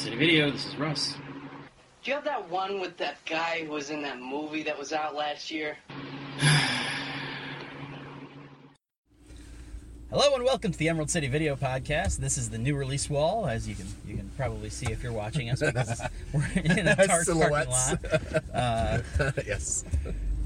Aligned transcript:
City 0.00 0.16
Video. 0.16 0.50
This 0.50 0.64
is 0.64 0.76
Russ. 0.76 1.14
Do 2.02 2.10
you 2.10 2.14
have 2.14 2.24
that 2.24 2.48
one 2.48 2.80
with 2.80 2.96
that 2.96 3.18
guy 3.26 3.64
who 3.66 3.72
was 3.72 3.90
in 3.90 4.00
that 4.00 4.18
movie 4.18 4.62
that 4.62 4.78
was 4.78 4.94
out 4.94 5.14
last 5.14 5.50
year? 5.50 5.76
Hello 10.08 10.34
and 10.34 10.42
welcome 10.42 10.72
to 10.72 10.78
the 10.78 10.88
Emerald 10.88 11.10
City 11.10 11.28
Video 11.28 11.54
Podcast. 11.54 12.16
This 12.16 12.38
is 12.38 12.48
the 12.48 12.56
new 12.56 12.76
release 12.76 13.10
wall, 13.10 13.46
as 13.46 13.68
you 13.68 13.74
can 13.74 13.88
you 14.06 14.16
can 14.16 14.30
probably 14.38 14.70
see 14.70 14.90
if 14.90 15.02
you're 15.02 15.12
watching 15.12 15.50
us. 15.50 15.60
Because 15.60 16.00
we're 16.32 16.48
in 16.54 16.88
a 16.88 16.96
Tarte 16.96 17.06
parking 17.06 17.24
Silhouettes. 17.24 17.92
lot. 17.92 18.44
Uh, 18.54 19.02
yes. 19.46 19.84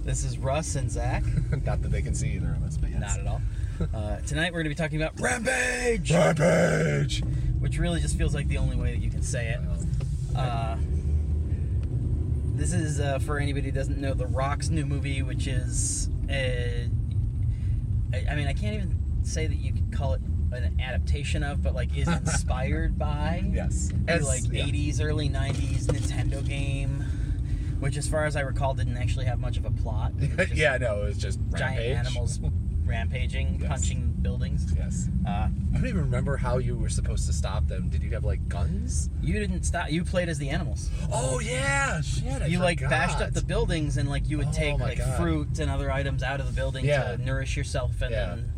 this 0.03 0.25
is 0.25 0.37
Russ 0.37 0.75
and 0.75 0.91
Zach. 0.91 1.23
Not 1.65 1.81
that 1.81 1.93
they 1.93 2.03
can 2.03 2.17
see 2.17 2.33
either 2.33 2.51
of 2.51 2.65
us, 2.65 2.77
but 2.77 2.91
yes. 2.91 2.99
Not 2.99 3.21
at 3.21 3.27
all. 3.29 3.41
Uh, 3.95 4.17
tonight 4.27 4.53
we're 4.53 4.65
going 4.65 4.65
to 4.65 4.71
be 4.71 4.75
talking 4.75 5.01
about 5.01 5.21
Rampage, 5.21 6.11
Rampage! 6.11 7.23
Which 7.65 7.79
really 7.79 7.99
just 7.99 8.19
feels 8.19 8.35
like 8.35 8.47
the 8.49 8.59
only 8.59 8.77
way 8.77 8.93
that 8.93 9.01
you 9.01 9.11
can 9.11 9.23
say 9.23 9.49
it. 9.49 10.37
Uh, 10.37 10.77
this 12.57 12.75
is 12.75 13.01
uh, 13.01 13.19
for 13.21 13.39
anybody 13.39 13.65
who 13.67 13.73
doesn't 13.73 13.99
know 13.99 14.13
The 14.13 14.27
Rock's 14.27 14.69
new 14.69 14.85
movie, 14.85 15.23
which 15.23 15.47
is 15.47 16.11
a, 16.29 16.91
I 18.13 18.27
I 18.31 18.35
mean, 18.37 18.47
I 18.47 18.53
can't 18.53 18.75
even 18.75 18.99
say 19.23 19.47
that 19.47 19.57
you 19.57 19.73
could 19.73 19.91
call 19.97 20.13
it 20.13 20.21
an 20.53 20.79
adaptation 20.79 21.43
of, 21.43 21.63
but 21.63 21.75
like 21.75 21.97
is 21.97 22.07
inspired 22.21 22.99
by 22.99 23.43
Yes. 23.51 23.91
As- 24.07 24.27
like 24.29 24.43
yeah. 24.53 24.67
80s, 24.67 25.03
early 25.03 25.31
90s 25.31 25.87
Nintendo 25.87 26.47
game, 26.47 27.01
which, 27.81 27.97
as 27.97 28.07
far 28.07 28.27
as 28.27 28.37
I 28.37 28.41
recall, 28.41 28.75
didn't 28.75 28.99
actually 28.99 29.25
have 29.25 29.39
much 29.41 29.57
of 29.57 29.65
a 29.65 29.71
plot. 29.71 30.13
It 30.21 30.37
was 30.37 30.49
just 30.49 30.55
yeah, 30.61 30.77
no, 30.77 31.01
it 31.01 31.05
was 31.07 31.17
just 31.19 31.41
giant 31.57 31.79
Rampage. 31.79 31.97
animals 31.97 32.41
rampaging, 32.85 33.59
Yes. 33.61 33.69
punching 33.71 34.14
buildings. 34.29 34.67
Yes. 34.77 35.09
Uh, 35.25 35.31
I 35.31 35.51
don't 35.75 35.87
even 35.87 36.01
remember 36.01 36.37
how 36.37 36.59
you 36.59 36.77
were 36.77 36.89
supposed 36.89 37.27
to 37.27 37.33
stop 37.33 37.69
them. 37.69 37.89
Did 37.91 38.03
you 38.03 38.11
have 38.15 38.25
like 38.25 38.49
guns? 38.49 39.09
you 39.23 39.35
didn't 39.35 39.63
stop. 39.65 39.93
You 39.93 40.03
played 40.03 40.29
as 40.29 40.39
the 40.39 40.49
animals. 40.51 40.91
Oh 41.13 41.39
yeah, 41.39 42.01
shit. 42.01 42.43
I 42.43 42.47
you 42.47 42.59
like 42.59 42.81
bashed 42.81 43.21
up 43.21 43.33
the 43.35 43.43
buildings 43.43 43.97
and 43.99 44.09
like 44.09 44.29
you 44.29 44.39
would 44.39 44.49
Oh, 44.49 44.53
take 44.53 44.81
like 44.81 44.99
God. 44.99 45.17
fruit 45.21 45.59
and 45.61 45.71
other 45.71 45.91
items 45.93 46.23
out 46.25 46.41
of 46.41 46.47
the 46.47 46.53
building 46.53 46.85
Yeah. 46.85 47.13
to 47.17 47.19
nourish 47.23 47.57
yourself 47.57 48.01
and 48.03 48.11
Yeah. 48.11 48.37
then 48.37 48.53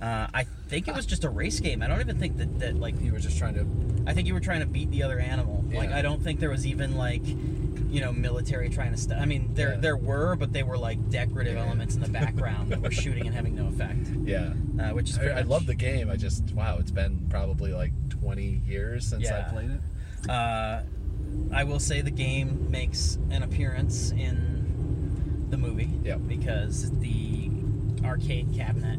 uh, 0.00 0.26
I 0.32 0.46
think 0.68 0.88
it 0.88 0.94
was 0.94 1.06
just 1.06 1.24
a 1.24 1.28
race 1.30 1.60
game. 1.60 1.82
I 1.82 1.86
don't 1.86 2.00
even 2.00 2.18
think 2.18 2.36
that, 2.38 2.58
that 2.60 2.76
like 2.76 3.00
You 3.00 3.12
were 3.12 3.18
just 3.18 3.38
trying 3.38 3.54
to. 3.54 3.66
I 4.08 4.14
think 4.14 4.26
you 4.28 4.34
were 4.34 4.40
trying 4.40 4.60
to 4.60 4.66
beat 4.66 4.90
the 4.90 5.02
other 5.02 5.18
animal. 5.18 5.64
Like 5.72 5.90
I 5.92 6.02
don't 6.02 6.22
think 6.22 6.40
there 6.40 6.50
was 6.50 6.66
even 6.66 6.96
like 6.96 7.22
you 7.88 8.00
know 8.00 8.12
military 8.12 8.68
trying 8.68 8.90
to 8.90 8.96
st- 8.96 9.18
I 9.20 9.26
mean 9.26 9.50
there 9.54 9.72
Yeah. 9.74 9.80
there 9.80 9.96
were 9.96 10.34
but 10.36 10.52
they 10.52 10.62
were 10.64 10.76
like 10.78 11.08
decorative 11.10 11.54
Yeah. 11.56 11.64
elements 11.66 11.94
in 11.94 12.00
the 12.00 12.08
background 12.08 12.70
that 12.72 12.80
were 12.80 12.90
shooting 13.02 13.26
and 13.26 13.34
having 13.34 13.54
no 13.54 13.66
effect. 13.68 14.08
Yeah. 14.24 14.54
Uh, 14.80 14.90
which 14.90 15.10
is 15.10 15.16
I, 15.18 15.20
pretty 15.20 15.34
I 15.34 15.42
love 15.42 15.66
the 15.66 15.74
game. 15.74 16.10
I 16.10 16.16
just 16.16 16.52
wow, 16.52 16.78
it's 16.80 16.90
been 16.90 17.26
probably 17.30 17.72
like 17.72 17.92
20 18.10 18.62
years 18.66 19.06
since 19.06 19.22
Yeah. 19.24 19.44
I 19.46 19.50
played 19.52 19.70
it. 19.70 20.30
Uh, 20.30 20.82
I 21.52 21.64
will 21.64 21.78
say 21.80 22.00
the 22.00 22.10
game 22.10 22.70
makes 22.70 23.18
an 23.30 23.42
appearance 23.42 24.10
in 24.10 25.46
the 25.50 25.56
movie 25.56 25.90
Yep. 26.02 26.20
because 26.26 26.90
the 26.98 27.50
arcade 28.04 28.52
cabinet 28.54 28.98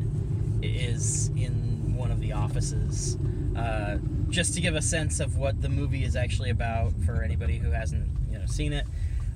is 0.62 1.30
in 1.30 1.96
one 1.96 2.12
of 2.12 2.20
the 2.20 2.34
offices. 2.34 3.18
Uh, 3.56 3.98
just 4.30 4.54
to 4.54 4.62
give 4.62 4.76
a 4.76 4.82
sense 4.82 5.20
of 5.20 5.38
what 5.38 5.62
the 5.62 5.70
movie 5.70 6.04
is 6.04 6.16
actually 6.16 6.50
about 6.50 6.94
for 7.06 7.24
anybody 7.24 7.58
who 7.58 7.72
hasn't 7.72 8.08
you 8.30 8.38
know 8.38 8.46
seen 8.46 8.74
it, 8.74 8.86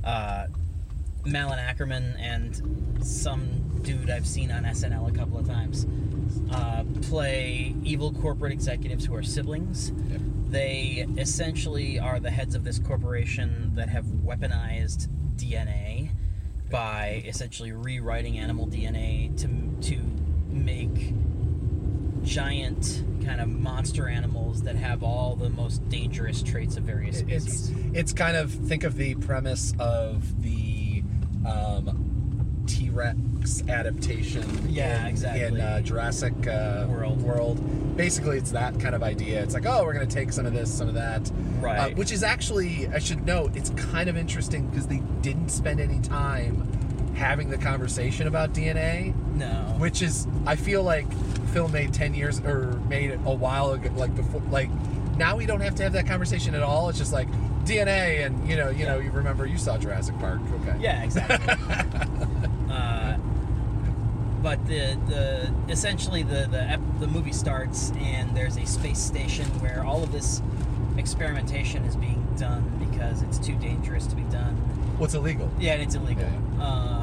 uh, 0.04 0.48
Malin 1.26 1.60
Akerman 1.60 2.20
and 2.20 3.06
some 3.06 3.82
dude 3.84 4.10
I've 4.10 4.28
seen 4.28 4.52
on 4.52 4.64
SNL 4.64 5.10
a 5.10 5.18
couple 5.18 5.38
of 5.38 5.48
times 5.48 5.86
uh, 6.52 6.84
play 7.04 7.76
evil 7.84 8.14
corporate 8.14 8.52
executives 8.52 9.06
who 9.06 9.16
are 9.16 9.24
siblings. 9.24 9.92
Yep. 10.10 10.22
They 10.50 11.08
essentially 11.18 12.00
are 12.00 12.20
the 12.20 12.32
heads 12.32 12.56
of 12.56 12.64
this 12.64 12.80
corporation 12.80 13.72
that 13.76 13.90
have 13.90 14.06
weaponized 14.06 15.08
DNA 15.36 16.10
by 16.70 17.24
essentially 17.26 17.72
rewriting 17.72 18.38
animal 18.38 18.68
DNA 18.68 19.36
to 19.38 19.48
to 19.90 20.02
make 20.51 21.13
giant 22.23 23.03
kind 23.25 23.41
of 23.41 23.50
monster 23.50 24.07
animals 24.07 24.63
that 24.63 24.75
have 24.75 25.03
all 25.03 25.35
the 25.35 25.50
most 25.50 25.88
dangerous 25.89 26.41
traits 26.44 26.78
of 26.78 26.84
various 26.84 27.19
species. 27.19 27.69
It's 27.69 27.97
it's 27.97 28.13
kind 28.13 28.38
of 28.38 28.51
think 28.51 28.84
of 28.84 28.95
the 28.95 29.16
premise 29.16 29.73
of 29.79 30.41
the 30.44 31.03
um, 31.45 32.63
T 32.67 32.89
Rex 32.89 33.63
adaptation. 33.67 34.44
Yeah, 34.69 35.01
in, 35.01 35.07
exactly. 35.07 35.45
In 35.45 35.62
uh, 35.62 35.81
Jurassic 35.81 36.34
uh, 36.47 36.85
World. 36.89 37.22
World, 37.22 37.97
basically, 37.97 38.38
it's 38.38 38.51
that 38.51 38.79
kind 38.79 38.95
of 38.95 39.03
idea. 39.03 39.41
It's 39.44 39.53
like, 39.53 39.66
oh, 39.66 39.83
we're 39.83 39.94
going 39.94 40.07
to 40.07 40.13
take 40.13 40.31
some 40.31 40.45
of 40.45 40.53
this, 40.53 40.72
some 40.73 40.88
of 40.88 40.94
that, 40.95 41.29
Right. 41.59 41.91
Uh, 41.91 41.95
which 41.95 42.12
is 42.12 42.23
actually, 42.23 42.88
I 42.88 43.00
should 43.00 43.25
note, 43.25 43.56
it's 43.56 43.69
kind 43.72 44.09
of 44.09 44.18
interesting 44.18 44.68
because 44.68 44.88
they 44.88 45.01
didn't 45.22 45.50
spend 45.50 45.79
any 45.79 46.00
time 46.00 46.68
having 47.13 47.50
the 47.50 47.57
conversation 47.57 48.28
about 48.28 48.53
DNA 48.53 49.13
no. 49.41 49.75
which 49.78 50.02
is 50.02 50.28
I 50.46 50.56
feel 50.56 50.84
like 50.84 51.12
film 51.50 51.72
made 51.72 51.94
ten 51.94 52.13
years 52.13 52.40
or 52.40 52.79
made 52.88 53.12
it 53.12 53.19
a 53.25 53.34
while 53.34 53.72
ago, 53.72 53.90
like 53.96 54.16
before, 54.16 54.41
like 54.52 54.69
now 55.18 55.35
we 55.35 55.46
don't 55.46 55.62
have 55.62 55.75
to 55.75 55.84
have 55.84 55.94
that 55.94 56.07
conversation 56.07 56.56
at 56.56 56.63
all. 56.63 56.90
It's 56.90 56.97
just 56.97 57.13
like 57.13 57.29
DNA, 57.66 58.25
and 58.25 58.47
you 58.50 58.56
know, 58.56 58.69
you 58.69 58.85
know, 58.85 58.97
you 59.00 59.12
remember 59.12 59.46
you 59.46 59.57
saw 59.57 59.78
Jurassic 59.78 60.18
Park, 60.19 60.40
okay? 60.62 60.78
Yeah, 60.80 61.03
exactly. 61.03 61.53
uh, 62.72 63.18
but 64.41 64.66
the 64.68 64.97
the 65.07 65.53
essentially 65.72 66.24
the 66.24 66.47
the 66.50 66.62
ep- 66.62 67.00
the 67.00 67.07
movie 67.07 67.34
starts 67.34 67.91
and 68.00 68.35
there's 68.35 68.57
a 68.57 68.66
space 68.66 69.00
station 69.00 69.46
where 69.59 69.84
all 69.85 70.01
of 70.03 70.12
this 70.12 70.41
experimentation 70.97 71.84
is 71.85 71.96
being 71.96 72.25
done 72.38 72.63
because 72.90 73.22
it's 73.22 73.38
too 73.38 73.56
dangerous 73.56 74.07
to 74.07 74.16
be 74.16 74.24
done. 74.24 74.56
What's 74.97 75.13
illegal? 75.13 75.50
Yeah, 75.59 75.74
it's 75.75 75.96
illegal. 75.96 76.24
Yeah, 76.57 76.63
Uh, 76.63 77.00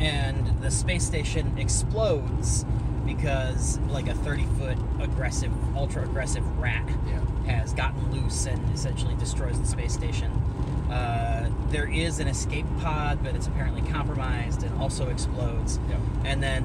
and 0.00 0.60
the 0.62 0.70
space 0.70 1.04
station 1.04 1.56
explodes 1.58 2.64
because 3.06 3.78
like 3.90 4.08
a 4.08 4.14
30 4.14 4.44
foot 4.58 4.78
aggressive, 5.00 5.52
ultra 5.76 6.02
aggressive 6.02 6.44
rat 6.58 6.88
Yeah. 7.06 7.20
has 7.60 7.72
gotten 7.74 8.10
loose 8.12 8.46
and 8.46 8.74
essentially 8.74 9.14
destroys 9.16 9.60
the 9.60 9.66
space 9.66 9.92
station. 9.92 10.30
Uh, 10.90 11.50
there 11.70 11.88
is 11.90 12.18
an 12.20 12.28
escape 12.28 12.66
pod, 12.80 13.18
but 13.22 13.34
it's 13.34 13.46
apparently 13.46 13.82
compromised 13.90 14.62
and 14.62 14.80
also 14.80 15.08
explodes. 15.08 15.78
Yeah. 15.88 15.96
And 16.24 16.42
then 16.42 16.64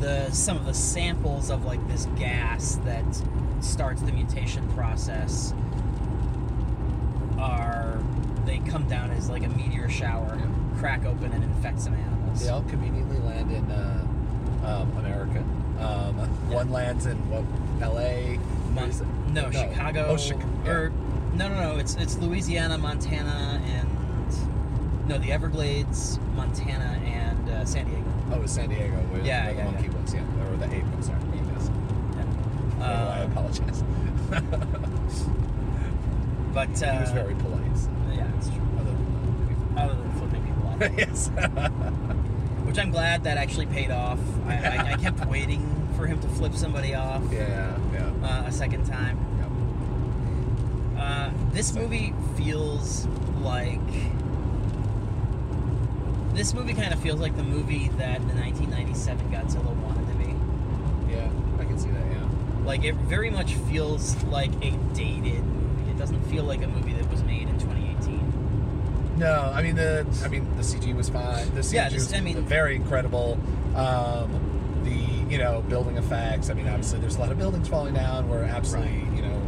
the 0.00 0.30
some 0.30 0.56
of 0.56 0.64
the 0.64 0.74
samples 0.74 1.50
of 1.50 1.64
like 1.64 1.86
this 1.88 2.06
gas 2.18 2.76
that 2.84 3.04
starts 3.60 4.00
the 4.02 4.12
mutation 4.12 4.66
process 4.70 5.52
are 7.38 7.98
they 8.44 8.58
come 8.58 8.88
down 8.88 9.10
as 9.10 9.28
like 9.30 9.44
a 9.44 9.48
meteor 9.48 9.88
shower, 9.88 10.36
Yeah. 10.38 10.78
crack 10.78 11.04
open 11.04 11.32
and 11.32 11.42
infect 11.44 11.80
some 11.80 11.94
animals. 11.94 12.19
They 12.38 12.48
all 12.48 12.62
conveniently 12.62 13.18
land 13.18 13.50
in 13.50 13.68
uh, 13.70 14.06
um, 14.64 14.90
America. 14.98 15.40
Um, 15.80 16.14
One 16.50 16.70
lands 16.70 17.06
in 17.06 17.16
what? 17.30 17.44
L.A. 17.82 18.38
Mon- 18.74 18.90
it? 18.90 19.02
no, 19.32 19.50
Chicago. 19.50 20.06
Oh, 20.10 20.16
Chicago. 20.16 20.70
Or 20.70 20.92
no, 21.34 21.48
no, 21.48 21.54
no. 21.74 21.78
It's 21.78 21.94
it's 21.96 22.16
Louisiana, 22.18 22.78
Montana, 22.78 23.60
and 23.64 23.88
no, 25.08 25.18
the 25.18 25.32
Everglades, 25.32 26.18
Montana, 26.36 27.00
and 27.04 27.48
uh, 27.50 27.64
San 27.64 27.86
Diego. 27.86 28.04
Oh, 28.32 28.42
it's 28.42 28.52
San 28.52 28.68
Diego. 28.68 28.94
Where 29.10 29.22
Yeah, 29.22 29.50
the 29.50 29.56
yeah, 29.58 29.64
monkey 29.64 29.88
yeah. 29.90 30.00
was, 30.02 30.14
yeah, 30.14 30.48
or 30.50 30.56
the 30.56 30.66
ape. 30.72 30.84
Sorry, 31.00 31.18
yes. 31.54 31.70
Yeah. 32.14 32.24
Oh, 32.80 33.08
I 33.08 33.18
apologize. 33.20 33.82
but 36.54 36.82
uh, 36.82 36.92
he 36.92 37.00
was 37.00 37.10
very 37.10 37.34
polite. 37.34 37.76
so, 37.76 37.88
yeah, 38.12 38.26
it's 38.36 38.48
true. 38.48 38.62
Other 38.78 38.92
than 38.92 39.78
Other 39.78 39.94
than 39.94 40.10
flipping 40.12 40.42
people 40.44 40.66
off, 40.68 40.80
yes. 40.98 41.30
which 42.70 42.78
I'm 42.78 42.92
glad 42.92 43.24
that 43.24 43.36
actually 43.36 43.66
paid 43.66 43.90
off. 43.90 44.20
I, 44.46 44.54
I, 44.54 44.92
I 44.92 44.96
kept 44.96 45.26
waiting 45.26 45.60
for 45.96 46.06
him 46.06 46.20
to 46.20 46.28
flip 46.28 46.54
somebody 46.54 46.94
off 46.94 47.20
yeah, 47.32 47.76
yeah. 47.92 48.12
uh, 48.22 48.46
a 48.46 48.52
second 48.52 48.86
time. 48.86 49.18
yeah. 50.94 51.02
Uh, 51.02 51.32
this 51.50 51.74
movie 51.74 52.14
feels 52.36 53.08
like 53.40 53.80
this 56.32 56.54
movie 56.54 56.74
kind 56.74 56.94
of 56.94 57.00
feels 57.00 57.18
like 57.18 57.36
the 57.36 57.42
movie 57.42 57.88
that 57.98 58.20
the 58.28 58.34
1997 58.34 59.32
Godzilla 59.32 59.74
wanted 59.82 60.06
to 60.06 60.14
be. 60.24 60.32
Yeah, 61.12 61.28
I 61.58 61.64
can 61.64 61.76
see 61.76 61.90
that. 61.90 62.06
Yeah. 62.12 62.28
Like 62.64 62.84
it 62.84 62.94
very 62.94 63.30
much 63.30 63.54
feels 63.54 64.22
like 64.24 64.52
a 64.64 64.70
dated 64.94 65.42
movie. 65.42 65.90
It 65.90 65.98
doesn't 65.98 66.22
feel 66.30 66.44
like 66.44 66.62
a 66.62 66.68
movie 66.68 66.92
that 66.92 67.10
was 67.10 67.24
made 67.24 67.48
in 67.48 67.58
2018. 67.58 68.30
No, 69.20 69.52
I 69.54 69.62
mean 69.62 69.76
the 69.76 70.06
I 70.24 70.28
mean 70.28 70.48
the 70.56 70.62
CG 70.62 70.94
was 70.96 71.08
fine. 71.08 71.54
The 71.54 71.60
CG 71.62 71.72
Yeah, 71.74 71.88
this- 71.88 72.04
was 72.06 72.14
I 72.14 72.20
mean- 72.20 72.42
very 72.44 72.74
incredible. 72.74 73.38
Um, 73.76 74.80
the 74.84 75.30
you 75.32 75.38
know 75.38 75.62
building 75.68 75.96
effects. 75.98 76.50
I 76.50 76.54
mean, 76.54 76.66
obviously 76.68 76.98
there's 77.00 77.16
a 77.16 77.20
lot 77.20 77.30
of 77.30 77.38
buildings 77.38 77.68
falling 77.68 77.94
down. 77.94 78.28
Were 78.28 78.42
absolutely 78.44 79.04
you 79.14 79.22
know 79.22 79.40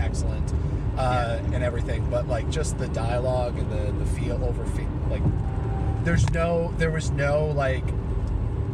excellent 0.00 0.52
uh, 0.98 1.38
and 1.52 1.64
everything. 1.64 2.06
But 2.10 2.28
like 2.28 2.50
just 2.50 2.78
the 2.78 2.88
dialogue 2.88 3.58
and 3.58 3.70
the 3.72 3.92
the 3.92 4.06
feel 4.20 4.44
over 4.44 4.64
feel 4.66 4.88
like 5.10 5.22
there's 6.04 6.28
no 6.30 6.72
there 6.78 6.90
was 6.90 7.10
no 7.10 7.46
like 7.46 7.84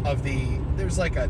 of 0.05 0.23
the 0.25 0.43
there's 0.76 0.99
like 0.99 1.14
a 1.17 1.29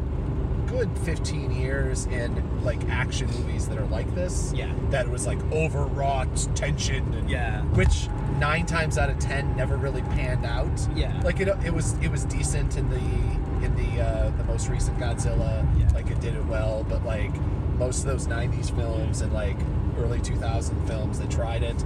good 0.70 0.88
15 1.00 1.50
years 1.50 2.06
in 2.06 2.62
like 2.64 2.82
action 2.88 3.26
movies 3.28 3.69
that 3.69 3.76
are 3.76 3.87
like 3.87 4.12
this. 4.14 4.52
Yeah. 4.55 4.72
That 4.90 5.08
was 5.08 5.26
like 5.26 5.38
overwrought 5.52 6.49
tension 6.55 7.12
and 7.14 7.28
Yeah. 7.28 7.62
which 7.75 8.08
nine 8.38 8.67
times 8.67 8.96
out 8.96 9.11
of 9.11 9.19
ten 9.19 9.55
never 9.56 9.76
really 9.76 10.02
panned 10.02 10.46
out. 10.46 10.69
Yeah. 10.94 11.20
Like 11.25 11.40
it, 11.40 11.49
it 11.64 11.75
was 11.75 11.94
it 12.02 12.08
was 12.11 12.25
decent 12.25 12.76
in 12.76 12.88
the 12.88 13.00
in 13.64 13.75
the 13.76 14.02
uh, 14.02 14.31
the 14.37 14.44
most 14.44 14.69
recent 14.69 14.96
Godzilla. 14.99 15.67
Yeah. 15.78 15.88
Like 15.93 16.11
it 16.11 16.20
did 16.20 16.34
it 16.37 16.44
well, 16.46 16.87
but 16.88 17.05
like 17.05 17.32
most 17.78 18.00
of 18.00 18.06
those 18.06 18.26
'90s 18.28 18.75
films 18.75 19.20
and 19.22 19.32
like 19.32 19.56
early 19.99 20.20
2000 20.20 20.87
films 20.87 21.19
that 21.19 21.31
tried 21.31 21.62
it 21.62 21.84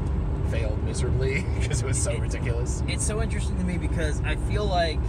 failed 0.50 0.80
miserably 0.84 1.40
because 1.58 1.82
it 1.82 1.86
was 1.86 2.00
so 2.00 2.10
It- 2.12 2.20
ridiculous. 2.20 2.82
it's 2.86 3.04
so 3.04 3.22
interesting 3.22 3.56
to 3.56 3.64
me 3.64 3.78
because 3.78 4.20
I 4.22 4.36
feel 4.36 4.66
like 4.66 5.00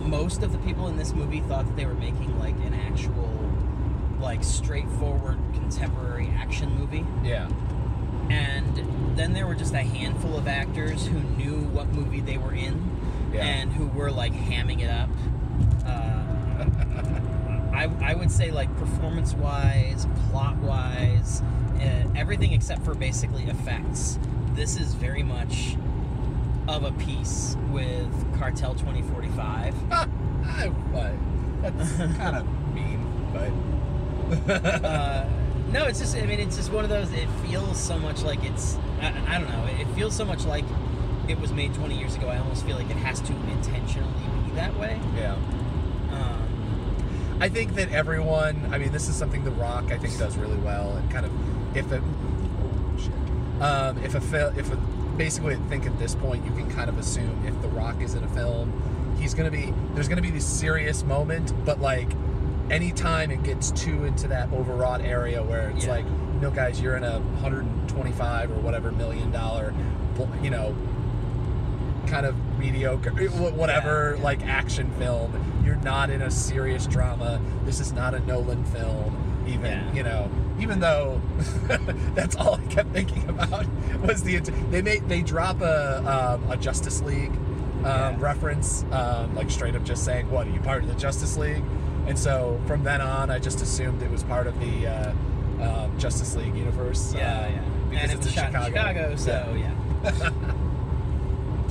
most 0.00 0.42
of 0.42 0.52
the 0.52 0.58
people 0.58 0.88
in 0.88 0.96
this 0.96 1.12
movie 1.12 1.40
thought 1.40 1.66
that 1.66 1.76
they 1.76 1.86
were 1.86 1.94
making 1.94 2.38
like 2.38 2.54
an 2.64 2.74
actual, 2.74 3.28
like 4.20 4.42
straightforward 4.44 5.38
contemporary 5.54 6.28
action 6.36 6.74
movie, 6.78 7.04
Yeah. 7.24 7.48
and 8.30 9.16
then 9.16 9.32
there 9.32 9.46
were 9.46 9.54
just 9.54 9.74
a 9.74 9.82
handful 9.82 10.36
of 10.36 10.46
actors 10.48 11.06
who 11.06 11.18
knew 11.20 11.60
what 11.68 11.88
movie 11.92 12.20
they 12.20 12.38
were 12.38 12.54
in, 12.54 12.90
Yeah. 13.32 13.44
and 13.44 13.72
who 13.72 13.86
were 13.86 14.10
like 14.10 14.32
hamming 14.32 14.80
it 14.80 14.90
up. 14.90 15.08
Uh, 15.86 16.66
I, 17.72 17.90
I 18.02 18.14
would 18.14 18.30
say 18.30 18.50
like 18.50 18.74
performance 18.78 19.32
wise, 19.34 20.06
plot 20.30 20.56
wise, 20.58 21.40
uh, 21.80 22.04
everything 22.16 22.52
except 22.52 22.84
for 22.84 22.94
basically 22.94 23.44
effects. 23.44 24.18
This 24.54 24.78
is 24.78 24.94
very 24.94 25.22
much 25.22 25.76
of 26.70 26.84
a 26.84 26.92
piece 26.92 27.56
with 27.70 28.38
Cartel 28.38 28.74
2045. 28.74 29.74
I, 29.92 30.06
I, 30.94 31.16
that's 31.62 31.92
kind 32.16 32.36
of 32.36 32.46
mean, 32.74 33.06
but 33.32 34.84
uh, 34.84 35.28
no, 35.72 35.84
it's 35.86 35.98
just 35.98 36.16
I 36.16 36.22
mean 36.22 36.40
it's 36.40 36.56
just 36.56 36.72
one 36.72 36.84
of 36.84 36.90
those. 36.90 37.12
It 37.12 37.28
feels 37.46 37.78
so 37.78 37.98
much 37.98 38.22
like 38.22 38.44
it's 38.44 38.76
I, 39.00 39.12
I 39.28 39.38
don't 39.38 39.50
know. 39.50 39.66
It 39.78 39.86
feels 39.94 40.14
so 40.14 40.24
much 40.24 40.44
like 40.44 40.64
it 41.28 41.38
was 41.38 41.52
made 41.52 41.74
20 41.74 41.98
years 41.98 42.14
ago. 42.16 42.28
I 42.28 42.38
almost 42.38 42.64
feel 42.64 42.76
like 42.76 42.90
it 42.90 42.96
has 42.96 43.20
to 43.22 43.32
intentionally 43.50 44.12
be 44.46 44.52
that 44.52 44.76
way. 44.78 45.00
yeah. 45.16 45.34
Um, 46.12 47.36
I 47.40 47.48
think 47.48 47.74
that 47.74 47.90
everyone. 47.90 48.68
I 48.72 48.78
mean, 48.78 48.92
this 48.92 49.08
is 49.08 49.16
something 49.16 49.44
The 49.44 49.50
Rock 49.52 49.90
I 49.90 49.98
think 49.98 50.16
does 50.18 50.36
really 50.36 50.58
well, 50.58 50.96
and 50.96 51.10
kind 51.10 51.26
of 51.26 51.76
if 51.76 51.90
it, 51.92 52.02
oh. 52.02 53.64
Um, 53.64 53.98
if 53.98 54.14
a 54.14 54.54
if 54.56 54.72
a, 54.72 54.78
basically 55.16 55.54
I 55.54 55.58
think 55.68 55.86
at 55.86 55.98
this 55.98 56.14
point 56.14 56.44
you 56.44 56.50
can 56.52 56.70
kind 56.70 56.88
of 56.88 56.98
assume 56.98 57.44
if 57.46 57.60
The 57.62 57.68
Rock 57.68 58.00
is 58.00 58.14
in 58.14 58.24
a 58.24 58.28
film, 58.28 59.16
he's 59.18 59.34
gonna 59.34 59.50
be 59.50 59.72
there's 59.94 60.08
gonna 60.08 60.22
be 60.22 60.30
this 60.30 60.46
serious 60.46 61.02
moment, 61.04 61.52
but 61.64 61.80
like 61.80 62.08
anytime 62.70 63.30
it 63.30 63.42
gets 63.42 63.70
too 63.72 64.04
into 64.04 64.28
that 64.28 64.52
overwrought 64.52 65.00
area 65.00 65.42
where 65.42 65.70
it's 65.70 65.84
Yeah. 65.86 65.90
like, 65.92 66.06
no 66.40 66.50
guys, 66.50 66.80
you're 66.80 66.96
in 66.96 67.02
a 67.04 67.18
125 67.40 68.50
or 68.50 68.54
whatever 68.60 68.92
million 68.92 69.30
dollar, 69.32 69.74
you 70.42 70.50
know, 70.50 70.74
kind 72.06 72.26
of 72.26 72.34
mediocre, 72.58 73.10
eh, 73.20 73.26
whatever, 73.28 74.10
Yeah, 74.12 74.18
yeah. 74.18 74.24
like 74.24 74.46
action 74.46 74.90
film. 74.98 75.32
You're 75.64 75.76
not 75.76 76.10
in 76.10 76.22
a 76.22 76.30
serious 76.30 76.86
drama. 76.86 77.40
This 77.64 77.80
is 77.80 77.92
not 77.92 78.14
a 78.14 78.20
Nolan 78.20 78.64
film, 78.64 79.16
even, 79.46 79.82
you 79.94 80.02
know. 80.02 80.28
Even 80.60 80.80
though 80.80 81.20
that's 82.14 82.36
all 82.36 82.54
I 82.56 82.64
kept 82.72 82.92
thinking 82.92 83.28
about 83.28 83.66
was 84.02 84.22
the 84.22 84.38
they 84.70 84.82
make 84.82 85.06
they 85.08 85.22
drop 85.22 85.60
a 85.62 85.98
um, 86.44 86.50
a 86.50 86.56
Justice 86.56 87.00
League 87.02 87.32
um, 87.32 87.84
Yeah. 87.84 88.16
reference, 88.18 88.84
um, 88.92 89.34
like 89.34 89.50
straight 89.50 89.74
up 89.74 89.84
just 89.84 90.04
saying, 90.04 90.30
"What 90.30 90.46
are 90.46 90.50
you 90.50 90.60
part 90.60 90.82
of 90.82 90.88
the 90.88 90.94
Justice 90.96 91.36
League?" 91.36 91.64
And 92.06 92.18
so 92.18 92.60
from 92.66 92.84
then 92.84 93.00
on, 93.00 93.30
I 93.30 93.38
just 93.38 93.60
assumed 93.62 94.02
it 94.02 94.10
was 94.10 94.22
part 94.24 94.46
of 94.46 94.58
the 94.60 94.86
uh, 94.86 95.12
um, 95.62 95.98
Justice 95.98 96.34
League 96.36 96.54
universe. 96.56 97.12
yeah, 97.14 97.46
um, 97.46 97.52
yeah. 97.52 97.62
because 97.90 98.02
and 98.02 98.12
it 98.12 98.14
it's 98.16 98.26
was 98.26 98.26
in 98.26 98.32
shot 98.32 98.46
Chicago. 98.52 98.66
in 98.66 99.16
Chicago, 99.16 99.16
so 99.16 99.56
yeah. 99.58 100.30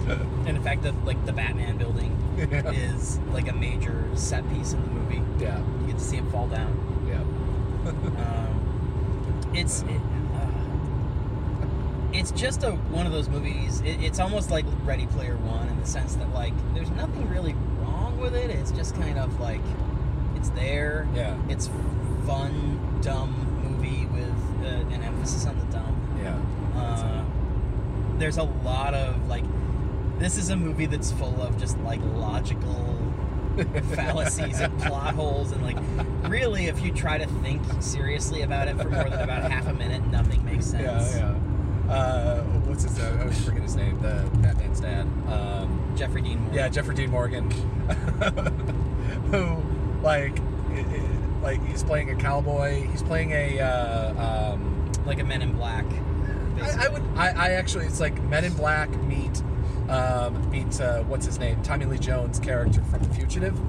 and 0.47 0.57
in 0.57 0.63
fact, 0.63 0.81
the 0.83 0.91
like 1.05 1.23
the 1.25 1.33
Batman 1.33 1.77
building 1.77 2.15
Yeah. 2.37 2.71
is 2.71 3.19
like 3.31 3.47
a 3.49 3.53
major 3.53 4.05
set 4.15 4.47
piece 4.51 4.73
in 4.73 4.81
the 4.81 4.87
movie. 4.87 5.21
yeah, 5.43 5.59
You 5.81 5.87
get 5.87 5.97
to 5.97 6.03
see 6.03 6.17
it 6.17 6.25
fall 6.31 6.47
down. 6.47 6.73
yeah. 7.07 7.23
It's 9.53 9.81
it, 9.83 10.01
uh, 10.33 10.47
it's 12.13 12.31
just 12.31 12.63
a 12.63 12.71
one 12.71 13.05
of 13.05 13.11
those 13.11 13.29
movies. 13.29 13.81
It, 13.81 14.01
it's 14.01 14.19
almost 14.19 14.51
like 14.51 14.65
Ready 14.83 15.07
Player 15.07 15.37
One 15.37 15.67
in 15.67 15.79
the 15.79 15.87
sense 15.87 16.15
that 16.15 16.33
like 16.33 16.53
there's 16.73 16.91
nothing 16.91 17.29
really 17.29 17.53
wrong 17.81 18.19
with 18.19 18.35
it. 18.35 18.49
It's 18.49 18.71
just 18.71 18.95
kind 18.95 19.17
of 19.17 19.39
like 19.39 19.61
it's 20.35 20.49
there. 20.51 21.07
Yeah. 21.13 21.37
It's 21.49 21.69
fun, 22.25 22.99
dumb 23.01 23.33
movie 23.63 24.05
with 24.07 24.65
uh, 24.65 24.93
an 24.93 25.03
emphasis 25.03 25.45
on 25.45 25.57
the 25.59 25.65
dumb. 25.65 26.17
Yeah. 26.21 26.79
Uh, 26.79 27.23
there's 28.17 28.37
a 28.37 28.43
lot 28.43 28.93
of 28.93 29.27
like 29.27 29.45
this 30.19 30.37
is 30.37 30.49
a 30.49 30.55
movie 30.55 30.85
that's 30.85 31.11
full 31.11 31.41
of 31.41 31.57
just 31.57 31.77
like 31.79 32.01
logical 32.03 32.98
fallacies 33.95 34.59
and 34.59 34.77
plot 34.81 35.13
holes 35.15 35.51
and 35.51 35.63
like 35.63 35.77
really 36.29 36.65
if 36.67 36.81
you 36.83 36.91
try 36.91 37.17
to 37.17 37.25
think 37.41 37.61
seriously 37.81 38.41
about 38.43 38.67
it 38.67 38.77
for 38.77 38.89
more 38.89 39.03
than 39.09 39.19
about 39.21 39.49
half 39.51 39.67
a 39.67 39.73
minute 39.73 40.05
nothing 40.07 40.43
makes 40.45 40.65
sense 40.65 41.15
Yeah, 41.15 41.33
yeah. 41.87 41.93
Uh, 41.93 42.43
what's 42.67 42.83
his? 42.83 42.95
name? 42.99 43.17
I 43.17 43.21
always 43.21 43.43
forget 43.43 43.63
his 43.63 43.75
name. 43.75 43.99
The 43.99 44.29
Batman's 44.41 44.79
dad. 44.79 45.07
Um, 45.27 45.91
jeffrey 45.97 46.21
dean 46.21 46.37
morgan 46.39 46.53
yeah, 46.55 46.69
Jeffrey 46.69 46.93
Dean 46.93 47.09
Morgan, 47.09 47.49
who 49.31 49.57
like, 50.03 50.39
i- 50.71 50.79
i- 50.79 51.41
like 51.41 51.65
he's 51.65 51.83
playing 51.83 52.09
a 52.11 52.15
cowboy. 52.15 52.85
He's 52.87 53.01
playing 53.03 53.31
a. 53.31 53.59
Uh, 53.59 54.51
um, 54.53 54.91
like 55.05 55.19
a 55.19 55.23
men 55.23 55.41
in 55.41 55.53
black 55.53 55.85
I, 56.61 56.85
I 56.85 56.87
would. 56.89 57.01
I, 57.15 57.29
I 57.29 57.49
actually. 57.53 57.85
It's 57.85 57.99
like 58.01 58.21
Men 58.23 58.43
in 58.43 58.53
Black 58.53 58.89
meet. 59.03 59.41
Um, 59.89 60.49
meet 60.51 60.79
uh, 60.79 61.01
what's 61.03 61.25
his 61.25 61.39
name? 61.39 61.61
Tommy 61.63 61.85
Lee 61.85 61.97
Jones' 61.97 62.39
character 62.39 62.81
from 62.83 63.01
The 63.03 63.09
Fugitive. 63.15 63.59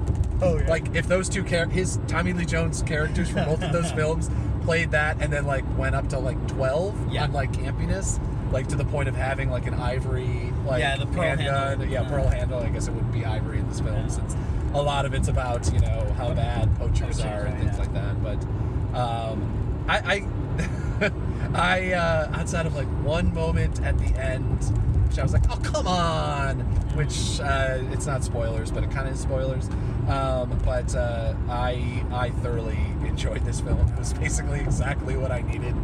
oh 0.43 0.57
yeah 0.59 0.69
Like 0.69 0.95
if 0.95 1.07
those 1.07 1.27
two 1.27 1.43
char- 1.43 1.65
his 1.67 1.99
Tommy 2.07 2.33
Lee 2.33 2.45
Jones 2.45 2.83
characters 2.83 3.29
from 3.29 3.45
both 3.45 3.63
of 3.63 3.71
those 3.73 3.91
films 3.99 4.29
played 4.63 4.91
that 4.91 5.19
and 5.21 5.33
then 5.33 5.45
like 5.47 5.65
went 5.77 5.95
up 5.95 6.07
to 6.09 6.19
like 6.19 6.37
12 6.47 7.11
Yeah. 7.11 7.23
on 7.23 7.33
like 7.33 7.51
campiness 7.53 8.19
like 8.51 8.67
to 8.67 8.75
the 8.75 8.85
point 8.85 9.09
of 9.09 9.15
having 9.15 9.49
like 9.49 9.65
an 9.65 9.73
ivory 9.73 10.51
like 10.67 10.79
Yeah, 10.81 10.97
the 10.97 11.07
pearl 11.07 11.21
handgun 11.23 11.47
handle. 11.79 11.87
yeah 11.87 12.01
Uh, 12.01 12.09
pearl 12.09 12.27
handle 12.27 12.59
I 12.59 12.69
guess 12.69 12.87
it 12.87 12.91
wouldn't 12.93 13.11
be 13.13 13.25
ivory 13.25 13.57
in 13.59 13.67
this 13.67 13.79
film 13.79 13.95
Yeah. 13.95 14.07
since 14.07 14.35
a 14.75 14.81
lot 14.81 15.05
of 15.05 15.13
it's 15.15 15.27
about 15.29 15.71
you 15.73 15.79
know 15.79 16.13
how 16.17 16.33
bad 16.35 16.69
poachers 16.77 17.17
Poachers, 17.17 17.21
are 17.25 17.45
and 17.45 17.57
things 17.59 17.71
yeah. 17.73 17.79
like 17.79 17.93
that 17.93 18.23
but 18.23 18.97
um 18.97 19.85
I 19.89 19.97
I, 19.97 21.11
I 21.55 21.93
uh, 21.93 22.29
outside 22.39 22.67
of 22.67 22.75
like 22.75 22.87
one 23.03 23.33
moment 23.33 23.81
at 23.81 23.97
the 23.97 24.05
end 24.21 24.59
which 25.11 25.19
I 25.19 25.23
was 25.23 25.33
like 25.33 25.43
oh 25.51 25.57
come 25.57 25.87
on 25.87 26.59
which 26.95 27.41
uh, 27.41 27.79
it's 27.91 28.05
not 28.05 28.23
spoilers 28.23 28.71
but 28.71 28.81
it 28.81 28.91
kind 28.91 29.09
of 29.09 29.13
is 29.13 29.19
spoilers 29.19 29.67
um, 30.07 30.57
but 30.63 30.95
uh, 30.95 31.33
I 31.49 32.05
I 32.13 32.29
thoroughly 32.29 32.77
enjoyed 33.05 33.43
this 33.45 33.59
film. 33.59 33.77
It 33.89 33.99
was 33.99 34.13
basically 34.13 34.61
exactly 34.61 35.17
what 35.17 35.31
I 35.31 35.41
needed 35.41 35.75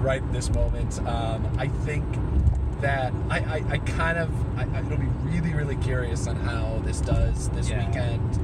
right 0.00 0.20
in 0.22 0.32
this 0.32 0.48
moment. 0.50 0.98
Um, 1.06 1.46
I 1.58 1.68
think 1.68 2.04
that 2.80 3.12
I, 3.28 3.38
I, 3.38 3.64
I 3.72 3.78
kind 3.78 4.16
of 4.18 4.30
I, 4.58 4.62
I- 4.62 4.80
it'll 4.80 4.96
be 4.96 5.06
really 5.24 5.52
really 5.54 5.76
curious 5.76 6.26
on 6.26 6.36
how 6.36 6.80
this 6.84 7.00
does 7.02 7.48
this 7.50 7.68
Yeah. 7.68 7.86
weekend. 7.86 8.38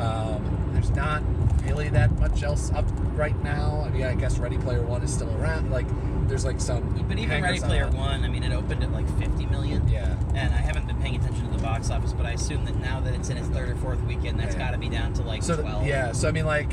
Um, 0.00 0.70
there's 0.72 0.90
not 0.90 1.22
really 1.64 1.88
that 1.90 2.18
much 2.18 2.42
else 2.42 2.72
up 2.72 2.86
right 3.14 3.40
now. 3.44 3.84
I 3.86 3.90
mean, 3.90 4.04
I 4.04 4.14
guess 4.14 4.38
Ready 4.38 4.56
Player 4.58 4.82
One 4.82 5.02
is 5.02 5.12
still 5.12 5.30
around. 5.36 5.70
Like, 5.70 5.86
there's 6.28 6.44
like 6.44 6.60
some. 6.60 6.82
but 7.08 7.18
even 7.18 7.42
ready 7.42 7.58
player 7.60 7.86
on. 7.86 7.96
one 7.96 8.24
i 8.24 8.28
mean 8.28 8.42
it 8.42 8.52
opened 8.52 8.82
at 8.82 8.92
like 8.92 9.06
50 9.18 9.46
million 9.46 9.86
Yeah. 9.88 10.16
and 10.34 10.52
i 10.54 10.58
haven't 10.58 10.86
been 10.86 10.96
paying 11.00 11.16
attention 11.16 11.46
to 11.50 11.56
the 11.56 11.62
box 11.62 11.90
office 11.90 12.12
but 12.12 12.26
i 12.26 12.30
assume 12.32 12.64
that 12.64 12.76
now 12.76 13.00
that 13.00 13.14
it's 13.14 13.28
in 13.28 13.36
its 13.36 13.48
third 13.48 13.68
or 13.68 13.76
fourth 13.76 14.02
weekend 14.04 14.38
that's 14.38 14.54
Yeah. 14.54 14.66
got 14.66 14.70
to 14.72 14.78
be 14.78 14.88
down 14.88 15.12
to 15.14 15.22
like 15.22 15.42
so 15.42 15.56
the- 15.56 15.62
12 15.62 15.86
yeah 15.86 16.12
so 16.12 16.28
i 16.28 16.32
mean 16.32 16.46
like 16.46 16.70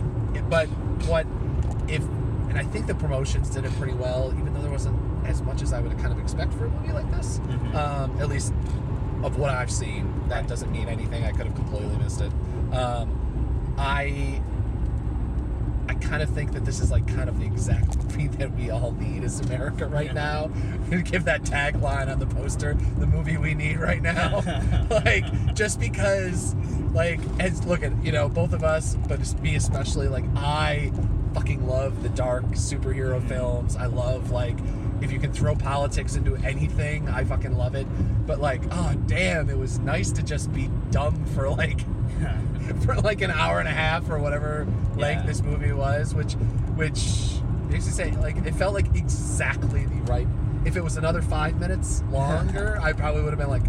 but 0.49 0.67
what 1.07 1.25
if 1.87 2.01
and 2.49 2.57
i 2.57 2.63
think 2.63 2.87
the 2.87 2.95
promotions 2.95 3.49
did 3.49 3.65
it 3.65 3.71
pretty 3.73 3.93
well 3.93 4.33
even 4.39 4.53
though 4.53 4.61
there 4.61 4.71
wasn't 4.71 4.97
as 5.25 5.41
much 5.41 5.61
as 5.61 5.73
i 5.73 5.79
would 5.79 5.97
kind 5.99 6.11
of 6.11 6.19
expect 6.19 6.53
for 6.53 6.65
a 6.65 6.69
movie 6.69 6.93
like 6.93 7.09
this 7.11 7.39
Mhm. 7.39 7.75
um, 7.75 8.21
at 8.21 8.29
least 8.29 8.53
of 9.23 9.37
what 9.37 9.49
i've 9.51 9.71
seen 9.71 10.13
that 10.29 10.47
doesn't 10.47 10.71
mean 10.71 10.87
anything 10.87 11.23
i 11.25 11.31
could 11.31 11.45
have 11.47 11.55
completely 11.55 11.95
missed 11.97 12.21
it 12.21 12.31
um, 12.73 13.73
i 13.77 14.41
I 15.89 15.95
kind 15.95 16.21
of 16.21 16.29
think 16.29 16.53
that 16.53 16.65
this 16.65 16.79
is 16.79 16.91
like 16.91 17.07
kind 17.07 17.27
of 17.27 17.39
the 17.39 17.45
exact 17.45 17.97
movie 18.03 18.27
that 18.27 18.55
we 18.55 18.69
all 18.69 18.91
need 18.91 19.23
as 19.23 19.39
America 19.39 19.87
right 19.87 20.13
Yeah. 20.13 20.49
now. 20.89 21.01
Give 21.03 21.25
that 21.25 21.41
tagline 21.43 22.11
on 22.11 22.19
the 22.19 22.27
poster, 22.27 22.75
the 22.99 23.07
movie 23.07 23.37
we 23.37 23.55
need 23.55 23.79
right 23.79 24.01
now. 24.01 24.41
like 24.89 25.55
just 25.55 25.79
because 25.79 26.55
like 26.93 27.19
as 27.39 27.65
look 27.65 27.83
at 27.83 27.91
you 28.03 28.11
know 28.11 28.27
both 28.29 28.53
of 28.53 28.63
us 28.63 28.95
but 29.07 29.41
me 29.41 29.55
especially 29.55 30.07
like 30.07 30.25
i 30.35 30.91
fucking 31.33 31.67
love 31.67 32.01
the 32.01 32.09
dark 32.09 32.43
superhero 32.47 33.19
mm-hmm. 33.19 33.27
films 33.27 33.75
i 33.75 33.85
love 33.85 34.31
like 34.31 34.57
if 35.01 35.11
you 35.11 35.19
can 35.19 35.31
throw 35.31 35.55
politics 35.55 36.15
into 36.15 36.35
anything 36.37 37.07
i 37.09 37.23
fucking 37.23 37.55
love 37.55 37.75
it 37.75 37.85
but 38.25 38.39
like 38.39 38.61
oh 38.71 38.93
damn 39.05 39.49
it 39.49 39.57
was 39.57 39.77
nice 39.79 40.11
to 40.11 40.23
just 40.23 40.51
be 40.51 40.69
dumb 40.89 41.23
for 41.27 41.49
like 41.49 41.81
for 42.83 42.95
like 42.95 43.21
an 43.21 43.31
hour 43.31 43.59
and 43.59 43.67
a 43.67 43.71
half 43.71 44.09
or 44.09 44.19
whatever 44.19 44.67
length 44.95 45.25
this 45.25 45.41
movie 45.41 45.71
was, 45.71 46.13
which 46.13 46.33
which 46.75 47.39
makes 47.69 47.85
you 47.85 47.91
say 47.91 48.11
like 48.17 48.37
it 48.45 48.55
felt 48.55 48.73
like 48.73 48.87
exactly 48.95 49.85
the 49.85 49.95
right. 50.03 50.27
If 50.65 50.75
it 50.75 50.83
was 50.83 50.97
another 50.97 51.21
five 51.21 51.59
minutes 51.59 52.03
longer, 52.11 52.79
I 52.81 52.93
probably 52.93 53.21
would 53.21 53.31
have 53.31 53.39
been 53.39 53.49
like, 53.49 53.63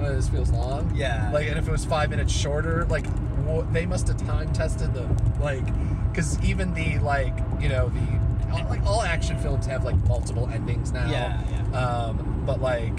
oh, 0.00 0.14
"This 0.14 0.28
feels 0.28 0.50
long." 0.50 0.90
Yeah. 0.94 1.30
Like, 1.32 1.48
and 1.48 1.58
if 1.58 1.68
it 1.68 1.70
was 1.70 1.84
five 1.84 2.10
minutes 2.10 2.32
shorter, 2.32 2.84
like 2.86 3.04
wha- 3.44 3.62
they 3.72 3.86
must 3.86 4.08
have 4.08 4.16
time 4.26 4.52
tested 4.52 4.94
the 4.94 5.06
like, 5.40 5.64
because 6.10 6.42
even 6.42 6.72
the 6.74 6.98
like 7.00 7.36
you 7.60 7.68
know 7.68 7.90
the 7.90 8.52
all- 8.52 8.68
like 8.70 8.82
all 8.86 9.02
action 9.02 9.38
films 9.38 9.66
have 9.66 9.84
like 9.84 9.96
multiple 10.08 10.48
endings 10.52 10.92
now. 10.92 11.10
Yeah, 11.10 11.42
yeah. 11.72 11.78
Um, 11.78 12.42
but 12.46 12.60
like, 12.60 12.92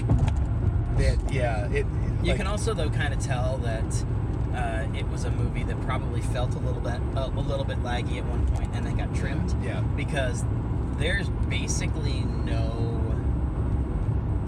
it, 0.98 1.18
yeah, 1.30 1.66
it. 1.72 1.86
You 2.22 2.30
like, 2.30 2.36
can 2.38 2.46
also 2.46 2.74
though 2.74 2.90
kind 2.90 3.12
of 3.12 3.20
tell 3.20 3.58
that 3.58 3.84
uh, 4.56 4.86
it 4.94 5.06
was 5.08 5.24
a 5.24 5.30
movie 5.30 5.62
that 5.64 5.78
probably 5.82 6.20
felt 6.22 6.54
a 6.54 6.58
little 6.58 6.80
bit 6.80 6.98
a, 7.14 7.26
a 7.26 7.40
little 7.40 7.64
bit 7.64 7.82
laggy 7.82 8.16
at 8.18 8.24
one 8.24 8.46
point 8.48 8.70
and 8.74 8.84
then 8.86 8.96
got 8.96 9.14
trimmed 9.14 9.54
Yeah. 9.62 9.80
because 9.96 10.42
there's 10.98 11.28
basically 11.48 12.20
no 12.44 13.14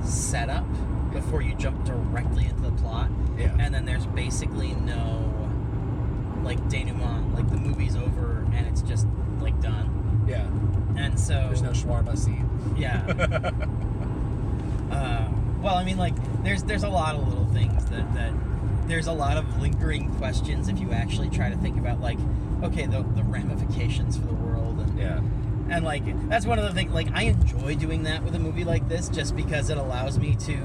setup 0.04 0.64
before 1.12 1.42
you 1.42 1.54
jump 1.54 1.84
directly 1.84 2.46
into 2.46 2.62
the 2.62 2.70
plot, 2.72 3.10
Yeah. 3.38 3.54
and 3.58 3.74
then 3.74 3.84
there's 3.84 4.06
basically 4.06 4.72
no 4.74 5.24
like 6.42 6.58
denouement, 6.68 7.34
like 7.34 7.48
the 7.50 7.56
movie's 7.56 7.96
over 7.96 8.46
and 8.54 8.66
it's 8.66 8.80
just 8.82 9.06
like 9.40 9.60
done, 9.60 10.24
Yeah. 10.26 10.46
and 10.96 11.18
so 11.18 11.34
There's 11.34 11.62
no 11.62 11.70
shawarma 11.70 12.16
scene. 12.18 12.48
yeah. 12.76 13.50
Uh, 14.90 15.28
well, 15.60 15.74
I 15.74 15.84
mean, 15.84 15.98
like, 15.98 16.14
there's 16.42 16.62
there's 16.62 16.82
a 16.82 16.88
lot 16.88 17.14
of 17.14 17.28
little 17.28 17.44
things 17.52 17.84
that 17.90 18.14
that 18.14 18.32
there's 18.88 19.06
a 19.06 19.12
lot 19.12 19.36
of 19.36 19.60
lingering 19.60 20.12
questions 20.16 20.68
if 20.68 20.78
you 20.78 20.92
actually 20.92 21.30
try 21.30 21.50
to 21.50 21.56
think 21.56 21.76
about 21.78 22.00
like, 22.00 22.18
okay, 22.62 22.86
the 22.86 23.02
the 23.14 23.22
ramifications 23.22 24.16
for 24.16 24.26
the 24.26 24.34
world 24.34 24.80
and 24.80 24.98
yeah. 24.98 25.20
and 25.70 25.84
like 25.84 26.02
that's 26.28 26.46
one 26.46 26.58
of 26.58 26.64
the 26.64 26.72
things 26.72 26.92
like 26.92 27.08
I 27.12 27.24
enjoy 27.24 27.74
doing 27.74 28.04
that 28.04 28.22
with 28.24 28.34
a 28.34 28.38
movie 28.38 28.64
like 28.64 28.88
this 28.88 29.08
just 29.08 29.36
because 29.36 29.70
it 29.70 29.78
allows 29.78 30.18
me 30.18 30.34
to 30.36 30.56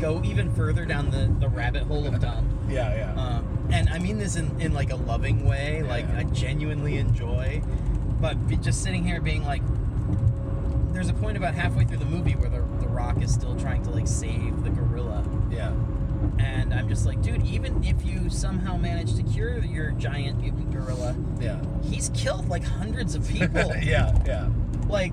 go 0.00 0.22
even 0.24 0.52
further 0.54 0.84
down 0.84 1.10
the 1.10 1.32
the 1.38 1.48
rabbit 1.48 1.84
hole 1.84 2.06
of 2.06 2.18
dumb. 2.20 2.52
Yeah. 2.68 2.96
Yeah. 2.96 3.14
Um, 3.14 3.68
and 3.70 3.88
I 3.90 4.00
mean 4.00 4.18
this 4.18 4.34
in, 4.34 4.60
in 4.60 4.74
like 4.74 4.90
a 4.90 4.96
loving 4.96 5.46
way, 5.46 5.84
like 5.84 6.04
Yeah. 6.08 6.18
I 6.18 6.22
genuinely 6.24 6.96
enjoy. 6.96 7.62
But 8.20 8.48
be, 8.48 8.56
just 8.56 8.82
sitting 8.82 9.04
here 9.04 9.20
being 9.20 9.44
like, 9.44 9.62
there's 10.92 11.08
a 11.08 11.14
point 11.14 11.36
about 11.36 11.54
halfway 11.54 11.84
through 11.84 11.98
the 11.98 12.06
movie 12.06 12.32
where 12.32 12.48
the, 12.48 12.62
the 12.80 12.88
Rock 12.88 13.22
is 13.22 13.32
still 13.32 13.54
trying 13.54 13.82
to 13.84 13.90
like 13.90 14.08
save 14.08 14.64
the 14.64 14.70
gorilla, 14.70 15.22
yeah. 15.50 15.72
And 16.38 16.72
I'm 16.74 16.88
just 16.88 17.06
like, 17.06 17.22
dude, 17.22 17.44
even 17.46 17.82
if 17.84 18.04
you 18.04 18.28
somehow 18.30 18.76
manage 18.76 19.14
to 19.16 19.22
cure 19.22 19.58
your 19.64 19.90
giant 19.92 20.40
mutant 20.40 20.72
gorilla, 20.72 21.14
Yeah. 21.40 21.60
he's 21.82 22.10
killed 22.14 22.48
like 22.48 22.64
hundreds 22.64 23.14
of 23.14 23.28
people. 23.28 23.72
yeah. 23.82 24.16
Yeah. 24.26 24.48
Like, 24.88 25.12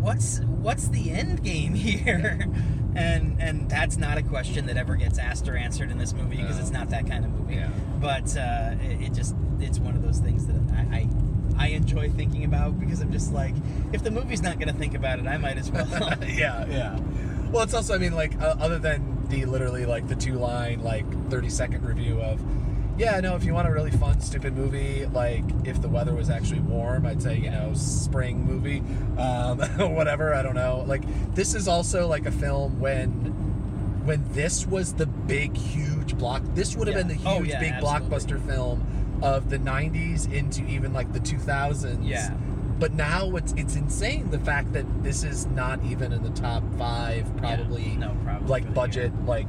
what's 0.00 0.40
what's 0.40 0.88
the 0.88 1.10
end 1.10 1.42
game 1.42 1.74
here? 1.86 2.46
And 2.94 3.40
and 3.40 3.70
that's 3.70 3.96
not 3.96 4.18
a 4.18 4.22
question 4.22 4.66
that 4.66 4.76
ever 4.76 4.96
gets 4.96 5.18
asked 5.18 5.48
or 5.48 5.56
answered 5.56 5.90
in 5.90 5.98
this 5.98 6.12
movie 6.12 6.36
because 6.36 6.56
No. 6.56 6.62
it's 6.62 6.70
not 6.70 6.90
that 6.90 7.06
kind 7.06 7.24
of 7.24 7.30
movie. 7.32 7.54
Yeah. 7.54 7.70
But 8.00 8.36
uh, 8.36 8.74
it, 8.82 9.02
it 9.06 9.12
just 9.14 9.34
it's 9.60 9.78
one 9.78 9.94
of 9.94 10.02
those 10.02 10.18
things 10.18 10.46
that 10.46 10.56
I, 10.74 10.96
I 10.96 11.08
I 11.56 11.66
enjoy 11.68 12.10
thinking 12.10 12.44
about 12.44 12.78
because 12.80 13.00
I'm 13.00 13.12
just 13.12 13.32
like, 13.32 13.54
if 13.92 14.02
the 14.02 14.10
movie's 14.10 14.42
not 14.42 14.58
gonna 14.58 14.72
think 14.72 14.94
about 14.94 15.18
it, 15.20 15.26
I 15.26 15.36
might 15.38 15.56
as 15.56 15.70
well. 15.70 15.86
yeah, 16.26 16.66
yeah. 16.66 16.98
Well, 17.50 17.62
it's 17.62 17.74
also, 17.74 17.94
I 17.94 17.98
mean, 17.98 18.14
like, 18.14 18.34
uh, 18.40 18.54
other 18.58 18.78
than 18.78 19.11
the 19.32 19.44
literally 19.46 19.86
like 19.86 20.06
the 20.08 20.14
two 20.14 20.34
line, 20.34 20.82
like 20.82 21.04
thirty 21.30 21.48
second 21.48 21.84
review 21.84 22.20
of, 22.20 22.40
yeah, 22.98 23.18
no, 23.20 23.34
if 23.34 23.44
you 23.44 23.54
want 23.54 23.66
a 23.66 23.72
really 23.72 23.90
fun, 23.90 24.20
stupid 24.20 24.54
movie, 24.56 25.06
like 25.06 25.44
if 25.64 25.80
the 25.80 25.88
weather 25.88 26.14
was 26.14 26.28
actually 26.30 26.60
warm, 26.60 27.06
I'd 27.06 27.22
say 27.22 27.36
you 27.38 27.50
know 27.50 27.72
spring 27.74 28.44
movie, 28.44 28.80
um, 29.18 29.58
whatever. 29.94 30.34
I 30.34 30.42
don't 30.42 30.54
know. 30.54 30.84
Like 30.86 31.02
this 31.34 31.54
is 31.54 31.66
also 31.66 32.06
like 32.06 32.26
a 32.26 32.32
film 32.32 32.78
when. 32.80 33.50
When 34.04 34.24
this 34.32 34.66
was 34.66 34.94
the 34.94 35.06
big, 35.06 35.56
huge 35.56 36.18
block, 36.18 36.42
this 36.56 36.74
would 36.74 36.88
have 36.88 36.96
Yeah. 36.96 37.04
been 37.04 37.16
the 37.18 37.24
Oh, 37.24 37.38
huge, 37.38 37.50
yeah, 37.50 37.60
big 37.60 37.72
absolutely. 37.74 38.08
blockbuster 38.08 38.46
film 38.48 38.84
of 39.22 39.48
the 39.48 39.58
'90s 39.60 40.26
into 40.32 40.66
even 40.66 40.92
like 40.92 41.12
the 41.12 41.20
2000s. 41.20 41.98
Yeah. 42.02 42.34
But 42.82 42.94
now 42.94 43.36
it's 43.36 43.52
it's 43.52 43.76
insane 43.76 44.28
the 44.32 44.40
fact 44.40 44.72
that 44.72 44.84
this 45.04 45.22
is 45.22 45.46
not 45.46 45.78
even 45.84 46.12
in 46.12 46.24
the 46.24 46.30
top 46.30 46.64
five, 46.76 47.24
probably 47.36 47.90
Yeah. 47.90 47.98
No, 48.08 48.16
probably 48.24 48.48
like 48.48 48.74
budget, 48.74 49.12
like 49.24 49.46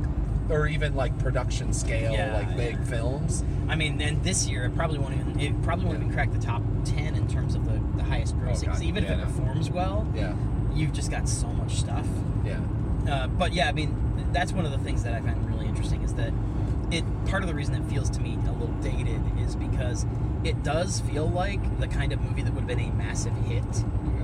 or 0.49 0.67
even 0.67 0.93
like 0.93 1.17
production 1.17 1.73
scale, 1.73 2.13
Yeah, 2.13 2.31
like 2.31 2.55
big 2.55 2.75
yeah. 2.75 2.83
films. 2.83 3.43
I 3.67 3.75
mean, 3.75 3.99
and 4.03 4.23
this 4.23 4.47
year 4.47 4.65
it 4.65 4.75
probably 4.75 4.99
won't 4.99 5.15
even 5.15 5.39
it 5.39 5.59
probably 5.63 5.85
won't 5.85 5.97
even 5.97 6.13
crack 6.13 6.31
the 6.31 6.37
top 6.37 6.61
ten 6.85 7.15
in 7.15 7.27
terms 7.27 7.55
of 7.55 7.65
the, 7.65 7.81
the 7.97 8.03
highest 8.03 8.37
grossing. 8.37 8.67
'Cause 8.67 8.83
even 8.83 9.03
if 9.03 9.09
it 9.09 9.19
performs 9.19 9.71
well, 9.71 10.05
Yeah, 10.13 10.35
you've 10.75 10.93
just 10.93 11.09
got 11.09 11.27
so 11.27 11.47
much 11.47 11.77
stuff. 11.77 12.05
yeah, 12.45 12.59
Uh, 13.09 13.25
but 13.29 13.51
yeah, 13.51 13.67
I 13.67 13.71
mean, 13.71 13.95
that's 14.31 14.53
one 14.53 14.63
of 14.63 14.71
the 14.71 14.77
things 14.77 15.01
that 15.05 15.13
I 15.15 15.21
find 15.21 15.43
really 15.49 15.65
interesting 15.65 16.03
is 16.03 16.13
that 16.13 16.31
it 16.93 17.03
part 17.25 17.43
of 17.43 17.47
the 17.49 17.55
reason 17.55 17.73
it 17.75 17.83
feels 17.89 18.09
to 18.11 18.21
me 18.21 18.37
a 18.47 18.51
little 18.51 18.75
dated 18.81 19.21
is 19.39 19.55
because 19.55 20.05
it 20.43 20.61
does 20.63 20.99
feel 21.01 21.27
like 21.27 21.79
the 21.79 21.87
kind 21.87 22.11
of 22.11 22.21
movie 22.21 22.41
that 22.41 22.53
would 22.53 22.61
have 22.61 22.67
been 22.67 22.79
a 22.79 22.91
massive 22.93 23.33
hit 23.45 23.63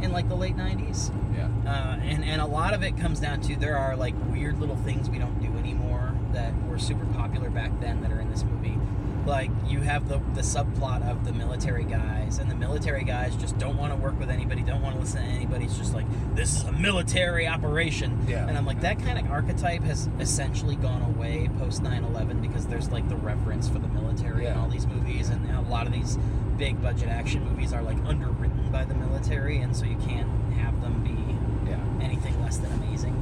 in 0.01 0.11
like 0.11 0.27
the 0.29 0.35
late 0.35 0.55
90s. 0.55 1.11
yeah, 1.35 1.47
Uh, 1.69 1.97
and, 2.01 2.23
and 2.23 2.41
a 2.41 2.45
lot 2.45 2.73
of 2.73 2.83
it 2.83 2.97
comes 2.97 3.19
down 3.19 3.41
to 3.41 3.55
there 3.55 3.77
are 3.77 3.95
like 3.95 4.13
weird 4.31 4.59
little 4.59 4.75
things 4.77 5.09
we 5.09 5.17
don't 5.17 5.39
do 5.41 5.57
anymore 5.57 6.13
that 6.33 6.53
were 6.67 6.77
super 6.79 7.05
popular 7.07 7.49
back 7.49 7.71
then 7.81 8.01
that 8.01 8.11
are 8.11 8.19
in 8.19 8.29
this 8.29 8.43
movie. 8.43 8.77
Like 9.25 9.51
you 9.67 9.81
have 9.81 10.07
the, 10.09 10.17
the 10.33 10.41
subplot 10.41 11.07
of 11.09 11.23
the 11.25 11.33
military 11.33 11.83
guys, 11.83 12.39
and 12.39 12.49
the 12.49 12.55
military 12.55 13.03
guys 13.03 13.35
just 13.35 13.57
don't 13.57 13.77
want 13.77 13.93
to 13.93 13.97
work 13.99 14.17
with 14.19 14.29
anybody, 14.29 14.63
don't 14.63 14.81
want 14.81 14.95
to 14.95 15.01
listen 15.01 15.21
to 15.21 15.27
anybody. 15.27 15.65
It's 15.65 15.77
just 15.77 15.93
like 15.93 16.05
this 16.35 16.55
is 16.57 16.63
a 16.63 16.71
military 16.71 17.47
operation, 17.47 18.25
Yeah. 18.27 18.47
and 18.47 18.57
I'm 18.57 18.65
like 18.65 18.81
that 18.81 18.97
kind 18.99 19.19
of 19.19 19.29
archetype 19.31 19.83
has 19.83 20.09
essentially 20.19 20.75
gone 20.77 21.01
away 21.03 21.49
post 21.59 21.83
9/11 21.83 22.41
because 22.41 22.65
there's 22.67 22.89
like 22.91 23.07
the 23.09 23.17
reverence 23.17 23.67
for 23.69 23.77
the 23.79 23.88
military 23.89 24.45
in 24.47 24.57
all 24.57 24.69
these 24.69 24.88
movies, 24.88 25.29
and 25.29 25.49
a 25.51 25.61
lot 25.69 25.85
of 25.85 25.93
these 25.93 26.17
big 26.57 26.81
budget 26.81 27.09
action 27.09 27.43
movies 27.47 27.71
are 27.71 27.81
like 27.83 27.97
underwritten 28.05 28.71
by 28.71 28.83
the 28.85 28.95
military, 28.95 29.57
and 29.59 29.75
so 29.75 29.85
you 29.85 29.97
can't 30.07 30.29
have 30.53 30.81
them 30.81 31.03
be 31.03 31.69
yeah, 31.69 31.77
anything 32.01 32.41
less 32.41 32.57
than 32.57 32.71
amazing. 32.73 33.13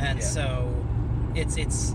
And 0.00 0.20
Yeah. 0.20 0.24
so 0.24 0.74
it's 1.34 1.56
it's 1.56 1.94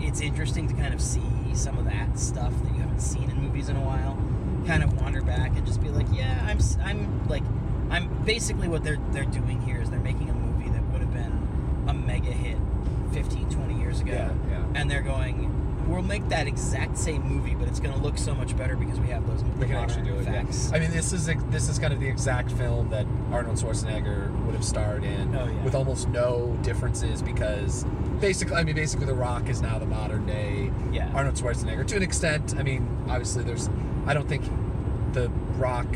it's 0.00 0.20
interesting 0.20 0.68
to 0.68 0.74
kind 0.74 0.92
of 0.94 1.00
see 1.00 1.22
some 1.54 1.78
of 1.78 1.84
that 1.86 2.18
stuff 2.18 2.52
that 2.64 2.75
you 2.75 2.75
haven't 2.96 3.08
seen 3.08 3.30
in 3.30 3.42
movies 3.42 3.68
in 3.68 3.76
a 3.76 3.80
while. 3.80 4.16
Kind 4.66 4.82
of 4.82 5.00
wander 5.00 5.22
back 5.22 5.56
and 5.56 5.66
just 5.66 5.82
be 5.82 5.90
like, 5.90 6.06
yeah, 6.12 6.44
I'm 6.48 6.58
I'm 6.84 7.28
like 7.28 7.42
I'm 7.90 8.24
basically 8.24 8.68
what 8.68 8.82
they're 8.84 8.98
they're 9.12 9.24
doing 9.24 9.60
here 9.62 9.80
is 9.80 9.90
they're 9.90 10.00
making 10.00 10.30
a 10.30 10.34
movie 10.34 10.70
that 10.70 10.82
would 10.90 11.00
have 11.02 11.12
been 11.12 11.84
a 11.88 11.94
mega 11.94 12.32
hit 12.32 12.56
15 13.12 13.50
20 13.50 13.78
years 13.78 14.00
ago. 14.00 14.12
yeah, 14.12 14.32
yeah. 14.50 14.64
And 14.74 14.90
they're 14.90 15.02
going 15.02 15.65
We'll 15.86 16.02
make 16.02 16.28
that 16.30 16.46
exact 16.48 16.98
same 16.98 17.22
movie, 17.22 17.54
but 17.54 17.68
it's 17.68 17.78
going 17.80 17.94
to 17.94 18.00
look 18.00 18.18
so 18.18 18.34
much 18.34 18.56
better 18.56 18.74
because 18.76 18.98
we 18.98 19.06
have 19.08 19.26
those 19.26 19.42
We 19.58 19.66
can 19.66 19.76
actually 19.76 20.02
do 20.02 20.16
it. 20.18 20.24
Yeah. 20.24 20.44
I 20.72 20.78
mean, 20.80 20.90
this 20.90 21.12
is 21.12 21.26
this 21.50 21.68
is 21.68 21.78
kind 21.78 21.92
of 21.92 22.00
the 22.00 22.08
exact 22.08 22.50
film 22.52 22.90
that 22.90 23.06
Arnold 23.30 23.56
Schwarzenegger 23.56 24.30
would 24.44 24.54
have 24.54 24.64
starred 24.64 25.04
in, 25.04 25.34
Oh, 25.36 25.46
yeah. 25.46 25.62
with 25.64 25.74
almost 25.76 26.08
no 26.08 26.58
differences 26.62 27.22
because 27.22 27.84
basically, 28.20 28.56
I 28.56 28.64
mean, 28.64 28.74
basically, 28.74 29.06
The 29.06 29.14
Rock 29.14 29.48
is 29.48 29.62
now 29.62 29.78
the 29.78 29.86
modern 29.86 30.26
day 30.26 30.72
Yeah. 30.92 31.10
Arnold 31.14 31.36
Schwarzenegger 31.36 31.86
to 31.86 31.96
an 31.96 32.02
extent. 32.02 32.54
I 32.58 32.62
mean, 32.64 32.86
obviously, 33.08 33.44
there's. 33.44 33.68
I 34.06 34.14
don't 34.14 34.28
think 34.28 34.42
The 35.12 35.28
Rock 35.56 35.86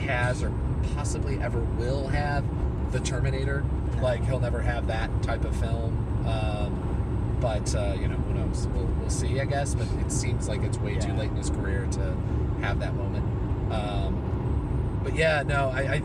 has 0.00 0.42
or 0.42 0.52
possibly 0.94 1.40
ever 1.40 1.60
will 1.60 2.08
have 2.08 2.44
the 2.92 3.00
Terminator. 3.00 3.64
No. 3.96 4.02
Like 4.02 4.22
he'll 4.24 4.40
never 4.40 4.60
have 4.60 4.86
that 4.88 5.10
type 5.22 5.44
of 5.44 5.56
film. 5.56 5.96
Um, 6.26 7.38
but 7.40 7.74
uh, 7.74 7.96
you 7.98 8.06
know, 8.08 8.19
knows? 8.50 8.66
We'll, 8.68 8.84
we'll 8.84 9.10
see, 9.10 9.40
I 9.40 9.44
guess. 9.44 9.74
But 9.74 9.86
it 10.04 10.10
seems 10.12 10.48
like 10.48 10.62
it's 10.62 10.78
way 10.78 10.96
too 10.96 11.12
late 11.14 11.30
in 11.30 11.36
his 11.36 11.50
career 11.50 11.86
to 11.92 12.16
have 12.60 12.78
that 12.80 12.94
moment. 12.94 13.24
Um, 13.72 15.00
but 15.02 15.14
yeah, 15.14 15.42
no, 15.42 15.70
I 15.70 15.80
I, 15.80 16.02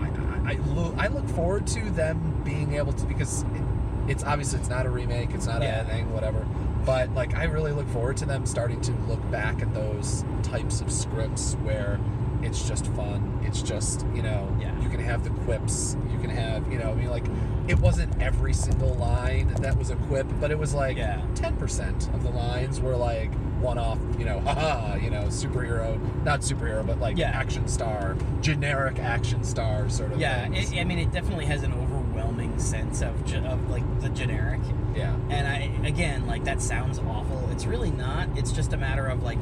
I, 0.00 0.52
I, 0.52 0.54
look, 0.74 0.94
I 0.98 1.06
look 1.08 1.28
forward 1.28 1.66
to 1.68 1.90
them 1.90 2.40
being 2.44 2.74
able 2.74 2.92
to 2.94 3.06
because 3.06 3.42
it, 3.42 3.62
it's 4.08 4.24
obviously 4.24 4.58
it's 4.58 4.68
not 4.68 4.86
a 4.86 4.90
remake, 4.90 5.30
it's 5.30 5.46
not 5.46 5.62
Yeah. 5.62 5.82
a 5.82 5.84
thing, 5.84 6.12
whatever. 6.12 6.46
But 6.84 7.14
like, 7.14 7.34
I 7.36 7.44
really 7.44 7.70
look 7.70 7.88
forward 7.90 8.16
to 8.18 8.26
them 8.26 8.44
starting 8.46 8.80
to 8.82 8.92
look 9.08 9.30
back 9.30 9.62
at 9.62 9.72
those 9.72 10.24
types 10.42 10.80
of 10.80 10.90
scripts 10.90 11.54
where 11.62 12.00
it's 12.42 12.66
just 12.68 12.86
fun. 12.88 13.40
It's 13.44 13.62
just 13.62 14.04
you 14.14 14.22
know, 14.22 14.48
Yeah. 14.60 14.78
you 14.80 14.88
can 14.88 15.00
have 15.00 15.24
the 15.24 15.30
quips, 15.44 15.96
you 16.12 16.18
can 16.18 16.30
have 16.30 16.70
you 16.72 16.78
know, 16.78 16.90
I 16.90 16.94
mean 16.94 17.10
like, 17.10 17.24
it 17.68 17.78
wasn't 17.78 18.20
every 18.20 18.52
single 18.52 18.94
line 18.94 19.54
that 19.60 19.76
was 19.78 19.90
a 19.90 19.96
quip, 19.96 20.26
but 20.40 20.50
it 20.50 20.58
was 20.58 20.74
like 20.74 20.96
Yeah. 20.96 21.20
ten 21.34 21.56
percent 21.56 22.08
of 22.14 22.22
the 22.22 22.30
lines 22.30 22.80
were 22.80 22.96
like 22.96 23.30
one-off, 23.60 23.98
you 24.18 24.24
know, 24.24 24.40
haha, 24.40 24.96
you 24.96 25.08
know, 25.08 25.24
superhero, 25.26 25.96
not 26.24 26.40
superhero, 26.40 26.84
but 26.84 26.98
like 26.98 27.16
Yeah. 27.16 27.30
action 27.30 27.68
star, 27.68 28.16
generic 28.40 28.98
action 28.98 29.44
star 29.44 29.88
sort 29.88 30.12
of. 30.12 30.18
Yeah, 30.20 30.48
it, 30.52 30.72
I 30.76 30.82
mean, 30.82 30.98
it 30.98 31.12
definitely 31.12 31.46
has 31.46 31.62
an 31.62 31.72
overwhelming 31.72 32.58
sense 32.58 33.02
of 33.02 33.24
ge- 33.24 33.34
of 33.36 33.70
like 33.70 33.84
the 34.00 34.08
generic. 34.08 34.60
yeah, 34.96 35.14
And 35.30 35.46
I 35.46 35.70
again, 35.86 36.26
like 36.26 36.42
that 36.44 36.60
sounds 36.60 36.98
awful. 36.98 37.48
it's 37.52 37.64
really 37.66 37.90
not. 37.92 38.28
It's 38.36 38.50
just 38.50 38.72
a 38.72 38.76
matter 38.76 39.06
of 39.06 39.22
like 39.22 39.38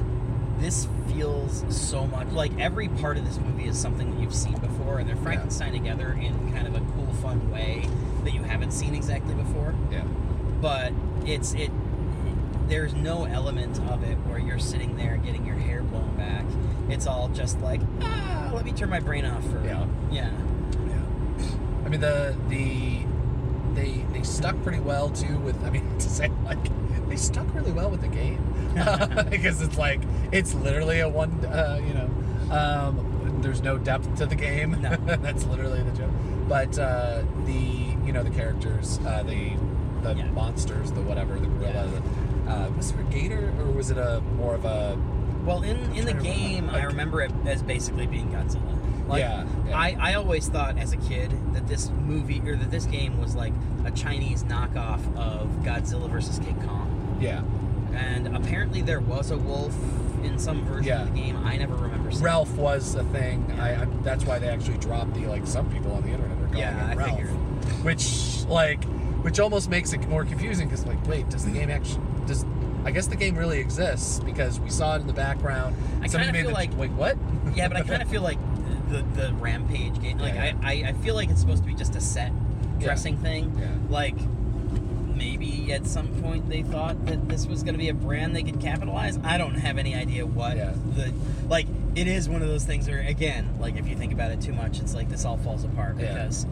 this 0.61 0.87
feels 1.09 1.65
so 1.75 2.07
much 2.07 2.29
like 2.29 2.59
every 2.61 2.89
part 2.89 3.17
of 3.17 3.25
this 3.25 3.39
movie 3.39 3.67
is 3.67 3.79
something 3.79 4.15
that 4.15 4.21
you've 4.21 4.35
seen 4.35 4.59
before, 4.59 4.99
and 4.99 5.09
they're 5.09 5.17
Frankenstein 5.17 5.73
together 5.73 6.13
in 6.13 6.53
kind 6.53 6.67
of 6.67 6.75
a 6.75 6.81
cool, 6.95 7.07
fun 7.23 7.51
way 7.51 7.89
that 8.25 8.33
you 8.35 8.43
haven't 8.43 8.73
seen 8.73 8.95
exactly 8.95 9.35
before. 9.35 9.75
Yeah. 9.91 10.05
But 10.61 10.93
it's 11.25 11.55
it. 11.55 11.71
There's 12.69 12.95
no 12.95 13.25
element 13.25 13.81
of 13.91 14.05
it 14.05 14.15
where 14.29 14.39
you're 14.39 14.59
sitting 14.61 14.97
there 14.97 15.17
getting 15.17 15.45
your 15.45 15.57
hair 15.57 15.83
blown 15.83 16.15
back. 16.17 16.45
It's 16.89 17.07
all 17.07 17.29
just 17.29 17.61
like, 17.61 17.81
ah, 18.03 18.51
let 18.53 18.65
me 18.65 18.73
turn 18.73 18.91
my 18.91 19.01
brain 19.01 19.25
off 19.25 19.43
for 19.51 19.65
Yeah. 19.65 19.87
yeah. 20.11 20.31
Yeah. 20.87 21.47
I 21.85 21.89
mean 21.89 22.01
the 22.01 22.37
the 22.49 23.01
they 23.75 24.05
they 24.13 24.23
stuck 24.23 24.61
pretty 24.63 24.81
well 24.81 25.09
too 25.11 25.39
with 25.39 25.63
I 25.65 25.71
mean 25.71 25.89
to 25.99 26.09
say 26.09 26.31
like 26.45 26.59
they 27.11 27.17
stuck 27.17 27.53
really 27.55 27.73
well 27.73 27.91
with 27.91 28.01
the 28.01 28.09
game 28.09 28.43
because 29.31 29.61
it's 29.61 29.77
like 29.77 30.01
it's 30.33 30.55
literally 30.55 31.01
a 31.01 31.09
one 31.09 31.31
uh, 31.45 31.79
you 31.87 31.93
know 31.93 32.09
um, 32.55 33.39
there's 33.43 33.61
no 33.63 33.77
depth 33.77 34.15
to 34.17 34.27
the 34.27 34.35
game 34.35 34.81
No. 34.81 34.97
that's 35.07 35.45
literally 35.45 35.83
the 35.83 35.91
joke 35.93 36.11
but 36.49 36.79
uh, 36.79 37.23
the 37.45 37.53
you 38.07 38.13
know 38.13 38.23
the 38.23 38.31
characters 38.31 38.99
uh, 39.07 39.23
the 39.25 39.53
the 40.03 40.15
Yeah. 40.17 40.31
monsters 40.31 40.93
the 40.93 41.03
whatever 41.03 41.39
the 41.39 41.47
gorilla 41.47 41.87
the, 41.89 42.51
uh, 42.51 42.71
was 42.71 42.93
there 42.93 43.03
a 43.03 43.05
gator 43.05 43.53
or 43.59 43.67
was 43.67 43.91
it 43.91 43.99
a 43.99 44.21
more 44.37 44.55
of 44.55 44.65
a 44.65 44.97
Well, 45.45 45.63
in 45.63 45.77
in 45.95 46.05
the 46.07 46.13
to 46.13 46.19
remember. 46.19 46.23
game, 46.23 46.71
I 46.71 46.83
remember 46.85 47.21
it 47.23 47.33
as 47.47 47.63
basically 47.63 48.07
being 48.07 48.29
Godzilla. 48.31 48.77
Like, 49.11 49.21
Yeah, 49.21 49.47
yeah. 49.69 49.77
I, 49.79 49.97
I 50.01 50.15
always 50.15 50.49
thought 50.49 50.79
as 50.79 50.93
a 50.93 50.97
kid 50.97 51.33
that 51.55 51.69
this 51.69 51.91
movie 51.91 52.41
or 52.47 52.57
that 52.57 52.71
this 52.71 52.87
game 52.87 53.21
was 53.21 53.35
like 53.35 53.53
a 53.85 53.91
Chinese 53.91 54.45
knockoff 54.45 55.01
of 55.17 55.49
Godzilla 55.63 56.09
versus 56.09 56.39
King 56.39 56.61
Kong. 56.67 57.19
yeah 57.21 57.43
And 57.95 58.35
apparently 58.37 58.83
there 58.83 59.01
was 59.01 59.31
a 59.31 59.37
wolf 59.37 59.75
in 60.23 60.39
some 60.39 60.65
version 60.65 60.85
Yeah. 60.85 61.03
of 61.03 61.13
the 61.15 61.21
game. 61.21 61.37
I 61.45 61.57
never 61.57 61.75
remember 61.75 62.11
seeing. 62.11 62.23
Ralph 62.25 62.53
was 62.57 62.95
a 62.95 63.05
thing. 63.05 63.45
Yeah. 63.57 63.65
I, 63.65 63.83
I 63.83 63.85
that's 64.03 64.25
why 64.25 64.39
they 64.39 64.49
actually 64.49 64.79
dropped 64.79 65.15
the 65.15 65.27
like 65.27 65.47
some 65.47 65.71
people 65.71 65.93
on 65.93 66.03
the 66.03 66.11
internet 66.11 66.37
are 66.39 66.47
calling 66.47 66.59
Yeah, 66.59 66.89
it 66.89 66.93
I 66.93 66.95
Ralph, 66.95 67.11
figured. 67.19 67.85
which 67.85 68.45
like 68.49 68.85
which 69.25 69.39
almost 69.41 69.69
makes 69.69 69.93
it 69.93 70.07
more 70.09 70.25
confusing 70.25 70.69
because 70.69 70.87
like 70.87 71.05
wait 71.07 71.29
does 71.31 71.45
the 71.45 71.51
mm-hmm. 71.51 71.59
game 71.61 71.71
actually 71.71 72.03
does 72.27 72.45
I 72.85 72.91
guess 72.93 73.07
the 73.09 73.17
game 73.17 73.37
really 73.37 73.59
exists 73.59 74.21
because 74.21 74.59
we 74.61 74.71
saw 74.71 74.97
it 74.97 75.01
in 75.03 75.07
the 75.07 75.13
background. 75.13 75.77
I 76.03 76.09
kinda 76.09 76.33
feel 76.33 76.47
the, 76.49 76.53
like- 76.55 76.75
wait 76.79 76.91
what? 76.93 77.17
Yeah, 77.55 77.69
but 77.69 77.77
I 77.77 77.83
kind 77.83 78.03
of 78.03 78.09
feel 78.15 78.23
like 78.23 78.39
the 78.91 79.03
the 79.21 79.33
Rampage 79.35 80.01
game. 80.01 80.19
Like 80.19 80.35
Yeah. 80.35 80.55
I, 80.63 80.73
I 80.85 80.89
I 80.89 80.93
feel 80.95 81.15
like 81.15 81.31
it's 81.31 81.41
supposed 81.41 81.63
to 81.63 81.69
be 81.69 81.75
just 81.75 81.97
a 81.97 82.01
set 82.01 82.33
Yeah. 82.79 82.87
dressing 82.87 83.17
thing. 83.19 83.57
Yeah. 83.59 83.69
Like 83.89 84.17
maybe 85.15 85.73
at 85.73 85.87
some 85.87 86.09
point 86.23 86.49
they 86.49 86.63
thought 86.63 87.05
that 87.07 87.29
this 87.29 87.47
was 87.47 87.63
going 87.63 87.75
to 87.75 87.79
be 87.79 87.89
a 87.91 87.95
brand 87.95 88.35
they 88.35 88.43
could 88.43 88.61
capitalize. 88.61 89.19
I 89.23 89.37
don't 89.39 89.55
have 89.55 89.77
any 89.79 89.95
idea 89.95 90.27
what 90.27 90.57
Yeah. 90.57 90.73
the 90.97 91.13
like. 91.49 91.67
It 91.97 92.07
is 92.07 92.29
one 92.29 92.41
of 92.41 92.49
those 92.49 92.65
things 92.65 92.89
where 92.89 93.01
again, 93.01 93.57
like 93.61 93.77
if 93.77 93.89
you 93.89 93.97
think 93.97 94.13
about 94.13 94.31
it 94.31 94.41
too 94.41 94.53
much, 94.53 94.79
it's 94.81 94.95
like 94.95 95.09
this 95.09 95.25
all 95.25 95.37
falls 95.39 95.65
apart 95.65 95.97
Yeah. 95.99 96.13
because. 96.15 96.47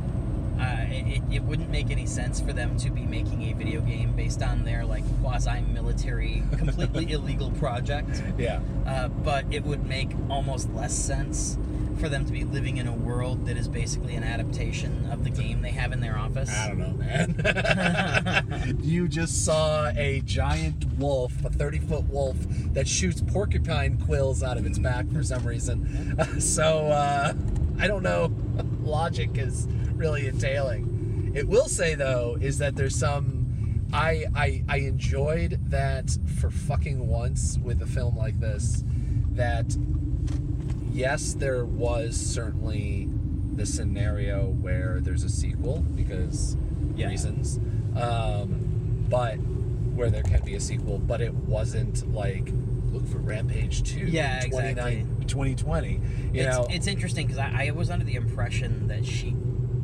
Uh, 0.61 0.87
it, 0.91 1.23
it 1.31 1.43
wouldn't 1.45 1.71
make 1.71 1.89
any 1.89 2.05
sense 2.05 2.41
for 2.41 2.53
them 2.53 2.77
to 2.77 2.91
be 2.91 3.03
making 3.03 3.43
a 3.45 3.53
video 3.53 3.81
game 3.81 4.11
based 4.17 4.43
on 4.43 4.65
their 4.65 4.85
like 4.85 5.05
quasi-military, 5.23 6.43
completely 6.59 7.13
illegal 7.13 7.53
project 7.53 8.21
Yeah. 8.37 8.59
uh, 8.85 9.07
but 9.07 9.45
it 9.53 9.63
would 9.63 9.87
make 9.87 10.11
almost 10.29 10.69
less 10.75 10.93
sense 10.93 11.57
for 11.99 12.09
them 12.09 12.25
to 12.25 12.33
be 12.33 12.45
living 12.45 12.77
in 12.77 12.87
a 12.87 12.93
world 12.93 13.47
that 13.47 13.57
is 13.57 13.69
basically 13.69 14.15
an 14.15 14.23
adaptation 14.23 15.09
of 15.11 15.25
the 15.25 15.31
game 15.31 15.63
they 15.63 15.71
have 15.71 15.93
in 15.93 16.01
their 16.01 16.17
office. 16.17 16.51
I 16.51 16.69
don't 16.69 16.79
know, 16.79 16.93
man. 16.95 18.79
you 18.83 19.09
just 19.09 19.45
saw 19.45 19.89
a 19.97 20.21
giant 20.25 20.85
wolf, 20.99 21.33
a 21.45 21.51
30 21.51 21.79
foot 21.81 22.05
wolf, 22.05 22.37
that 22.73 22.87
shoots 22.87 23.21
porcupine 23.21 23.99
quills 23.99 24.43
out 24.43 24.57
of 24.57 24.67
its 24.67 24.79
back 24.79 25.11
for 25.11 25.23
some 25.23 25.45
reason. 25.45 26.41
so, 26.41 26.87
uh, 26.87 27.35
I 27.79 27.87
don't 27.87 28.03
know. 28.03 28.33
Logic 28.83 29.31
is 29.35 29.67
really 29.95 30.27
entailing. 30.27 31.33
It 31.35 31.49
will 31.49 31.69
say, 31.69 31.95
though, 31.95 32.37
is 32.41 32.59
that 32.59 32.77
there's 32.77 32.97
some. 32.97 33.35
I, 33.93 34.27
I, 34.35 34.65
I 34.69 34.79
enjoyed 34.79 35.59
that 35.71 36.17
for 36.41 36.51
fucking 36.51 37.07
once 37.07 37.59
with 37.63 37.81
a 37.81 37.87
film 37.87 38.17
like 38.17 38.39
this, 38.39 38.85
that 39.31 39.75
yes, 40.99 41.35
there 41.35 41.65
was 41.65 42.17
certainly 42.17 43.09
the 43.55 43.65
scenario 43.65 44.47
where 44.47 44.99
there's 45.01 45.23
a 45.23 45.29
sequel 45.29 45.79
because 45.95 46.57
Yeah. 46.97 47.09
reasons, 47.09 47.59
um, 47.97 49.05
but 49.09 49.37
where 49.95 50.11
there 50.11 50.23
can 50.23 50.45
be 50.45 50.55
a 50.55 50.61
sequel, 50.61 50.99
but 50.99 51.21
it 51.21 51.33
wasn't 51.35 52.13
like 52.13 52.53
look 52.93 53.07
for 53.07 53.19
Rampage 53.19 53.83
2 53.83 54.07
Yeah, 54.07 54.43
in 54.45 54.51
29 54.51 54.93
exactly. 54.93 55.25
2020. 55.27 55.93
You 55.93 56.01
it's, 56.43 56.57
know, 56.57 56.67
it's 56.71 56.87
interesting 56.87 57.27
because 57.27 57.39
I, 57.39 57.67
I 57.67 57.71
was 57.71 57.91
under 57.91 58.05
the 58.05 58.15
impression 58.15 58.89
that 58.89 59.05
she 59.05 59.37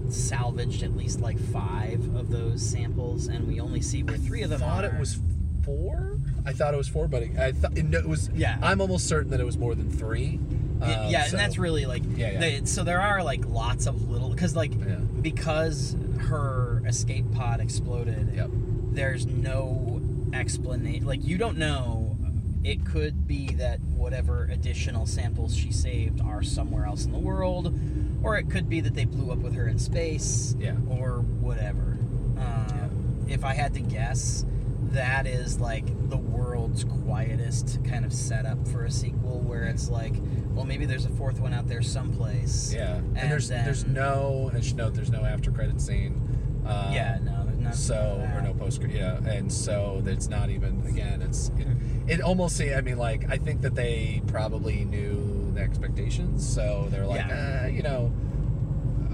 salvaged 0.08 0.82
at 0.82 0.96
least 0.96 1.20
like 1.20 1.38
five 1.38 2.14
of 2.16 2.30
those 2.30 2.62
samples, 2.62 3.26
and 3.28 3.46
we 3.46 3.60
only 3.60 3.80
see 3.82 4.02
where 4.02 4.16
three 4.16 4.42
of 4.42 4.50
them 4.50 4.62
I 4.62 4.66
thought 4.66 4.84
are. 4.84 4.94
it 4.94 4.98
was 5.00 5.18
four. 5.64 6.18
I 6.46 6.52
thought 6.52 6.74
it 6.74 6.76
was 6.76 6.88
four, 6.88 7.08
but 7.08 7.22
I 7.38 7.52
thought 7.52 7.76
it, 7.76 7.84
no, 7.84 7.98
it 7.98 8.06
was. 8.08 8.30
Yeah. 8.34 8.58
I'm 8.62 8.80
almost 8.80 9.06
certain 9.06 9.30
that 9.30 9.40
it 9.40 9.44
was 9.46 9.56
more 9.58 9.74
than 9.74 9.90
three. 9.90 10.38
Yeah, 10.80 10.86
Um, 11.04 11.10
yeah, 11.10 11.24
so- 11.24 11.30
and 11.30 11.38
that's 11.38 11.58
really 11.58 11.86
like 11.86 12.02
Yeah, 12.16 12.32
yeah. 12.32 12.40
they- 12.40 12.64
so 12.64 12.84
there 12.84 13.00
are 13.00 13.22
like 13.22 13.46
lots 13.46 13.86
of 13.86 14.08
little 14.10 14.30
because 14.30 14.54
like 14.56 14.72
Yeah. 14.74 14.96
because 15.22 15.96
her 16.18 16.82
escape 16.86 17.30
pod 17.32 17.60
exploded. 17.60 18.32
Yep. 18.34 18.50
There's 18.92 19.26
no 19.26 20.00
explanation. 20.32 21.06
Like 21.06 21.24
you 21.24 21.38
don't 21.38 21.58
know. 21.58 22.16
It 22.64 22.84
could 22.86 23.26
be 23.28 23.48
that 23.58 23.78
whatever 23.80 24.44
additional 24.50 25.04
samples 25.04 25.54
she 25.54 25.70
saved 25.70 26.22
are 26.22 26.42
somewhere 26.42 26.86
else 26.86 27.04
in 27.04 27.12
the 27.12 27.18
world, 27.18 27.78
or 28.22 28.38
it 28.38 28.48
could 28.48 28.70
be 28.70 28.80
that 28.80 28.94
they 28.94 29.04
blew 29.04 29.30
up 29.32 29.38
with 29.38 29.52
her 29.54 29.68
in 29.68 29.78
space. 29.78 30.56
Yeah. 30.58 30.76
Or 30.88 31.20
whatever. 31.20 31.98
Um, 32.38 33.26
If 33.28 33.44
I 33.44 33.52
had 33.54 33.74
to 33.74 33.80
guess, 33.80 34.44
that 34.92 35.26
is 35.26 35.58
like 35.60 35.86
the 36.10 36.16
world's 36.64 36.84
quietest 36.84 37.78
kind 37.84 38.04
of 38.06 38.12
setup 38.12 38.66
for 38.68 38.84
a 38.84 38.90
sequel, 38.90 39.40
where 39.40 39.64
it's 39.64 39.90
like, 39.90 40.14
well, 40.54 40.64
maybe 40.64 40.86
there's 40.86 41.04
a 41.04 41.10
fourth 41.10 41.38
one 41.40 41.52
out 41.52 41.68
there 41.68 41.82
someplace. 41.82 42.72
Yeah, 42.74 42.94
and, 42.96 43.18
And 43.18 43.30
there's 43.30 43.48
then- 43.48 43.64
there's 43.66 43.84
no. 43.86 44.50
I 44.54 44.60
should 44.60 44.76
note 44.78 44.94
there's 44.94 45.10
no 45.10 45.24
after 45.24 45.50
credit 45.50 45.78
scene. 45.80 46.20
Um, 46.64 46.94
Yeah, 46.94 47.18
no, 47.22 47.44
there's 47.44 47.58
not. 47.60 47.74
so 47.74 48.26
or 48.34 48.40
no 48.40 48.54
post 48.54 48.80
yeah 48.88 49.18
and 49.26 49.52
so 49.52 50.02
it's 50.06 50.28
not 50.28 50.48
even 50.48 50.82
again 50.86 51.20
it's 51.20 51.50
it, 51.58 51.66
it 52.06 52.20
almost 52.22 52.58
i 52.60 52.80
mean 52.80 52.96
like 52.96 53.30
i 53.30 53.36
think 53.36 53.60
that 53.62 53.74
they 53.74 54.22
probably 54.28 54.84
knew 54.86 55.50
the 55.54 55.60
expectations 55.60 56.46
so 56.46 56.88
they're 56.90 57.04
like 57.06 57.20
Yeah. 57.26 57.62
uh, 57.64 57.66
you 57.68 57.82
know 57.82 58.10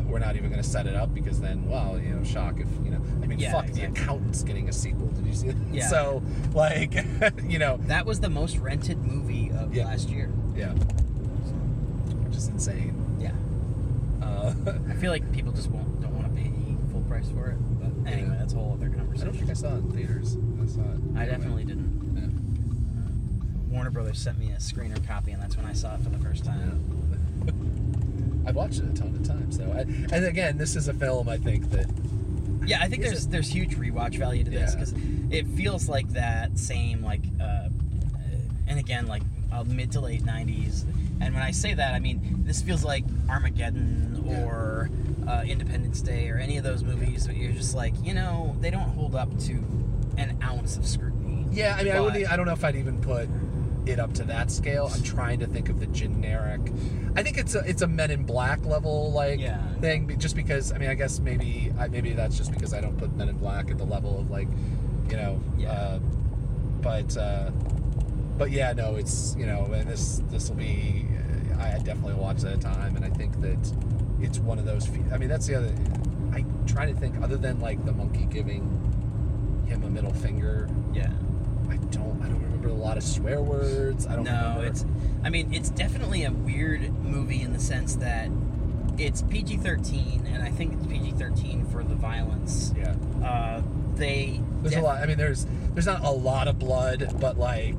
we're 0.08 0.20
not 0.20 0.36
even 0.36 0.50
going 0.50 0.62
to 0.62 0.68
set 0.68 0.86
it 0.86 0.94
up 0.94 1.12
because 1.12 1.40
then 1.40 1.68
well 1.68 1.98
you 1.98 2.10
know 2.14 2.22
shock 2.24 2.60
if 2.60 2.68
you 2.84 2.89
i 3.22 3.26
mean 3.26 3.38
Yeah, 3.38 3.52
fuck 3.52 3.68
exactly. 3.68 3.86
the 3.94 4.00
accountant's 4.02 4.42
getting 4.42 4.68
a 4.68 4.72
sequel 4.72 5.06
did 5.08 5.26
you 5.26 5.34
see 5.34 5.48
that 5.48 5.56
Yeah. 5.74 5.88
so 5.88 6.22
like 6.54 6.94
you 7.48 7.58
know 7.58 7.78
That 7.86 8.06
was 8.06 8.20
the 8.20 8.30
most 8.30 8.56
rented 8.58 8.98
movie 9.04 9.50
of 9.50 9.74
Yeah. 9.74 9.86
last 9.86 10.08
year. 10.08 10.30
yeah 10.56 10.72
which 10.72 12.36
is 12.36 12.48
insane 12.48 12.94
Yeah. 13.20 13.32
uh, 14.22 14.54
I 14.88 14.94
feel 14.94 15.10
like 15.10 15.30
people 15.32 15.52
just 15.52 15.70
won't 15.70 16.00
don't 16.00 16.14
want 16.14 16.34
to 16.34 16.42
pay 16.42 16.50
full 16.92 17.02
price 17.02 17.28
for 17.28 17.50
it. 17.50 17.56
But 17.80 18.10
anyway, 18.12 18.30
Yeah. 18.32 18.38
that's 18.38 18.52
a 18.54 18.56
whole 18.56 18.72
other 18.74 18.88
conversation. 18.88 19.28
i 19.28 19.30
don't 19.30 19.38
think 19.38 19.50
i 19.50 19.54
saw 19.54 19.68
it 19.74 19.78
in 19.78 19.92
theaters 19.92 20.36
i 20.62 20.66
saw 20.66 20.80
it 20.82 21.00
I 21.16 21.26
definitely 21.26 21.64
didn't. 21.64 22.00
Warner 23.70 23.90
Brothers 23.90 24.18
sent 24.18 24.36
me 24.38 24.50
a 24.50 24.56
screener 24.56 25.04
copy, 25.06 25.30
and 25.30 25.40
that's 25.40 25.56
when 25.56 25.64
I 25.64 25.72
saw 25.74 25.94
it 25.94 26.00
for 26.02 26.08
the 26.10 26.18
first 26.18 26.44
time. 26.44 28.42
I've 28.46 28.56
watched 28.56 28.78
it 28.80 28.86
a 28.90 28.92
ton 29.00 29.14
of 29.14 29.22
times 29.26 29.58
though, 29.58 29.70
I, 29.70 29.80
and 29.82 30.24
again, 30.24 30.58
this 30.58 30.74
is 30.74 30.88
a 30.88 30.94
film 30.94 31.28
I 31.28 31.36
think 31.36 31.70
that 31.70 31.86
Yeah, 32.70 32.78
I 32.80 32.88
think 32.88 33.02
there's 33.02 33.26
there's 33.26 33.48
huge 33.50 33.76
rewatch 33.76 34.16
value 34.16 34.44
to 34.44 34.50
this 34.50 34.72
Yeah. 34.74 34.78
because 34.78 34.94
it 35.30 35.46
feels 35.48 35.88
like 35.88 36.08
that 36.10 36.56
same 36.56 37.02
like, 37.02 37.22
uh, 37.40 37.68
and 38.68 38.78
again 38.78 39.08
like 39.08 39.22
uh, 39.52 39.64
mid 39.64 39.90
to 39.92 40.00
late 40.00 40.22
'90s. 40.22 40.84
And 41.20 41.34
when 41.34 41.42
I 41.42 41.50
say 41.50 41.74
that, 41.74 41.94
I 41.94 41.98
mean 41.98 42.44
this 42.44 42.62
feels 42.62 42.84
like 42.84 43.04
Armageddon 43.28 44.24
or 44.26 44.88
uh, 45.26 45.42
Independence 45.44 46.00
Day 46.00 46.28
or 46.30 46.38
any 46.38 46.56
of 46.58 46.64
those 46.64 46.84
movies 46.84 47.26
that 47.26 47.36
you're 47.36 47.52
just 47.52 47.74
like, 47.74 47.92
you 48.04 48.14
know, 48.14 48.56
they 48.60 48.70
don't 48.70 48.90
hold 48.90 49.16
up 49.16 49.36
to 49.40 49.52
an 50.16 50.38
ounce 50.42 50.76
of 50.76 50.86
scrutiny. 50.86 51.46
Yeah, 51.50 51.76
I 51.76 51.82
mean, 51.82 51.92
I 51.92 52.00
wouldn't. 52.00 52.30
I 52.32 52.36
don't 52.36 52.46
know 52.46 52.52
if 52.52 52.64
I'd 52.64 52.76
even 52.76 53.00
put 53.00 53.28
it 53.86 53.98
up 53.98 54.12
to 54.14 54.24
that 54.24 54.50
scale. 54.50 54.90
I'm 54.92 55.02
trying 55.02 55.40
to 55.40 55.46
think 55.46 55.68
of 55.68 55.80
the 55.80 55.86
generic. 55.86 56.60
I 57.16 57.22
think 57.22 57.38
it's 57.38 57.54
a 57.54 57.60
it's 57.60 57.82
a 57.82 57.86
Men 57.86 58.10
in 58.10 58.24
Black 58.24 58.64
level 58.64 59.10
like 59.12 59.40
Yeah. 59.40 59.60
thing, 59.80 60.16
just 60.18 60.36
because. 60.36 60.72
I 60.72 60.78
mean, 60.78 60.90
I 60.90 60.94
guess 60.94 61.18
maybe 61.20 61.72
I, 61.78 61.88
maybe 61.88 62.12
that's 62.12 62.36
just 62.36 62.52
because 62.52 62.72
I 62.74 62.80
don't 62.80 62.96
put 62.98 63.14
Men 63.16 63.28
in 63.28 63.36
Black 63.38 63.70
at 63.70 63.78
the 63.78 63.84
level 63.84 64.18
of 64.20 64.30
like, 64.30 64.48
you 65.08 65.16
know. 65.16 65.40
Yeah. 65.58 65.72
Uh, 65.72 65.98
but 66.82 67.16
uh, 67.16 67.50
but 68.38 68.50
yeah, 68.50 68.72
no, 68.72 68.96
it's 68.96 69.34
you 69.38 69.46
know, 69.46 69.64
and 69.72 69.88
this 69.88 70.22
this 70.30 70.48
will 70.48 70.56
be. 70.56 71.06
I 71.58 71.72
definitely 71.78 72.14
watch 72.14 72.38
that 72.38 72.52
at 72.52 72.58
a 72.58 72.60
time, 72.62 72.96
and 72.96 73.04
I 73.04 73.10
think 73.10 73.38
that 73.42 73.58
it's 74.22 74.38
one 74.38 74.58
of 74.58 74.64
those. 74.64 74.86
fe- 74.86 75.02
I 75.12 75.18
mean, 75.18 75.28
that's 75.28 75.46
the 75.46 75.56
other. 75.56 75.74
I 76.32 76.44
try 76.66 76.86
to 76.86 76.94
think 76.94 77.20
other 77.22 77.36
than 77.36 77.60
like 77.60 77.84
the 77.84 77.92
monkey 77.92 78.26
giving 78.30 78.62
him 79.66 79.82
a 79.84 79.90
middle 79.90 80.12
finger 80.14 80.68
Yeah. 80.94 81.10
I 81.68 81.76
don't 81.76 82.20
I 82.22 82.28
don't 82.28 82.40
remember 82.60 82.80
a 82.82 82.86
lot 82.86 82.96
of 82.96 83.02
swear 83.02 83.40
words. 83.40 84.06
I 84.06 84.16
don't 84.16 84.24
no, 84.24 84.32
remember. 84.32 84.66
it's. 84.66 84.84
I 85.24 85.30
mean, 85.30 85.52
it's 85.52 85.70
definitely 85.70 86.24
a 86.24 86.30
weird 86.32 86.92
movie 87.04 87.42
in 87.42 87.52
the 87.52 87.58
sense 87.60 87.96
that 87.96 88.28
it's 88.98 89.22
PG 89.22 89.58
thirteen, 89.58 90.26
and 90.32 90.42
I 90.42 90.50
think 90.50 90.74
it's 90.74 90.86
PG 90.86 91.12
thirteen 91.12 91.64
for 91.66 91.82
the 91.82 91.94
violence. 91.94 92.72
yeah. 92.76 92.94
Uh, 93.24 93.62
they 93.96 94.40
There's 94.62 94.74
def- 94.74 94.82
a 94.82 94.86
lot. 94.86 95.02
I 95.02 95.06
mean, 95.06 95.18
there's 95.18 95.46
there's 95.74 95.86
not 95.86 96.04
a 96.04 96.10
lot 96.10 96.48
of 96.48 96.58
blood, 96.58 97.16
but 97.20 97.38
like 97.38 97.76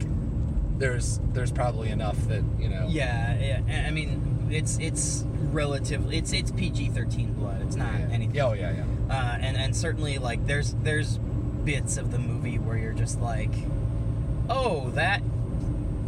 there's 0.78 1.20
there's 1.34 1.52
probably 1.52 1.90
enough 1.90 2.18
that 2.28 2.44
you 2.60 2.70
know. 2.70 2.88
Yeah, 2.90 3.62
yeah. 3.68 3.86
I 3.88 3.92
mean, 3.92 4.48
it's 4.52 4.78
it's 4.80 5.26
relatively 5.52 6.18
it's 6.18 6.34
it's 6.34 6.52
PG 6.52 6.90
thirteen 6.90 7.34
blood. 7.34 7.62
It's 7.64 7.76
not 7.76 7.92
Yeah. 7.94 8.08
anything. 8.12 8.40
Oh 8.42 8.54
yeah, 8.54 8.72
yeah. 8.74 8.84
uh, 9.16 9.38
and 9.42 9.58
and 9.58 9.76
certainly 9.76 10.18
like 10.20 10.46
there's 10.48 10.74
there's 10.84 11.18
bits 11.18 11.98
of 11.98 12.12
the 12.12 12.18
movie 12.20 12.58
where 12.58 12.78
you're 12.78 12.94
just 12.94 13.20
like, 13.22 13.52
oh, 14.52 14.90
that 14.92 15.22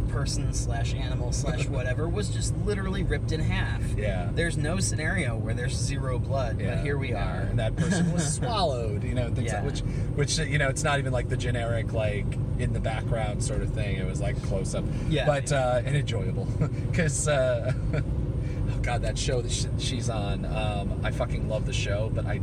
person 0.08 0.52
slash 0.52 0.94
animal 0.94 1.32
slash 1.32 1.66
whatever 1.68 2.08
was 2.08 2.28
just 2.28 2.56
literally 2.58 3.02
ripped 3.02 3.32
in 3.32 3.40
half. 3.40 3.82
Yeah. 3.98 4.30
There's 4.32 4.56
no 4.56 4.78
scenario 4.78 5.36
where 5.36 5.54
there's 5.54 5.74
zero 5.74 6.20
blood, 6.20 6.60
Yeah, 6.60 6.76
but 6.76 6.84
here 6.84 6.96
we 6.96 7.10
yeah. 7.10 7.38
are. 7.38 7.40
and 7.42 7.58
that 7.58 7.74
person 7.74 8.12
was 8.12 8.32
swallowed. 8.36 9.02
You 9.02 9.14
know, 9.14 9.28
things 9.34 9.46
Yeah. 9.50 9.62
like, 9.62 9.64
which, 9.72 9.80
which 10.14 10.38
you 10.38 10.58
know, 10.58 10.68
it's 10.68 10.84
not 10.84 11.00
even 11.00 11.12
like 11.12 11.28
the 11.28 11.36
generic 11.36 11.92
like 11.92 12.26
in 12.60 12.72
the 12.72 12.78
background 12.78 13.42
sort 13.42 13.62
of 13.62 13.70
thing. 13.72 13.96
It 13.96 14.06
was 14.06 14.20
like 14.20 14.40
close 14.44 14.74
up, 14.76 14.84
Yeah, 15.08 15.26
but. 15.26 15.50
Uh, 15.50 15.82
and 15.84 15.96
enjoyable 15.96 16.44
because. 16.90 17.26
Uh, 17.26 17.72
oh 17.94 18.78
God, 18.82 19.02
that 19.02 19.18
show 19.18 19.42
that 19.42 19.66
she's 19.80 20.08
on. 20.10 20.44
Um, 20.44 21.00
I 21.02 21.10
fucking 21.10 21.48
love 21.48 21.66
the 21.66 21.72
show, 21.72 22.10
but 22.14 22.24
I, 22.24 22.40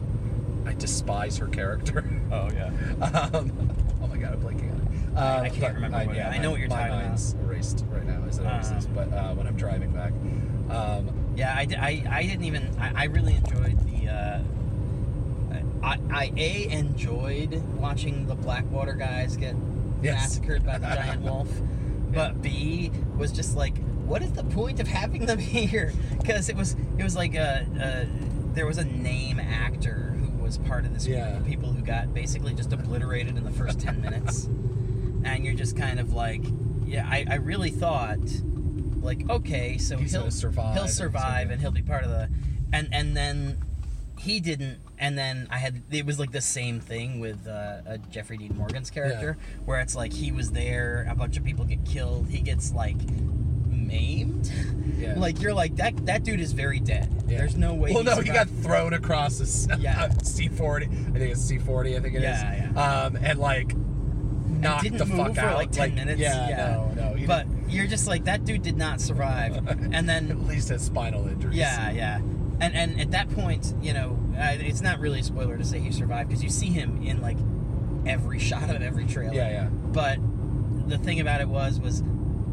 I 0.65 0.73
despise 0.73 1.37
her 1.37 1.47
character. 1.47 2.03
oh 2.33 2.49
yeah. 2.51 2.67
um, 3.33 3.51
oh 4.03 4.07
my 4.07 4.17
God, 4.17 4.41
blanking 4.43 4.50
on. 5.17 5.43
I 5.45 5.49
can't 5.49 5.75
remember 5.75 5.97
what 6.05 6.15
it- 6.15 6.25
I 6.25 6.37
know 6.37 6.51
what 6.51 6.59
you're 6.59 6.69
my 6.69 6.75
talking 6.77 6.93
about. 6.93 7.05
mind's 7.07 7.33
erased 7.43 7.85
right 7.89 8.05
now, 8.05 8.23
as 8.27 8.39
it 8.39 8.45
always 8.45 8.71
is. 8.71 8.85
Um, 8.85 8.93
But 8.93 9.13
uh, 9.13 9.33
when 9.35 9.47
I'm 9.47 9.55
driving 9.57 9.91
back, 9.91 10.13
um, 10.69 11.09
Yeah, 11.35 11.53
I 11.55 11.65
didn't 11.65 12.43
even. 12.45 12.69
I, 12.79 13.03
I 13.03 13.03
really 13.05 13.35
enjoyed 13.35 13.77
the. 13.85 14.09
Uh, 14.09 14.39
I, 15.83 15.97
I 16.11 16.31
a 16.37 16.67
enjoyed 16.69 17.61
watching 17.77 18.27
the 18.27 18.35
Blackwater 18.35 18.93
guys 18.93 19.35
get 19.37 19.55
Yes. 20.03 20.15
massacred 20.15 20.65
by 20.65 20.77
the 20.79 20.87
giant 20.95 21.21
wolf, 21.21 21.47
but 22.11 22.41
B 22.41 22.91
was 23.17 23.31
just 23.31 23.55
like, 23.55 23.77
what 24.05 24.21
is 24.23 24.31
the 24.33 24.43
point 24.43 24.79
of 24.79 24.87
having 24.87 25.25
them 25.27 25.37
here? 25.57 25.93
Because 26.19 26.49
it 26.49 26.55
was 26.55 26.75
it 26.97 27.03
was 27.03 27.15
like 27.15 27.35
a, 27.35 27.65
a 27.79 28.53
there 28.55 28.65
was 28.65 28.77
a 28.79 28.83
name 28.83 29.39
actor 29.39 30.15
who 30.19 30.43
was 30.43 30.57
part 30.59 30.85
of 30.85 30.93
this 30.93 31.05
group 31.05 31.17
Yeah. 31.17 31.37
of 31.37 31.45
people 31.45 31.71
who 31.71 31.81
got 31.83 32.13
basically 32.13 32.53
just 32.53 32.73
obliterated 32.73 33.37
in 33.37 33.43
the 33.43 33.51
first 33.51 33.79
ten 33.79 34.01
minutes, 34.01 34.49
and 35.23 35.45
you're 35.45 35.53
just 35.55 35.75
kind 35.77 35.99
of 35.99 36.13
like, 36.13 36.41
yeah, 36.85 37.07
I, 37.09 37.25
I 37.29 37.35
really 37.35 37.71
thought 37.71 38.19
like 39.01 39.27
okay, 39.29 39.77
so 39.77 39.97
He's 39.97 40.11
he'll 40.11 40.29
survive 40.31 40.73
he'll 40.75 40.83
and 40.83 40.91
survive 40.91 41.23
something. 41.23 41.51
and 41.53 41.61
he'll 41.61 41.71
be 41.71 41.81
part 41.81 42.03
of 42.03 42.09
the, 42.09 42.29
and 42.71 42.87
and 42.91 43.15
then 43.17 43.57
he 44.19 44.39
didn't, 44.39 44.77
and 44.99 45.17
then 45.17 45.47
I 45.49 45.57
had 45.57 45.81
it 45.89 46.05
was 46.05 46.19
like 46.19 46.31
the 46.31 46.41
same 46.41 46.79
thing 46.79 47.19
with 47.19 47.47
uh, 47.47 47.51
uh, 47.87 47.97
Jeffrey 48.11 48.37
Dean 48.37 48.55
Morgan's 48.55 48.91
character, 48.91 49.37
where 49.65 49.79
it's 49.79 49.95
like 49.95 50.13
he 50.13 50.31
was 50.31 50.51
there, 50.51 51.07
a 51.09 51.15
bunch 51.15 51.37
of 51.37 51.43
people 51.43 51.65
get 51.65 51.83
killed, 51.85 52.27
he 52.29 52.39
gets 52.41 52.71
like 52.73 52.97
maimed, 53.69 54.51
Yeah. 54.97 55.15
like 55.17 55.41
you're 55.41 55.53
like 55.53 55.75
that 55.77 56.05
that 56.05 56.23
dude 56.23 56.39
is 56.39 56.51
very 56.53 56.79
dead. 56.79 57.09
Yeah. 57.27 57.39
There's 57.39 57.55
no 57.55 57.73
way. 57.73 57.93
Well, 57.93 58.03
no, 58.03 58.17
he 58.19 58.29
got 58.29 58.47
thrown 58.49 58.93
across 58.93 59.39
a 59.39 59.77
Yeah. 59.79 60.07
C40. 60.21 60.83
I 61.15 61.19
think 61.19 61.31
it's 61.31 61.51
C40. 61.51 61.97
I 61.97 61.99
think 62.01 62.13
it 62.15 62.17
is. 62.17 62.23
Yeah, 62.23 62.69
yeah. 62.73 63.01
Um, 63.05 63.15
and 63.15 63.39
like 63.39 63.73
knocked 64.59 64.83
didn't 64.83 64.97
the 64.99 65.05
fuck 65.05 65.35
for, 65.35 65.41
out. 65.41 65.55
like, 65.57 65.71
10 65.71 65.95
minutes. 65.95 66.19
Yeah, 66.19 66.49
Yeah. 66.49 66.55
no, 66.95 67.15
no. 67.15 67.27
But 67.27 67.47
you're 67.69 67.87
just 67.87 68.07
like 68.07 68.25
that 68.25 68.45
dude 68.45 68.61
did 68.63 68.77
not 68.77 68.99
survive, 69.01 69.55
and 69.93 70.07
then 70.07 70.29
at 70.31 70.39
least 70.41 70.69
has 70.69 70.83
spinal 70.83 71.27
injuries. 71.27 71.55
Yeah, 71.55 71.91
yeah. 71.91 72.17
And 72.59 72.75
and 72.75 73.01
at 73.01 73.11
that 73.11 73.29
point, 73.31 73.73
you 73.81 73.93
know, 73.93 74.19
it's 74.35 74.81
not 74.81 74.99
really 74.99 75.21
a 75.21 75.23
spoiler 75.23 75.57
to 75.57 75.63
say 75.63 75.79
he 75.79 75.91
survived 75.91 76.29
because 76.29 76.43
you 76.43 76.49
see 76.49 76.67
him 76.67 77.01
in 77.03 77.21
like 77.21 77.37
every 78.05 78.39
shot 78.49 78.69
of 78.69 78.81
every 78.81 79.05
trailer. 79.05 79.33
Yeah, 79.33 79.49
yeah. 79.49 79.67
But 79.69 80.19
the 80.87 80.97
thing 80.97 81.19
about 81.19 81.41
it 81.41 81.47
was 81.47 81.79
was 81.79 82.03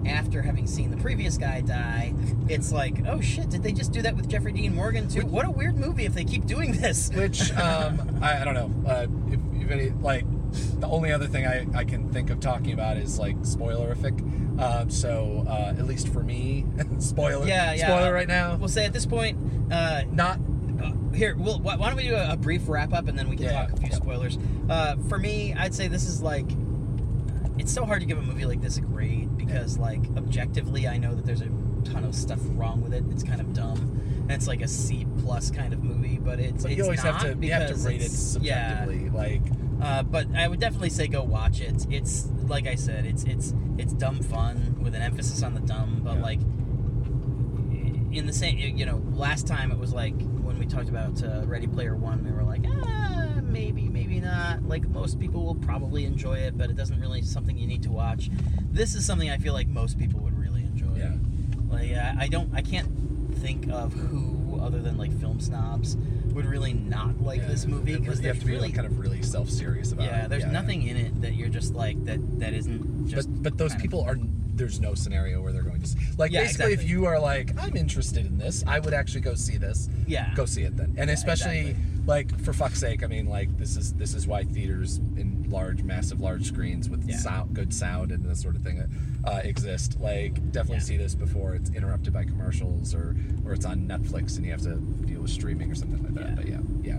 after 0.07 0.41
having 0.43 0.67
seen 0.67 0.91
the 0.91 0.97
previous 0.97 1.37
guy 1.37 1.61
die, 1.61 2.15
it's 2.49 2.73
like, 2.73 3.07
oh 3.07 3.21
shit, 3.21 3.51
did 3.51 3.63
they 3.63 3.73
just 3.73 3.93
do 3.93 4.01
that 4.03 4.17
with 4.17 4.29
Jeffrey 4.29 4.53
Dean 4.53 4.75
Morgan 4.75 5.09
too? 5.09 5.27
What 5.27 5.45
a 5.45 5.51
weird 5.51 5.77
movie 5.77 6.07
if 6.07 6.15
they 6.15 6.25
keep 6.25 6.47
doing 6.47 6.73
this. 6.73 7.11
Which 7.13 7.53
um, 7.55 8.19
I, 8.23 8.41
I 8.41 8.45
don't 8.45 8.55
know. 8.55 8.91
Uh, 8.91 9.07
if, 9.31 9.41
if 9.63 9.71
any 9.71 9.91
like 9.91 10.25
the 10.81 10.87
only 10.89 11.13
other 11.13 11.27
thing 11.27 11.47
I, 11.47 11.67
I 11.75 11.85
can 11.85 12.13
think 12.13 12.31
of 12.31 12.41
talking 12.41 12.73
about 12.73 12.97
is 12.97 13.19
like 13.19 13.37
spoilerific. 13.39 14.61
Um, 14.61 14.91
so 14.91 15.45
uh, 15.49 15.75
at 15.79 15.87
least 15.87 16.09
for 16.09 16.23
me, 16.23 16.65
spoiler. 16.99 17.47
yeah, 17.47 17.75
yeah. 17.75 17.87
Spoiler 17.87 18.13
right 18.13 18.29
now. 18.29 18.57
We'll 18.57 18.69
say 18.69 18.85
at 18.85 18.93
this 18.93 19.07
point, 19.07 19.39
uh, 19.73 20.03
Not 20.11 20.41
uh, 20.83 20.93
here, 21.15 21.35
we'll, 21.37 21.59
why 21.61 21.77
don't 21.77 21.97
we 21.97 22.09
do 22.09 22.15
a, 22.15 22.33
a 22.33 22.37
brief 22.37 22.63
wrap 22.69 22.93
up 22.93 23.09
and 23.09 23.19
then 23.19 23.29
we 23.29 23.37
can 23.37 23.47
Yeah, 23.47 23.67
talk 23.67 23.73
a 23.73 23.77
few 23.77 23.89
yeah. 23.91 23.95
spoilers. 23.97 24.39
Uh, 24.69 24.97
for 25.09 25.19
me, 25.19 25.55
I'd 25.55 25.75
say 25.75 25.89
this 25.89 26.05
is 26.09 26.23
like, 26.23 26.47
it's 27.59 27.73
so 27.73 27.85
hard 27.85 28.01
to 28.01 28.07
give 28.07 28.19
a 28.19 28.23
movie 28.23 28.45
like 28.47 28.61
this 28.61 28.77
a 28.77 28.81
grade 28.81 29.37
because, 29.37 29.79
like, 29.79 30.01
objectively, 30.17 30.87
I 30.87 30.97
know 30.97 31.15
that 31.15 31.27
there's 31.27 31.41
a 31.43 31.49
ton 31.85 32.05
of 32.05 32.15
stuff 32.15 32.39
wrong 32.51 32.81
with 32.83 32.95
it. 32.95 33.03
It's 33.11 33.25
kind 33.25 33.41
of 33.41 33.53
dumb, 33.53 33.79
and 34.23 34.31
it's 34.31 34.47
like 34.47 34.61
a 34.63 34.69
C 34.69 35.07
plus 35.19 35.51
kind 35.51 35.73
of 35.73 35.83
movie, 35.83 36.19
but 36.23 36.39
it's 36.39 36.63
But 36.63 36.71
it's 36.73 36.79
you 36.79 36.85
always 36.85 37.03
not 37.03 37.21
have 37.23 37.39
to 37.41 37.47
you 37.47 37.53
have 37.53 37.69
to 37.69 37.75
rate 37.77 37.97
it 38.01 38.05
it's- 38.05 38.39
yeah. 38.41 38.85
subjectively. 38.85 39.11
Like 39.11 39.43
Uh, 39.81 40.03
but 40.03 40.27
I 40.35 40.49
would 40.49 40.59
definitely 40.61 40.91
say 40.91 41.07
go 41.07 41.23
watch 41.23 41.61
it. 41.61 41.87
It's 41.91 42.29
like 42.47 42.67
I 42.67 42.75
said, 42.75 43.07
it's 43.07 43.25
it's 43.25 43.55
it's 43.79 43.93
dumb 43.93 44.21
fun 44.23 44.77
with 44.83 44.95
an 44.95 45.03
emphasis 45.03 45.43
on 45.43 45.55
the 45.55 45.61
dumb, 45.61 46.01
but 46.05 46.17
Yeah. 46.17 46.23
like 46.23 46.41
in 48.13 48.27
the 48.27 48.33
same, 48.33 48.59
you 48.59 48.87
know, 48.87 49.03
last 49.13 49.47
time 49.47 49.71
it 49.71 49.79
was 49.79 49.93
like 49.93 50.15
when 50.41 50.59
we 50.59 50.67
talked 50.67 50.89
about 50.89 51.23
uh, 51.23 51.43
Ready 51.45 51.67
Player 51.67 51.95
One, 51.95 52.25
we 52.25 52.31
were 52.31 52.43
like, 52.43 52.63
ah, 52.67 53.29
maybe, 53.43 53.89
maybe 53.89 54.19
not. 54.19 54.63
Like 54.67 54.89
most 54.89 55.21
people 55.21 55.45
will 55.45 55.55
probably 55.57 56.05
enjoy 56.05 56.39
it, 56.39 56.57
but 56.57 56.71
it 56.71 56.77
doesn't 56.77 56.99
really 57.01 57.23
something 57.23 57.57
you 57.57 57.67
need 57.67 57.83
to 57.85 57.91
watch. 57.93 58.31
This 58.73 58.95
is 58.95 59.05
something 59.05 59.29
I 59.31 59.37
feel 59.37 59.53
like 59.53 59.69
most 59.69 59.99
people 59.99 60.21
would 60.21 60.39
really 60.39 60.63
enjoy. 60.63 60.97
yeah. 60.97 61.15
Like 61.71 61.91
I 61.93 62.15
I 62.25 62.29
don't, 62.29 62.51
I 62.55 62.63
can't 62.63 62.89
think 63.37 63.69
of 63.71 63.93
who 63.93 64.59
other 64.61 64.81
than 64.81 64.97
like 64.97 65.13
film 65.21 65.39
snobs 65.39 65.97
would 66.39 66.47
really 66.47 66.73
not 66.73 67.21
like 67.21 67.41
Yeah. 67.41 67.49
this 67.49 67.67
movie 67.67 67.97
because 67.97 68.21
you 68.21 68.29
have 68.29 68.39
to 68.39 68.47
be 68.47 68.53
really 68.53 68.71
kind 68.71 68.87
of 68.87 68.97
really 69.01 69.23
self 69.23 69.51
serious 69.51 69.91
about 69.91 70.05
it. 70.07 70.11
yeah, 70.11 70.29
there's 70.29 70.45
nothing 70.47 70.83
in 70.87 70.97
it 70.97 71.21
that 71.21 71.35
you're 71.35 71.49
just 71.49 71.75
like 71.75 72.03
that. 72.05 72.21
That 72.39 72.53
isn't 72.55 73.09
just. 73.09 73.29
but 73.29 73.43
but 73.43 73.59
those 73.59 73.73
kind 73.73 73.81
of- 73.81 73.83
people 73.83 74.03
are 74.03 74.17
there's 74.55 74.81
no 74.81 74.95
scenario 74.95 75.43
where 75.43 75.53
they're 75.53 75.63
like 76.17 76.31
Yeah, 76.33 76.43
basically 76.43 76.73
if 76.73 76.89
you 76.89 77.07
are 77.07 77.19
like 77.19 77.53
I'm 77.61 77.77
interested 77.77 78.27
in 78.27 78.39
this 78.39 78.65
I 78.67 78.79
would 78.79 78.95
actually 78.95 79.21
go 79.23 79.35
see 79.35 79.57
this 79.57 79.89
Yeah. 80.07 80.35
go 80.35 80.45
see 80.47 80.63
it 80.63 80.77
then 80.77 80.95
and 80.99 81.09
Yeah, 81.09 81.15
especially 81.15 81.59
exactly. 81.71 81.85
like 82.07 82.41
for 82.41 82.53
fuck's 82.53 82.81
sake 82.81 83.03
I 83.03 83.07
mean 83.07 83.27
like 83.27 83.57
this 83.59 83.77
is 83.77 83.93
this 83.95 84.15
is 84.15 84.27
why 84.27 84.45
theaters 84.45 84.99
in 85.17 85.47
large 85.49 85.83
massive 85.83 86.21
large 86.21 86.45
screens 86.47 86.89
with 86.89 87.09
Yeah. 87.09 87.17
sound 87.17 87.55
good 87.55 87.73
sound 87.73 88.13
and 88.13 88.25
this 88.25 88.41
sort 88.43 88.57
of 88.57 88.63
thing 88.63 88.83
uh, 89.25 89.41
exist 89.45 89.99
like 90.01 90.35
definitely 90.53 90.81
see 90.81 90.97
this 90.97 91.15
before 91.15 91.55
it's 91.55 91.71
interrupted 91.71 92.13
by 92.13 92.25
commercials 92.25 92.95
or 92.95 93.17
or 93.45 93.53
it's 93.53 93.65
on 93.65 93.87
Netflix 93.89 94.37
and 94.37 94.45
you 94.45 94.53
have 94.53 94.63
to 94.63 94.77
deal 95.07 95.21
with 95.23 95.31
streaming 95.31 95.71
or 95.71 95.75
something 95.75 96.03
like 96.03 96.15
that 96.15 96.37
but 96.37 96.47
yeah 96.47 96.59
yeah 96.83 96.99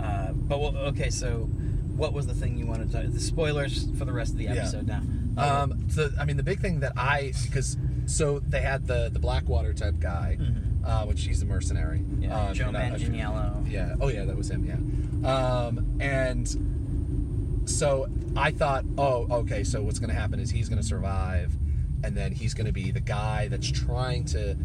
Uh, 0.00 0.32
but 0.32 0.60
well, 0.60 0.76
okay, 0.76 1.08
so 1.08 1.48
what 1.96 2.12
was 2.12 2.26
the 2.26 2.34
thing 2.34 2.58
you 2.58 2.66
wanted 2.66 2.90
to? 2.92 3.08
The 3.08 3.18
spoilers 3.18 3.88
for 3.98 4.04
the 4.04 4.12
rest 4.12 4.32
of 4.32 4.38
the 4.38 4.46
episode 4.48 4.86
now. 4.86 5.00
Um, 5.36 5.88
so 5.90 6.10
I 6.18 6.24
mean, 6.24 6.36
the 6.36 6.42
big 6.42 6.60
thing 6.60 6.80
that 6.80 6.92
I 6.96 7.32
because 7.44 7.76
so 8.06 8.38
they 8.40 8.60
had 8.60 8.86
the 8.86 9.10
the 9.12 9.18
Blackwater 9.18 9.72
type 9.74 9.98
guy, 9.98 10.38
Mhm. 10.40 10.84
uh, 10.84 11.04
which 11.06 11.24
he's 11.24 11.42
a 11.42 11.46
mercenary. 11.46 12.02
yeah, 12.20 12.48
Um, 12.48 12.54
Joe 12.54 12.68
I- 12.68 12.72
Manganiello. 12.90 13.70
Yeah. 13.70 13.94
Oh 14.00 14.08
yeah, 14.08 14.24
that 14.24 14.36
was 14.36 14.50
him. 14.50 14.64
Yeah. 14.64 15.28
Um, 15.28 15.96
and 16.00 16.46
so 17.68 18.08
I 18.36 18.52
thought, 18.52 18.84
oh, 18.96 19.26
okay. 19.40 19.64
So 19.64 19.82
what's 19.82 19.98
going 19.98 20.10
to 20.10 20.16
happen 20.16 20.38
is 20.40 20.50
he's 20.50 20.68
going 20.68 20.80
to 20.80 20.86
survive, 20.86 21.52
and 22.04 22.16
then 22.16 22.32
he's 22.32 22.54
going 22.54 22.66
to 22.66 22.72
be 22.72 22.90
the 22.90 23.00
guy 23.00 23.48
that's 23.48 23.70
trying 23.70 24.24
to 24.26 24.56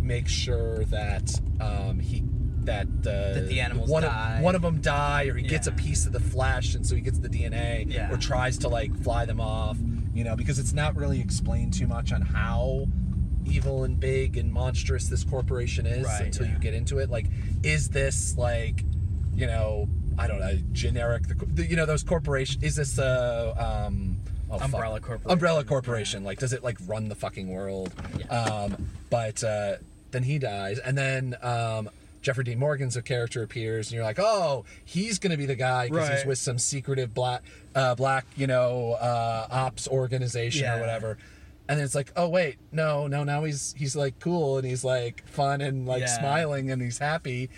make 0.00 0.28
sure 0.28 0.84
that 0.86 1.40
um, 1.60 1.98
he 1.98 2.22
that 2.64 2.86
uh, 2.86 3.34
That 3.34 3.48
the 3.48 3.60
animals 3.60 3.88
one 3.90 4.02
die. 4.02 4.36
Of, 4.38 4.42
one 4.44 4.54
of 4.54 4.62
them 4.62 4.80
die, 4.80 5.24
or 5.24 5.34
he 5.34 5.42
gets 5.46 5.66
a 5.66 5.72
piece 5.72 6.06
of 6.06 6.12
the 6.12 6.20
flesh, 6.20 6.74
and 6.74 6.86
so 6.86 6.94
he 6.94 7.00
gets 7.00 7.18
the 7.18 7.28
DNA, 7.28 7.90
Yeah. 7.92 8.12
or 8.12 8.16
tries 8.16 8.58
to 8.58 8.68
like 8.68 8.94
fly 9.02 9.24
them 9.24 9.40
off. 9.40 9.78
You 10.14 10.24
know, 10.24 10.36
because 10.36 10.58
it's 10.58 10.72
not 10.72 10.96
really 10.96 11.20
explained 11.20 11.72
too 11.72 11.86
much 11.86 12.12
on 12.12 12.20
how 12.22 12.86
evil 13.46 13.84
and 13.84 13.98
big 13.98 14.36
and 14.36 14.52
monstrous 14.52 15.08
this 15.08 15.24
corporation 15.24 15.86
is 15.86 16.04
Right, 16.04 16.22
until 16.26 16.46
yeah. 16.46 16.52
you 16.52 16.58
get 16.58 16.74
into 16.74 16.98
it. 16.98 17.10
Like, 17.10 17.26
is 17.62 17.88
this 17.88 18.36
like, 18.36 18.84
you 19.34 19.46
know, 19.46 19.88
I 20.18 20.26
don't 20.26 20.40
know, 20.40 20.58
generic? 20.72 21.28
The, 21.28 21.34
the 21.46 21.64
you 21.66 21.76
know 21.76 21.86
those 21.86 22.02
corporation? 22.02 22.62
Is 22.62 22.76
this 22.76 22.98
a 22.98 23.54
um, 23.86 24.18
oh, 24.50 24.58
fuck. 24.58 24.64
Umbrella 24.66 25.00
Corporation. 25.00 25.30
Umbrella 25.30 25.64
corporation? 25.64 26.24
Like, 26.24 26.38
does 26.38 26.52
it 26.52 26.62
like 26.62 26.76
run 26.86 27.08
the 27.08 27.14
fucking 27.14 27.48
world? 27.48 27.92
Yeah. 28.18 28.26
Um, 28.26 28.88
but 29.08 29.42
uh, 29.42 29.76
then 30.10 30.22
he 30.24 30.38
dies, 30.38 30.78
and 30.78 30.98
then 30.98 31.36
um, 31.42 31.88
Jeffrey 32.22 32.44
Dean 32.44 32.58
Morgan's 32.58 32.96
a 32.96 33.02
character 33.02 33.42
appears, 33.42 33.88
and 33.88 33.94
you're 33.94 34.04
like, 34.04 34.18
oh, 34.18 34.64
he's 34.84 35.18
going 35.18 35.30
to 35.30 35.36
be 35.38 35.46
the 35.46 35.54
guy 35.54 35.88
because 35.88 36.08
he's 36.10 36.26
with 36.26 36.38
some 36.38 36.58
secretive 36.58 37.14
black, 37.14 37.42
uh, 37.74 37.94
black, 37.94 38.26
you 38.36 38.46
know, 38.46 38.92
uh, 38.92 39.46
ops 39.50 39.88
organization 39.88 40.64
Yeah. 40.64 40.76
or 40.76 40.80
whatever. 40.80 41.18
And 41.68 41.78
then 41.78 41.84
it's 41.84 41.94
like, 41.94 42.12
oh 42.16 42.28
wait, 42.28 42.56
no, 42.72 43.06
no, 43.06 43.22
now 43.24 43.44
he's 43.44 43.74
he's 43.78 43.94
like 43.94 44.18
cool 44.18 44.58
and 44.58 44.66
he's 44.66 44.82
like 44.84 45.24
fun 45.28 45.60
and 45.60 45.86
like 45.86 46.00
Yeah. 46.00 46.18
smiling 46.18 46.70
and 46.70 46.82
he's 46.82 46.98
happy, 46.98 47.48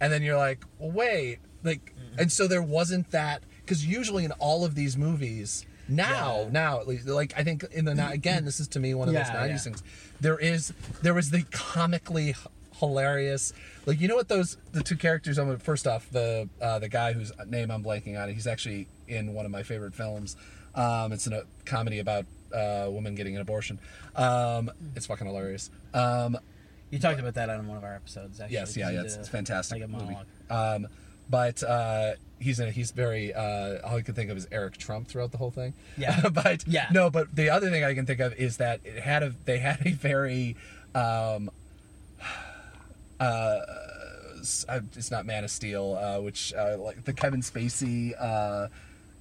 and 0.00 0.12
then 0.12 0.22
you're 0.22 0.36
like, 0.36 0.64
wait, 0.78 1.38
like, 1.62 1.94
Mm-hmm. 1.94 2.18
and 2.20 2.32
so 2.32 2.48
there 2.48 2.62
wasn't 2.62 3.10
that 3.12 3.42
because 3.64 3.86
usually 3.86 4.24
in 4.24 4.32
all 4.32 4.64
of 4.64 4.74
these 4.74 4.96
movies 4.96 5.64
now, 5.88 6.40
Yeah. 6.42 6.48
now 6.50 6.80
at 6.80 6.88
least, 6.88 7.06
like 7.06 7.32
I 7.36 7.44
think 7.44 7.62
in 7.70 7.84
the 7.84 7.94
ni- 7.94 8.12
again, 8.12 8.44
this 8.44 8.58
is 8.58 8.66
to 8.68 8.80
me 8.80 8.92
one 8.94 9.06
of 9.08 9.14
those 9.14 9.26
Yeah, 9.28 9.34
'90s 9.36 9.48
yeah. 9.50 9.56
things. 9.58 9.82
There 10.20 10.38
is 10.38 10.72
there 11.02 11.14
was 11.14 11.30
the 11.30 11.44
comically 11.52 12.34
hilarious, 12.80 13.52
like 13.86 14.00
you 14.00 14.08
know 14.08 14.16
what 14.16 14.28
those 14.28 14.56
the 14.72 14.82
two 14.82 14.96
characters. 14.96 15.38
I'm 15.38 15.56
first 15.58 15.86
off 15.86 16.10
the 16.10 16.48
uh, 16.60 16.78
the 16.80 16.88
guy 16.88 17.12
whose 17.12 17.30
name 17.46 17.70
I'm 17.70 17.82
blanking 17.84 18.20
on. 18.20 18.28
He's 18.32 18.46
actually 18.46 18.88
in 19.06 19.32
one 19.34 19.44
of 19.46 19.52
my 19.52 19.62
favorite 19.62 19.94
films. 19.94 20.36
Um, 20.74 21.12
it's 21.12 21.26
in 21.26 21.32
a 21.32 21.42
comedy 21.64 21.98
about 21.98 22.26
uh, 22.54 22.58
a 22.86 22.90
woman 22.90 23.14
getting 23.14 23.34
an 23.36 23.42
abortion. 23.42 23.78
Um, 24.16 24.70
it's 24.96 25.06
fucking 25.06 25.26
hilarious. 25.26 25.70
Um, 25.94 26.38
You 26.90 26.98
talked 26.98 27.20
about 27.20 27.34
that 27.34 27.50
on 27.50 27.66
one 27.68 27.76
of 27.76 27.84
our 27.84 27.94
episodes. 27.94 28.40
Actually, 28.40 28.54
Yes, 28.54 28.76
yeah, 28.76 28.90
yeah, 28.90 29.02
it's, 29.02 29.16
it's 29.16 29.28
fantastic 29.28 29.76
Like 29.80 29.84
a 29.84 29.88
movie. 29.88 30.04
monologue. 30.04 30.26
Um, 30.84 30.88
but 31.28 31.62
uh, 31.62 32.12
he's 32.40 32.58
in, 32.58 32.72
he's 32.72 32.90
very 32.90 33.32
uh, 33.32 33.78
all 33.84 33.96
I 33.96 34.02
can 34.02 34.14
think 34.14 34.30
of 34.30 34.36
is 34.36 34.48
Eric 34.50 34.76
Trump 34.78 35.06
throughout 35.06 35.30
the 35.30 35.38
whole 35.38 35.52
thing. 35.52 35.74
Yeah. 35.96 36.28
but 36.32 36.66
Yeah. 36.66 36.88
no, 36.92 37.08
but 37.10 37.34
the 37.34 37.50
other 37.50 37.70
thing 37.70 37.84
I 37.84 37.94
can 37.94 38.06
think 38.06 38.18
of 38.20 38.32
is 38.34 38.56
that 38.56 38.80
it 38.84 39.00
had 39.00 39.22
a 39.22 39.32
they 39.44 39.58
had 39.58 39.84
a 39.86 39.92
very 39.92 40.56
um, 40.94 41.50
uh, 43.20 43.60
uh, 44.68 44.80
it's 44.96 45.10
not 45.10 45.26
Man 45.26 45.44
of 45.44 45.50
Steel, 45.50 45.98
uh, 46.00 46.20
which 46.20 46.52
uh, 46.54 46.76
like 46.78 47.04
the 47.04 47.12
Kevin 47.12 47.42
Spacey 47.42 48.14
uh, 48.20 48.68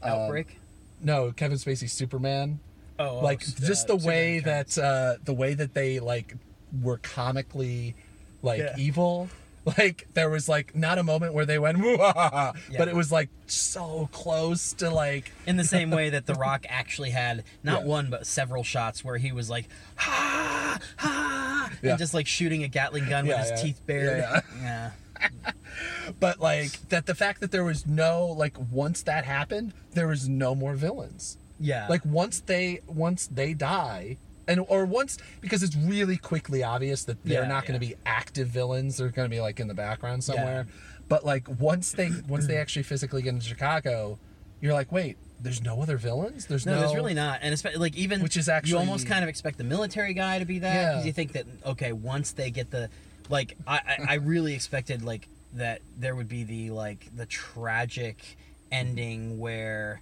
um, 0.01 0.11
Outbreak. 0.11 0.57
no, 1.03 1.31
Kevin 1.33 1.57
Spacey 1.57 1.89
Superman 1.89 2.59
oh, 2.97 3.19
oh, 3.19 3.23
like 3.23 3.41
s- 3.41 3.53
just 3.53 3.89
uh, 3.89 3.95
the 3.97 4.07
way 4.07 4.37
Superman 4.39 4.65
that 4.65 4.77
uh 4.77 5.15
the 5.23 5.33
way 5.33 5.53
that 5.53 5.73
they 5.73 5.99
like 5.99 6.35
were 6.81 6.97
comically 6.99 7.95
like 8.41 8.59
Yeah. 8.59 8.75
evil 8.77 9.29
like 9.77 10.07
there 10.13 10.29
was 10.29 10.47
like 10.47 10.73
not 10.75 10.97
a 10.97 11.03
moment 11.03 11.33
where 11.33 11.45
they 11.45 11.59
went 11.59 11.77
Yeah. 11.83 12.53
but 12.77 12.87
it 12.87 12.95
was 12.95 13.11
like 13.11 13.27
so 13.47 14.07
close 14.13 14.71
to 14.73 14.89
like 14.89 15.31
in 15.45 15.57
the 15.57 15.63
same 15.65 15.91
way 15.91 16.09
that 16.11 16.25
The 16.27 16.35
Rock 16.35 16.65
actually 16.69 17.09
had 17.09 17.43
not 17.63 17.81
Yeah. 17.81 17.87
one 17.87 18.09
but 18.09 18.25
several 18.25 18.63
shots 18.63 19.03
where 19.03 19.17
he 19.17 19.31
was 19.33 19.49
like 19.49 19.67
ha 19.97 20.77
ha 20.97 21.38
Yeah. 21.81 21.91
and 21.91 21.99
just 21.99 22.13
like 22.13 22.27
shooting 22.27 22.63
a 22.63 22.67
Gatling 22.67 23.07
gun 23.09 23.25
Yeah, 23.25 23.39
with 23.41 23.51
his 23.51 23.61
teeth 23.61 23.81
bared. 23.85 24.19
Yeah, 24.19 24.41
Yeah. 24.61 24.91
but 26.19 26.39
like 26.39 26.71
that 26.89 27.05
the 27.05 27.15
fact 27.15 27.41
that 27.41 27.51
there 27.51 27.63
was 27.63 27.85
no 27.85 28.25
like 28.25 28.55
once 28.71 29.01
that 29.03 29.25
happened 29.25 29.73
there 29.91 30.07
was 30.07 30.29
no 30.29 30.55
more 30.55 30.75
villains 30.75 31.37
Yeah. 31.59 31.87
like 31.89 32.05
once 32.05 32.39
they 32.39 32.79
once 32.87 33.27
they 33.27 33.53
die 33.53 34.17
and 34.47 34.63
or 34.67 34.85
once 34.85 35.17
because 35.41 35.61
it's 35.61 35.75
really 35.75 36.15
quickly 36.17 36.63
obvious 36.63 37.03
that 37.03 37.23
they're 37.25 37.41
Yeah, 37.43 37.47
not 37.49 37.65
going 37.65 37.79
to 37.79 37.85
yeah. 37.85 37.95
be 37.95 38.01
active 38.05 38.47
villains 38.47 38.97
they're 38.97 39.09
going 39.09 39.29
to 39.29 39.33
be 39.35 39.41
like 39.41 39.59
in 39.59 39.67
the 39.67 39.73
background 39.73 40.23
somewhere 40.23 40.65
yeah. 40.67 41.01
but 41.09 41.25
like 41.25 41.47
once 41.59 41.91
they 41.91 42.11
once 42.27 42.47
they 42.47 42.57
actually 42.57 42.83
physically 42.83 43.21
get 43.21 43.33
into 43.33 43.45
chicago 43.45 44.17
you're 44.61 44.73
like 44.73 44.91
wait 44.91 45.17
there's 45.41 45.61
no 45.61 45.81
other 45.81 45.97
villains 45.97 46.45
there's 46.47 46.65
no, 46.65 46.73
no, 46.75 46.79
there's 46.81 46.95
really 46.95 47.13
not, 47.13 47.39
and 47.41 47.53
especially 47.53 47.79
like 47.79 47.95
even 47.95 48.21
Which 48.21 48.37
is 48.37 48.49
actually 48.49 48.71
you 48.71 48.77
almost 48.77 49.07
kind 49.07 49.23
of 49.23 49.29
expect 49.29 49.57
the 49.57 49.63
military 49.63 50.13
guy 50.13 50.39
to 50.39 50.45
be 50.45 50.59
that 50.59 50.73
because 50.89 51.03
Yeah. 51.03 51.07
you 51.07 51.13
think 51.13 51.31
that 51.33 51.45
okay 51.65 51.91
once 51.93 52.31
they 52.31 52.51
get 52.51 52.71
the 52.71 52.89
like 53.29 53.55
I, 53.67 53.77
I 53.77 53.97
I 54.09 54.13
really 54.15 54.53
expected 54.53 55.01
like 55.03 55.27
that 55.53 55.81
there 55.97 56.15
would 56.15 56.27
be 56.29 56.43
the 56.43 56.71
like 56.71 57.07
the 57.15 57.25
tragic 57.25 58.37
ending 58.71 59.39
where 59.39 60.01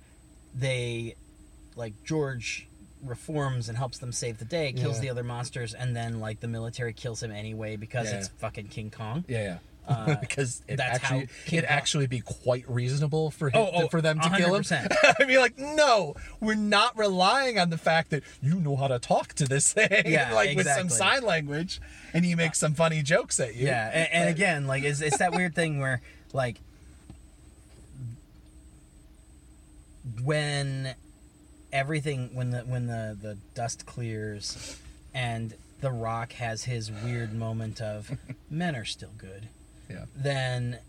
they 0.56 1.16
like 1.76 1.94
George 2.04 2.68
reforms 3.04 3.70
and 3.70 3.78
helps 3.78 4.00
them 4.00 4.12
save 4.12 4.40
the 4.40 4.46
day, 4.46 4.74
kills 4.74 4.96
Yeah. 4.96 5.02
the 5.02 5.10
other 5.12 5.24
monsters, 5.24 5.74
and 5.74 5.96
then 5.96 6.20
like 6.20 6.40
the 6.40 6.48
military 6.48 6.94
kills 6.94 7.22
him 7.22 7.32
anyway 7.32 7.76
because 7.76 8.12
Yeah. 8.12 8.18
it's 8.18 8.28
fucking 8.30 8.68
King 8.70 8.90
Kong. 8.90 9.24
yeah 9.28 9.44
yeah 9.44 9.58
Uh, 9.88 10.16
because 10.22 10.62
it 10.68 10.80
actually 10.80 11.30
it 11.52 11.64
actually 11.64 12.08
be 12.08 12.20
quite 12.20 12.70
reasonable 12.70 13.32
for 13.32 13.48
him, 13.50 13.56
Oh, 13.56 13.70
oh, 13.74 13.88
for 13.88 14.02
them 14.02 14.20
to 14.20 14.30
kill 14.32 14.56
him. 14.56 14.64
I'd 15.20 15.28
be 15.28 15.38
like, 15.38 15.58
no, 15.58 16.16
we're 16.42 16.56
not 16.56 16.98
relying 16.98 17.58
on 17.58 17.70
the 17.70 17.78
fact 17.78 18.10
that 18.10 18.24
you 18.42 18.60
know 18.60 18.76
how 18.76 18.88
to 18.88 19.00
talk 19.00 19.34
to 19.36 19.46
this 19.46 19.72
thing, 19.74 19.88
Yeah, 20.06 20.34
like 20.34 20.58
with 20.58 20.68
some 20.68 20.90
sign 20.90 21.24
language, 21.24 21.80
and 22.14 22.26
he 22.26 22.36
makes 22.36 22.60
some 22.60 22.74
funny 22.74 23.02
jokes 23.02 23.40
at 23.40 23.56
you. 23.56 23.68
Yeah, 23.68 23.90
and, 23.94 24.10
and 24.12 24.30
again, 24.30 24.68
like 24.68 24.84
it's, 24.84 25.02
it's 25.02 25.20
that 25.20 25.34
weird 25.34 25.56
thing 25.56 25.80
where 25.80 26.02
like 26.34 26.60
when 30.24 30.96
everything 31.72 32.30
when 32.34 32.52
the 32.52 32.60
when 32.60 32.88
the 32.88 33.18
the 33.22 33.38
dust 33.54 33.86
clears 33.86 34.78
and 35.14 35.54
the 35.82 35.92
rock 35.92 36.34
has 36.34 36.64
his 36.64 36.92
weird 36.92 37.34
moment 37.34 37.82
of 37.82 38.12
men 38.50 38.76
are 38.76 38.86
still 38.86 39.12
good 39.18 39.48
yeah, 39.90 40.06
then 40.16 40.80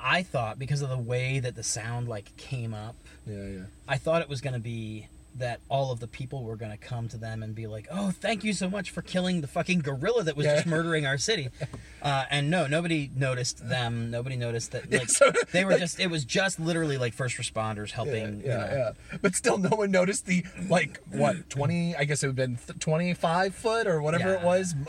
i 0.00 0.22
thought 0.22 0.58
because 0.58 0.80
of 0.82 0.88
the 0.88 0.98
way 0.98 1.40
that 1.40 1.54
the 1.56 1.62
sound 1.62 2.08
like 2.08 2.36
came 2.36 2.72
up 2.74 2.94
yeah, 3.26 3.46
yeah. 3.46 3.58
I 3.86 3.98
thought 3.98 4.22
it 4.22 4.28
was 4.30 4.40
going 4.40 4.54
to 4.54 4.58
be 4.60 5.06
that 5.36 5.60
all 5.68 5.92
of 5.92 6.00
the 6.00 6.06
people 6.06 6.44
were 6.44 6.56
going 6.56 6.70
to 6.70 6.78
come 6.78 7.08
to 7.10 7.18
them 7.18 7.42
and 7.42 7.54
be 7.54 7.66
like, 7.66 7.86
"Oh, 7.90 8.10
thank 8.10 8.42
you 8.42 8.54
so 8.54 8.70
much 8.70 8.90
for 8.90 9.02
killing 9.02 9.42
the 9.42 9.46
fucking 9.46 9.80
gorilla 9.80 10.22
that 10.24 10.34
was 10.34 10.46
Yeah. 10.46 10.54
just 10.54 10.66
murdering 10.66 11.04
our 11.04 11.18
city." 11.18 11.48
Uh, 12.00 12.24
and 12.30 12.48
no, 12.48 12.66
nobody 12.68 13.10
noticed 13.14 13.68
them. 13.68 14.08
Nobody 14.10 14.36
noticed 14.36 14.70
that. 14.72 14.90
Like 14.90 15.08
So, 15.10 15.30
they 15.52 15.64
were 15.64 15.72
like- 15.72 15.80
just. 15.80 15.98
It 16.00 16.06
was 16.06 16.24
just 16.24 16.58
literally 16.60 16.96
like 16.96 17.12
first 17.12 17.36
responders 17.36 17.90
helping. 17.90 18.40
yeah, 18.40 18.64
you 18.64 18.70
know. 18.70 18.94
yeah. 19.12 19.18
But 19.20 19.34
still, 19.34 19.58
no 19.58 19.70
one 19.70 19.90
noticed 19.90 20.24
the 20.24 20.44
like 20.70 21.00
what 21.10 21.50
twenty? 21.50 21.94
I 21.96 22.04
guess 22.04 22.22
it 22.22 22.28
would 22.28 22.38
have 22.38 22.48
been 22.48 22.56
th- 22.66 22.78
twenty-five 22.78 23.54
foot 23.54 23.86
or 23.86 24.00
whatever 24.00 24.32
it 24.32 24.42
was. 24.42 24.74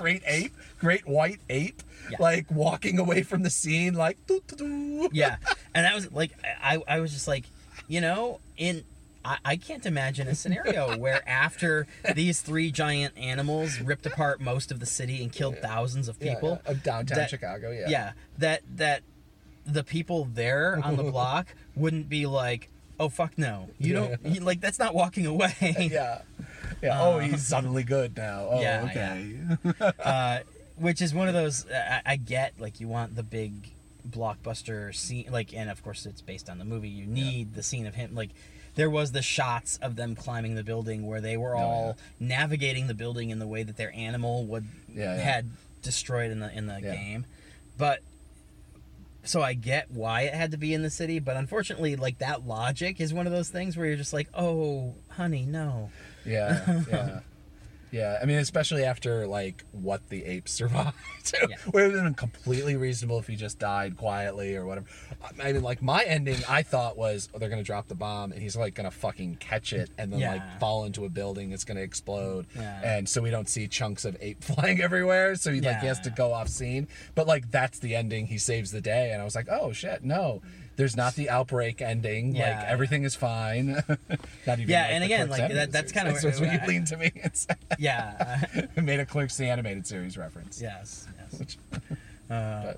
great 0.00 0.22
ape, 0.26 0.52
great 0.80 1.06
white 1.06 1.40
ape, 1.48 1.82
Yeah. 2.10 2.16
like 2.20 2.50
walking 2.50 2.98
away 2.98 3.22
from 3.22 3.42
the 3.42 3.50
scene, 3.50 3.94
like 3.94 4.16
doo, 4.26 4.42
doo, 4.48 4.56
doo. 4.56 5.08
yeah 5.12 5.36
and 5.74 5.84
that 5.84 5.94
was 5.94 6.10
like 6.12 6.32
i 6.62 6.78
i 6.88 7.00
was 7.00 7.12
just 7.12 7.28
like 7.28 7.44
you 7.88 8.00
know 8.00 8.40
in 8.56 8.84
I, 9.24 9.36
I 9.44 9.56
can't 9.56 9.84
imagine 9.84 10.28
a 10.28 10.34
scenario 10.34 10.96
where 11.04 11.20
after 11.28 11.86
these 12.14 12.40
three 12.40 12.70
giant 12.70 13.16
animals 13.18 13.78
ripped 13.80 14.06
apart 14.06 14.40
most 14.40 14.72
of 14.72 14.80
the 14.80 14.86
city 14.86 15.22
and 15.22 15.30
killed 15.30 15.58
thousands 15.58 16.08
of 16.08 16.16
Yeah, 16.20 16.34
people 16.34 16.60
yeah, 16.64 16.70
of 16.70 16.82
downtown 16.82 17.18
that- 17.18 17.30
Chicago. 17.30 17.70
Yeah, 17.70 17.88
yeah 17.88 18.12
that 18.38 18.62
that 18.76 19.02
the 19.66 19.84
people 19.84 20.24
there 20.24 20.80
on 20.82 20.96
the 20.96 21.02
block 21.04 21.54
wouldn't 21.76 22.08
be 22.08 22.24
like 22.26 22.70
oh 23.00 23.08
fuck 23.08 23.36
no 23.36 23.68
you 23.78 23.94
Yeah, 23.94 24.16
don't 24.22 24.34
you, 24.34 24.40
like 24.42 24.60
that's 24.60 24.78
not 24.78 24.94
walking 24.94 25.26
away 25.26 25.54
yeah, 25.90 26.20
yeah. 26.82 27.02
oh, 27.02 27.18
he's 27.18 27.44
suddenly 27.46 27.82
good 27.82 28.16
now. 28.16 28.46
Oh, 28.50 28.58
Uh, 28.58 28.60
Yeah, 28.60 28.88
okay. 28.90 29.92
uh, 30.04 30.38
which 30.76 31.02
is 31.02 31.12
one 31.12 31.26
of 31.26 31.34
those 31.34 31.66
I, 31.72 32.02
I 32.06 32.16
get 32.16 32.60
like 32.60 32.78
you 32.80 32.86
want 32.88 33.16
the 33.16 33.22
big 33.24 33.52
blockbuster 34.08 34.94
scene 34.94 35.26
like 35.30 35.54
and 35.54 35.68
of 35.70 35.82
course 35.82 36.06
it's 36.06 36.20
based 36.22 36.48
on 36.48 36.58
the 36.58 36.64
movie 36.64 36.88
you 36.88 37.06
need 37.06 37.54
the 37.54 37.62
scene 37.62 37.86
of 37.86 37.94
him 37.94 38.14
like 38.14 38.30
there 38.76 38.88
was 38.90 39.12
the 39.12 39.20
shots 39.22 39.78
of 39.82 39.96
them 39.96 40.14
climbing 40.14 40.54
the 40.54 40.62
building 40.62 41.06
where 41.06 41.20
they 41.20 41.36
were 41.36 41.54
Oh, 41.56 41.60
all 41.60 41.98
navigating 42.18 42.86
the 42.86 42.94
building 42.94 43.30
in 43.30 43.38
the 43.38 43.46
way 43.46 43.62
that 43.62 43.76
their 43.76 43.92
animal 43.94 44.44
would 44.46 44.66
Yeah, 44.94 45.16
yeah. 45.16 45.22
had 45.22 45.50
destroyed 45.82 46.30
in 46.30 46.40
the 46.40 46.50
in 46.56 46.66
the 46.66 46.80
Yeah. 46.80 46.94
game 46.94 47.26
but 47.76 48.00
so 49.24 49.42
I 49.42 49.54
get 49.54 49.90
why 49.90 50.22
it 50.22 50.34
had 50.34 50.52
to 50.52 50.56
be 50.56 50.74
in 50.74 50.82
the 50.82 50.90
city 50.90 51.18
but 51.18 51.36
unfortunately 51.36 51.96
like 51.96 52.18
that 52.18 52.46
logic 52.46 53.00
is 53.00 53.12
one 53.12 53.26
of 53.26 53.32
those 53.32 53.48
things 53.48 53.76
where 53.76 53.86
you're 53.86 53.96
just 53.96 54.12
like 54.12 54.28
oh 54.34 54.94
honey 55.08 55.44
no 55.46 55.90
Yeah, 56.24 56.82
yeah. 56.88 57.20
Yeah, 57.92 58.18
I 58.22 58.24
mean, 58.24 58.38
especially 58.38 58.84
after 58.84 59.26
like 59.26 59.64
what 59.72 60.08
the 60.10 60.24
apes 60.24 60.52
survived, 60.52 60.94
Yeah. 61.34 61.56
would 61.72 61.82
have 61.82 61.92
been 62.04 62.14
completely 62.14 62.76
reasonable 62.76 63.18
if 63.18 63.26
he 63.26 63.36
just 63.36 63.58
died 63.58 63.96
quietly 63.96 64.54
or 64.56 64.64
whatever. 64.66 64.86
I 65.42 65.52
mean, 65.52 65.62
like 65.62 65.82
my 65.82 66.02
ending, 66.04 66.38
I 66.48 66.62
thought 66.62 66.96
was 66.96 67.28
oh, 67.34 67.38
they're 67.38 67.48
gonna 67.48 67.62
drop 67.62 67.88
the 67.88 67.94
bomb 67.94 68.32
and 68.32 68.40
he's 68.40 68.56
like 68.56 68.74
gonna 68.74 68.90
fucking 68.90 69.36
catch 69.36 69.72
it 69.72 69.90
and 69.98 70.12
then 70.12 70.20
Yeah. 70.20 70.32
like 70.34 70.60
fall 70.60 70.84
into 70.84 71.04
a 71.04 71.08
building. 71.08 71.52
It's 71.52 71.64
gonna 71.64 71.80
explode, 71.80 72.46
Yeah. 72.56 72.80
and 72.82 73.08
so 73.08 73.20
we 73.22 73.30
don't 73.30 73.48
see 73.48 73.66
chunks 73.68 74.04
of 74.04 74.16
ape 74.20 74.42
flying 74.44 74.80
everywhere. 74.80 75.34
So 75.34 75.52
he 75.52 75.60
like 75.60 75.80
he 75.80 75.86
has 75.86 76.00
to 76.00 76.10
go 76.10 76.32
off 76.32 76.48
scene. 76.48 76.86
But 77.14 77.26
like 77.26 77.50
that's 77.50 77.78
the 77.80 77.94
ending. 77.96 78.26
He 78.26 78.38
saves 78.38 78.70
the 78.70 78.80
day, 78.80 79.12
and 79.12 79.20
I 79.20 79.24
was 79.24 79.34
like, 79.34 79.48
oh 79.50 79.72
shit, 79.72 80.04
no. 80.04 80.42
There's 80.80 80.96
not 80.96 81.14
the 81.14 81.28
outbreak 81.30 81.82
ending. 81.82 82.34
Yeah. 82.34 82.58
like 82.58 82.68
everything 82.68 83.04
is 83.04 83.14
fine. 83.14 83.66
not 84.46 84.58
even. 84.58 84.68
Yeah, 84.68 84.82
like, 84.82 84.90
and 84.92 85.04
again, 85.04 85.28
like, 85.28 85.52
that- 85.52 85.72
that's 85.72 85.92
kinda 85.92 86.12
that's 86.20 86.24
where- 86.24 86.32
what 86.48 86.52
you 86.54 86.58
I- 86.62 86.66
leaned 86.66 86.86
to 86.88 86.96
me 86.96 87.12
yeah 87.78 88.44
made 88.76 88.98
a 89.00 89.04
Clerks 89.06 89.36
the 89.36 89.46
animated 89.48 89.86
series 89.86 90.16
reference. 90.16 90.60
yes 90.60 91.06
yes 91.30 91.38
Which, 91.38 91.58
Uh, 92.30 92.72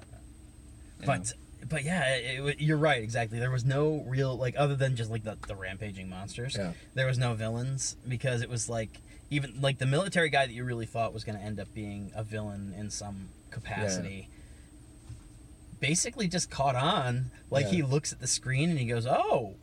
but, 1.04 1.06
but 1.06 1.32
but 1.68 1.84
yeah, 1.84 2.16
it, 2.16 2.40
it, 2.44 2.60
you're 2.60 2.76
right. 2.76 3.02
Exactly. 3.02 3.38
There 3.38 3.50
was 3.50 3.64
no 3.64 4.04
real 4.08 4.36
like 4.36 4.54
other 4.58 4.74
than 4.74 4.96
just 4.96 5.10
like 5.10 5.22
the, 5.24 5.36
the 5.46 5.54
rampaging 5.54 6.08
monsters. 6.08 6.56
Yeah. 6.58 6.72
There 6.94 7.06
was 7.06 7.18
no 7.18 7.34
villains 7.34 7.96
because 8.08 8.42
it 8.42 8.50
was 8.50 8.68
like 8.68 8.90
even 9.30 9.54
like 9.60 9.78
the 9.78 9.86
military 9.86 10.28
guy 10.28 10.44
that 10.46 10.52
you 10.52 10.64
really 10.64 10.86
thought 10.86 11.14
was 11.14 11.22
going 11.24 11.38
to 11.38 11.44
end 11.44 11.60
up 11.60 11.72
being 11.72 12.10
a 12.14 12.22
villain 12.24 12.74
in 12.76 12.90
some 12.90 13.28
capacity 13.50 14.28
basically 15.82 16.28
just 16.28 16.48
caught 16.48 16.76
on 16.76 17.30
like 17.50 17.64
Yeah. 17.66 17.70
he 17.72 17.82
looks 17.82 18.12
at 18.12 18.20
the 18.20 18.26
screen 18.28 18.70
and 18.70 18.78
he 18.78 18.86
goes 18.86 19.04
oh 19.06 19.56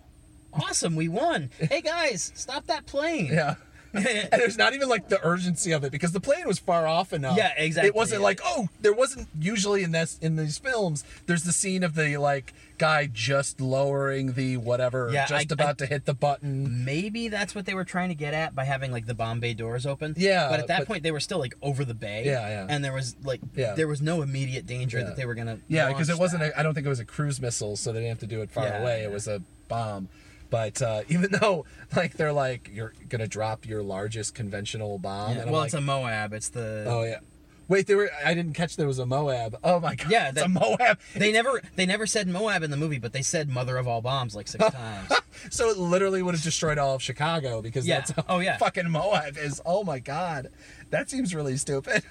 awesome 0.53 0.95
we 0.95 1.08
won 1.08 1.49
hey 1.60 1.79
guys 1.82 2.32
stop 2.36 2.67
that 2.67 2.86
plane 2.86 3.27
Yeah. 3.32 3.55
and 3.93 4.30
there's 4.32 4.58
not 4.58 4.73
even 4.73 4.88
like 4.89 5.10
the 5.10 5.19
urgency 5.25 5.71
of 5.71 5.84
it 5.84 5.91
because 5.91 6.12
the 6.12 6.19
plane 6.19 6.45
was 6.47 6.60
far 6.60 6.86
off 6.88 7.12
enough. 7.13 7.38
Yeah, 7.38 7.54
exactly, 7.58 7.88
It 7.89 7.95
wasn't 7.95 8.21
yeah. 8.21 8.25
like 8.25 8.39
oh, 8.43 8.69
there 8.82 8.93
wasn't 8.93 9.28
usually 9.39 9.84
in 9.84 9.91
this 9.91 10.17
in 10.21 10.36
these 10.36 10.58
films. 10.58 11.04
There's 11.25 11.43
the 11.43 11.54
scene 11.54 11.84
of 11.84 11.95
the 11.95 12.17
like 12.17 12.54
guy 12.78 13.10
just 13.12 13.60
lowering 13.60 14.34
the 14.34 14.56
whatever, 14.58 15.10
Yeah, 15.12 15.25
just 15.25 15.52
I- 15.52 15.54
about 15.54 15.69
I- 15.69 15.73
to 15.73 15.86
hit 15.88 16.06
the 16.06 16.13
button. 16.13 16.86
maybe 16.86 17.28
that's 17.28 17.54
what 17.54 17.65
they 17.65 17.73
were 17.73 17.84
trying 17.84 18.08
to 18.10 18.15
get 18.15 18.34
at 18.34 18.56
by 18.56 18.63
having 18.63 18.91
like 18.91 19.06
the 19.06 19.13
bomb 19.15 19.39
bay 19.41 19.54
doors 19.54 19.86
open. 19.86 20.13
Yeah, 20.17 20.47
but 20.49 20.60
at 20.62 20.67
that 20.67 20.80
but- 20.80 20.88
point 20.88 21.04
they 21.04 21.12
were 21.12 21.19
still 21.19 21.39
like 21.39 21.56
over 21.62 21.84
the 21.84 21.93
bay. 21.93 22.23
Yeah, 22.25 22.47
yeah. 22.47 22.65
And 22.69 22.84
there 22.86 22.93
was 22.93 23.15
like 23.23 23.41
Yeah. 23.56 23.73
there 23.73 23.88
was 23.88 24.02
no 24.02 24.21
immediate 24.21 24.65
danger 24.65 25.04
that 25.04 25.15
they 25.15 25.25
were 25.25 25.36
gonna. 25.36 25.60
Yeah, 25.67 25.88
because 25.89 26.10
it 26.10 26.17
wasn't. 26.17 26.43
I 26.56 26.63
don't 26.63 26.73
think 26.73 26.86
it 26.86 26.89
was 26.89 26.99
a 26.99 27.06
cruise 27.06 27.41
missile, 27.41 27.75
so 27.75 27.91
they 27.91 27.99
didn't 27.99 28.10
have 28.10 28.19
to 28.19 28.28
do 28.28 28.41
it 28.41 28.49
far 28.52 28.67
away. 28.67 29.04
It 29.04 29.12
was 29.12 29.28
a 29.28 29.41
bomb. 29.67 30.10
But 30.49 30.81
uh, 30.81 31.01
even 31.09 31.31
though 31.31 31.65
like 31.95 32.13
they're 32.13 32.33
like 32.33 32.69
you're 32.73 32.93
gonna 33.07 33.27
drop 33.27 33.65
your 33.67 33.83
largest 33.83 34.35
conventional 34.35 34.97
bomb, 34.97 35.35
Yeah, 35.35 35.41
and 35.43 35.51
well, 35.51 35.62
like, 35.62 35.67
it's 35.67 35.75
a 35.75 35.81
Moab. 35.81 36.33
It's 36.33 36.49
the. 36.49 36.85
oh 36.88 37.03
yeah. 37.03 37.19
Wait, 37.67 37.85
there 37.85 37.97
were. 37.97 38.09
I 38.25 38.33
didn't 38.33 38.53
catch 38.53 38.77
there 38.77 38.88
was 38.88 38.97
a 38.97 39.05
Moab. 39.05 39.59
Oh 39.63 39.79
my 39.79 39.93
god. 39.93 40.09
Yeah, 40.09 40.29
it's 40.29 40.35
that- 40.38 40.45
a 40.47 40.49
Moab. 40.49 40.97
They 41.15 41.31
never 41.31 41.62
they 41.75 41.85
never 41.85 42.07
said 42.07 42.27
Moab 42.27 42.63
in 42.63 42.71
the 42.71 42.77
movie, 42.77 42.97
but 42.97 43.13
they 43.13 43.21
said 43.21 43.47
mother 43.47 43.77
of 43.77 43.88
all 43.88 44.01
bombs 44.01 44.35
like 44.35 44.47
six 44.47 44.65
times. 44.71 45.12
So 45.51 45.69
it 45.69 45.77
literally 45.77 46.23
would 46.23 46.33
have 46.33 46.43
destroyed 46.43 46.79
all 46.79 46.95
of 46.95 47.03
Chicago 47.03 47.62
because 47.62 47.88
Yeah. 47.88 48.01
that's 48.01 48.13
Oh, 48.27 48.39
yeah. 48.39 48.57
fucking 48.57 48.89
Moab 48.89 49.38
is. 49.38 49.62
Oh 49.67 49.83
my 49.83 49.99
god, 49.99 50.49
that 50.89 51.12
seems 51.12 51.35
really 51.35 51.57
stupid. 51.57 52.01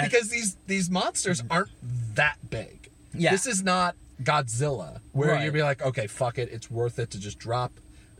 Because 0.00 0.28
these 0.30 0.56
these 0.68 0.88
monsters 0.88 1.42
aren't 1.50 1.70
that 2.14 2.36
big. 2.48 2.88
Yeah. 3.12 3.32
This 3.32 3.46
is 3.46 3.62
not 3.64 3.96
Godzilla 4.22 5.00
where 5.12 5.30
Right. 5.30 5.44
you'd 5.44 5.54
be 5.54 5.62
like, 5.62 5.82
okay, 5.82 6.06
fuck 6.06 6.38
it, 6.38 6.48
it's 6.52 6.70
worth 6.70 6.98
it 6.98 7.10
to 7.10 7.18
just 7.18 7.38
drop 7.38 7.72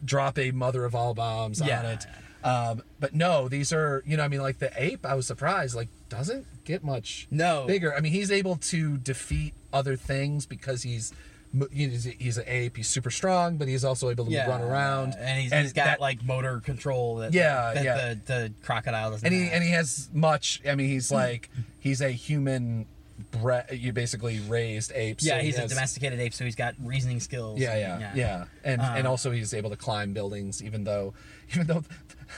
drop 0.04 0.38
a 0.38 0.50
mother 0.50 0.85
of 0.85 0.94
all 0.94 1.14
bombs 1.14 1.61
on 1.62 1.68
it. 1.68 2.04
Um, 2.42 2.83
but 3.00 3.14
no, 3.14 3.48
these 3.48 3.72
are 3.72 4.02
you 4.04 4.16
know 4.16 4.24
I 4.24 4.28
mean 4.28 4.42
like 4.42 4.59
the 4.59 4.70
ape. 4.76 5.07
I 5.07 5.14
was 5.14 5.26
surprised 5.26 5.74
like 5.74 5.88
doesn't 6.09 6.46
get 6.64 6.85
much 6.85 7.26
No. 7.30 7.64
bigger. 7.66 7.94
I 7.94 8.00
mean 8.00 8.12
he's 8.12 8.30
able 8.30 8.57
to 8.57 8.96
defeat 8.98 9.54
other 9.72 9.96
things 9.96 10.44
because 10.46 10.83
he's. 10.83 11.12
you 11.52 11.61
know, 11.61 11.66
He's, 11.92 12.04
he's 12.04 12.37
an 12.37 12.44
ape. 12.48 12.76
He's 12.76 12.88
super 12.88 13.12
strong, 13.12 13.57
but 13.59 13.68
he's 13.68 13.85
also 13.85 14.11
able 14.11 14.24
to 14.24 14.30
yeah, 14.33 14.48
run 14.48 14.61
around. 14.61 15.14
and 15.16 15.40
he's, 15.40 15.52
and 15.52 15.62
he's 15.62 15.72
got 15.72 15.85
that- 15.85 16.00
like 16.00 16.22
motor 16.24 16.59
control 16.61 17.16
that 17.18 17.33
Yeah, 17.33 17.72
that 17.74 17.85
yeah. 17.85 18.09
The, 18.09 18.20
the 18.26 18.52
crocodile 18.64 19.12
doesn't. 19.12 19.24
and 19.24 19.33
he 19.35 19.44
have. 19.44 19.52
and 19.54 19.62
he 19.64 19.70
has 19.70 20.11
much. 20.12 20.61
I 20.68 20.74
mean, 20.74 20.88
he's 20.88 21.12
like 21.12 21.48
he's 21.78 22.00
a 22.00 22.11
human. 22.11 22.87
Bre- 23.31 23.72
you 23.72 23.92
basically 23.92 24.40
raised 24.40 24.90
apes. 24.94 25.24
yeah, 25.24 25.38
he 25.38 25.46
he's 25.46 25.59
a 25.59 25.68
domesticated 25.68 26.18
ape, 26.18 26.35
so 26.35 26.44
he's 26.44 26.57
got 26.57 26.74
reasoning 26.83 27.20
skills. 27.20 27.61
Yeah, 27.61 27.74
and- 27.74 28.00
yeah, 28.00 28.12
yeah, 28.14 28.44
and 28.64 28.81
and 28.83 29.07
Uh, 29.07 29.11
also 29.11 29.31
he's 29.31 29.55
able 29.55 29.70
to 29.70 29.77
climb 29.77 30.12
buildings, 30.12 30.62
even 30.62 30.83
though, 30.85 31.14
even 31.55 31.66
though, 31.68 31.85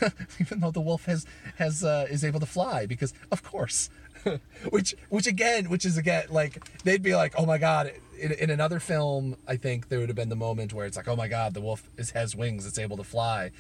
even 0.40 0.60
though 0.60 0.70
the 0.70 0.80
wolf 0.82 1.06
has 1.06 1.24
has 1.56 1.82
uh, 1.82 2.06
is 2.10 2.24
able 2.24 2.40
to 2.40 2.46
fly 2.46 2.84
because 2.86 3.14
of 3.30 3.42
course, 3.42 3.88
which 4.70 4.94
which 5.08 5.26
again, 5.26 5.70
which 5.70 5.86
is 5.86 5.96
again 5.96 6.26
like 6.30 6.62
they'd 6.84 7.02
be 7.02 7.14
like, 7.14 7.34
oh 7.38 7.46
my 7.46 7.58
god. 7.58 7.92
In, 8.18 8.32
in 8.32 8.48
another 8.48 8.80
film, 8.80 9.36
I 9.46 9.56
think 9.58 9.90
there 9.90 9.98
would 9.98 10.08
have 10.08 10.16
been 10.16 10.30
the 10.30 10.36
moment 10.36 10.72
where 10.72 10.86
it's 10.86 10.96
like, 10.96 11.06
oh 11.06 11.16
my 11.16 11.28
god, 11.28 11.52
the 11.52 11.60
wolf 11.60 11.86
is, 11.98 12.12
has 12.12 12.34
wings, 12.34 12.64
it's 12.66 12.78
able 12.78 12.96
to 12.96 13.04
fly, 13.04 13.50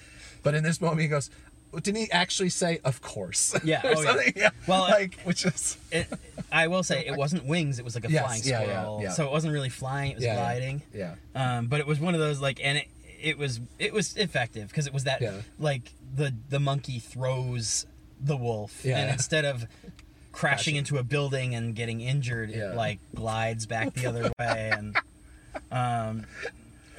but 0.42 0.54
in 0.54 0.64
this 0.64 0.80
moment 0.80 1.02
he 1.02 1.08
goes, 1.08 1.28
didn't 1.74 1.96
he 1.96 2.10
actually 2.10 2.48
say, 2.48 2.80
of 2.82 3.02
course? 3.02 3.54
Yeah, 3.62 3.82
oh, 3.84 4.00
yeah. 4.00 4.30
yeah. 4.34 4.50
Well, 4.66 4.80
like 4.88 5.20
which 5.24 5.44
is 5.44 5.76
It, 5.92 6.06
I 6.52 6.68
will 6.68 6.82
say 6.82 7.04
it 7.06 7.16
wasn't 7.16 7.44
wings; 7.46 7.78
it 7.78 7.84
was 7.84 7.94
like 7.94 8.04
a 8.06 8.10
Yes, 8.10 8.24
flying 8.24 8.42
yeah, 8.44 8.60
yeah, 8.60 8.66
squirrel. 8.82 9.00
yeah. 9.02 9.10
So 9.10 9.24
it 9.26 9.30
wasn't 9.32 9.52
really 9.52 9.68
flying; 9.68 10.12
it 10.12 10.14
was 10.16 10.24
yeah, 10.24 10.34
yeah, 10.34 10.40
gliding. 10.40 10.82
Yeah. 10.94 11.14
Um, 11.34 11.66
but 11.66 11.80
it 11.80 11.86
was 11.86 11.98
one 12.00 12.14
of 12.14 12.20
those 12.20 12.40
like, 12.40 12.60
and 12.62 12.78
it, 12.78 12.88
it 13.20 13.38
was 13.38 13.60
it 13.78 13.92
was 13.92 14.16
effective 14.16 14.68
because 14.68 14.86
it 14.86 14.92
was 14.92 15.04
that 15.04 15.20
Yeah. 15.20 15.32
like 15.58 15.92
the 16.14 16.34
the 16.48 16.60
monkey 16.60 16.98
throws 16.98 17.86
the 18.20 18.36
wolf, 18.36 18.82
Yeah. 18.84 18.98
and 18.98 19.10
instead 19.10 19.44
of 19.44 19.66
crashing 20.32 20.32
Crashing. 20.32 20.76
into 20.76 20.98
a 20.98 21.02
building 21.02 21.54
and 21.54 21.74
getting 21.74 22.00
injured, 22.00 22.50
Yeah. 22.50 22.70
it 22.72 22.76
like 22.76 22.98
glides 23.14 23.66
back 23.66 23.94
the 23.94 24.06
other 24.06 24.30
way, 24.38 24.70
and 24.72 24.96
um, 25.72 26.26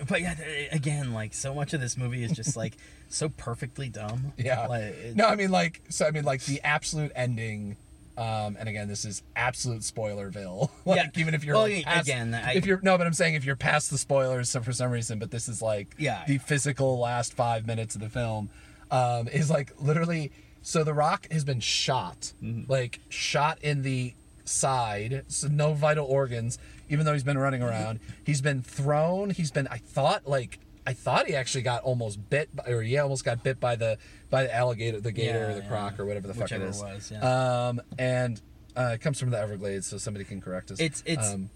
but 0.08 0.22
yeah, 0.22 0.34
th- 0.36 0.70
again, 0.72 1.14
like 1.14 1.34
so 1.34 1.54
much 1.54 1.74
of 1.74 1.82
this 1.82 1.98
movie 1.98 2.24
is 2.24 2.32
just 2.32 2.56
like 2.58 2.74
so 3.10 3.30
perfectly 3.30 3.90
dumb. 3.90 4.34
Yeah. 4.38 4.68
Like, 4.68 4.82
it- 4.84 5.16
no, 5.16 5.26
I 5.28 5.36
mean 5.36 5.52
like 5.52 5.82
so 5.90 6.06
I 6.06 6.12
mean 6.12 6.24
like 6.26 6.44
the 6.46 6.62
absolute 6.64 7.12
ending 7.16 7.78
um 8.18 8.58
and 8.60 8.68
again 8.68 8.88
this 8.88 9.06
is 9.06 9.24
absolute 9.36 9.82
spoilerville. 9.82 10.70
like 10.86 10.98
Yeah. 10.98 11.22
even 11.22 11.34
if 11.34 11.44
you're 11.44 11.56
Well, 11.56 11.70
like, 11.70 11.86
past- 11.86 12.08
again, 12.08 12.34
I- 12.34 12.54
if 12.54 12.66
you're 12.66 12.80
no, 12.82 12.98
but 12.98 13.06
I'm 13.08 13.14
saying 13.14 13.36
if 13.36 13.46
you're 13.46 13.56
past 13.56 13.90
the 13.92 13.98
spoilers 13.98 14.50
so 14.50 14.62
for 14.62 14.72
some 14.74 14.92
reason, 14.92 15.20
but 15.20 15.32
this 15.32 15.48
is 15.48 15.62
like 15.62 15.96
Yeah. 15.98 16.24
the 16.28 16.38
physical 16.40 16.98
last 17.00 17.34
5 17.34 17.68
minutes 17.68 17.96
of 17.96 18.02
the 18.02 18.10
film 18.10 18.50
um 18.92 19.28
is 19.28 19.50
like 19.50 19.72
literally 19.80 20.32
so 20.64 20.84
the 20.84 20.94
rock 20.94 21.28
has 21.32 21.44
been 21.46 21.60
shot. 21.62 22.34
Mm-hmm. 22.44 22.70
Like 22.72 23.00
shot 23.10 23.60
in 23.62 23.84
the 23.84 24.14
side, 24.46 25.24
so 25.28 25.48
no 25.48 25.74
vital 25.74 26.06
organs 26.06 26.58
even 26.90 27.06
though 27.06 27.12
he's 27.12 27.24
been 27.24 27.38
running 27.38 27.62
around. 27.62 28.00
He's 28.24 28.40
been 28.42 28.62
thrown, 28.62 29.30
he's 29.32 29.52
been 29.52 29.68
I 29.68 29.78
thought 29.78 30.28
like 30.28 30.60
I 30.88 30.94
thought 30.94 31.28
he 31.28 31.36
actually 31.36 31.64
got 31.64 31.84
almost 31.84 32.30
bit, 32.30 32.56
by, 32.56 32.64
or 32.72 32.82
he 32.82 32.98
almost 32.98 33.26
got 33.26 33.44
bit 33.44 33.60
by 33.60 33.76
the 33.76 33.98
by 34.30 34.44
the 34.44 34.56
alligator, 34.56 35.02
the 35.02 35.12
gator, 35.12 35.40
Yeah, 35.40 35.46
or 35.50 35.54
the 35.56 35.62
yeah. 35.62 35.68
croc, 35.68 36.00
or 36.00 36.06
whatever 36.06 36.28
the 36.28 36.34
fuck 36.34 36.44
Whichever 36.44 36.64
it 36.64 36.68
it 36.68 36.70
is. 36.72 36.82
was, 36.82 37.12
yeah. 37.12 37.68
Um, 37.68 37.82
and 38.00 38.42
uh, 38.76 38.92
it 38.94 39.02
comes 39.02 39.20
from 39.20 39.30
the 39.32 39.38
Everglades, 39.40 39.86
so 39.88 39.98
somebody 39.98 40.24
can 40.24 40.40
correct 40.40 40.72
us. 40.72 40.80
It's 40.80 41.04
it's 41.06 41.34
um, 41.34 41.50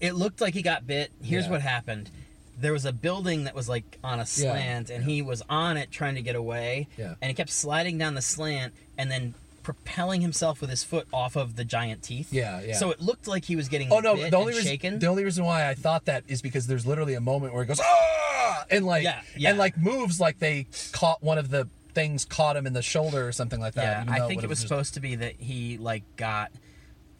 it 0.00 0.14
looked 0.14 0.40
like 0.42 0.52
he 0.54 0.62
got 0.62 0.86
bit. 0.86 1.10
Here's 1.22 1.48
what 1.48 1.62
happened. 1.62 2.10
There 2.58 2.72
was 2.74 2.84
a 2.84 2.92
building 2.92 3.44
that 3.44 3.54
was 3.54 3.68
like 3.70 3.98
on 4.04 4.20
a 4.20 4.26
slant 4.26 4.90
and 4.90 5.02
he 5.02 5.22
was 5.22 5.42
on 5.48 5.78
it 5.78 5.90
trying 5.90 6.16
to 6.16 6.22
get 6.22 6.36
away. 6.36 6.88
Yeah. 6.98 7.14
And 7.22 7.28
he 7.30 7.34
kept 7.34 7.48
sliding 7.48 7.96
down 7.96 8.14
the 8.14 8.20
slant 8.20 8.74
and 8.98 9.10
then 9.10 9.32
propelling 9.72 10.20
himself 10.20 10.60
with 10.60 10.70
his 10.70 10.82
foot 10.84 11.06
off 11.12 11.36
of 11.36 11.56
the 11.56 11.64
giant 11.64 12.02
teeth. 12.02 12.32
Yeah, 12.32 12.60
yeah. 12.62 12.74
So 12.76 12.90
it 12.90 13.00
looked 13.00 13.26
like 13.26 13.44
he 13.44 13.56
was 13.56 13.68
getting 13.68 13.92
oh 13.92 14.00
no, 14.00 14.16
the 14.16 14.36
only 14.36 14.52
reason 14.54 14.64
shaken. 14.66 14.98
the 14.98 15.06
only 15.06 15.24
reason 15.24 15.44
why 15.44 15.68
I 15.68 15.74
thought 15.74 16.04
that 16.06 16.24
is 16.28 16.42
because 16.42 16.66
there's 16.66 16.86
literally 16.86 17.14
a 17.14 17.20
moment 17.20 17.52
where 17.54 17.62
he 17.62 17.68
goes 17.68 17.80
ah 17.82 18.64
and 18.70 18.84
like 18.86 19.04
Yeah, 19.04 19.20
yeah. 19.36 19.50
and 19.50 19.58
like 19.58 19.76
moves 19.78 20.20
like 20.20 20.38
they 20.38 20.66
caught 20.92 21.22
one 21.22 21.38
of 21.38 21.50
the 21.50 21.68
things 21.92 22.24
caught 22.24 22.56
him 22.56 22.66
in 22.66 22.72
the 22.72 22.82
shoulder 22.82 23.26
or 23.26 23.32
something 23.32 23.60
like 23.60 23.74
that. 23.74 24.06
yeah, 24.06 24.12
I 24.12 24.26
think 24.28 24.42
it 24.42 24.48
was 24.48 24.58
just- 24.60 24.68
supposed 24.68 24.94
to 24.94 25.00
be 25.00 25.16
that 25.16 25.34
he 25.38 25.76
like 25.78 26.04
got 26.16 26.52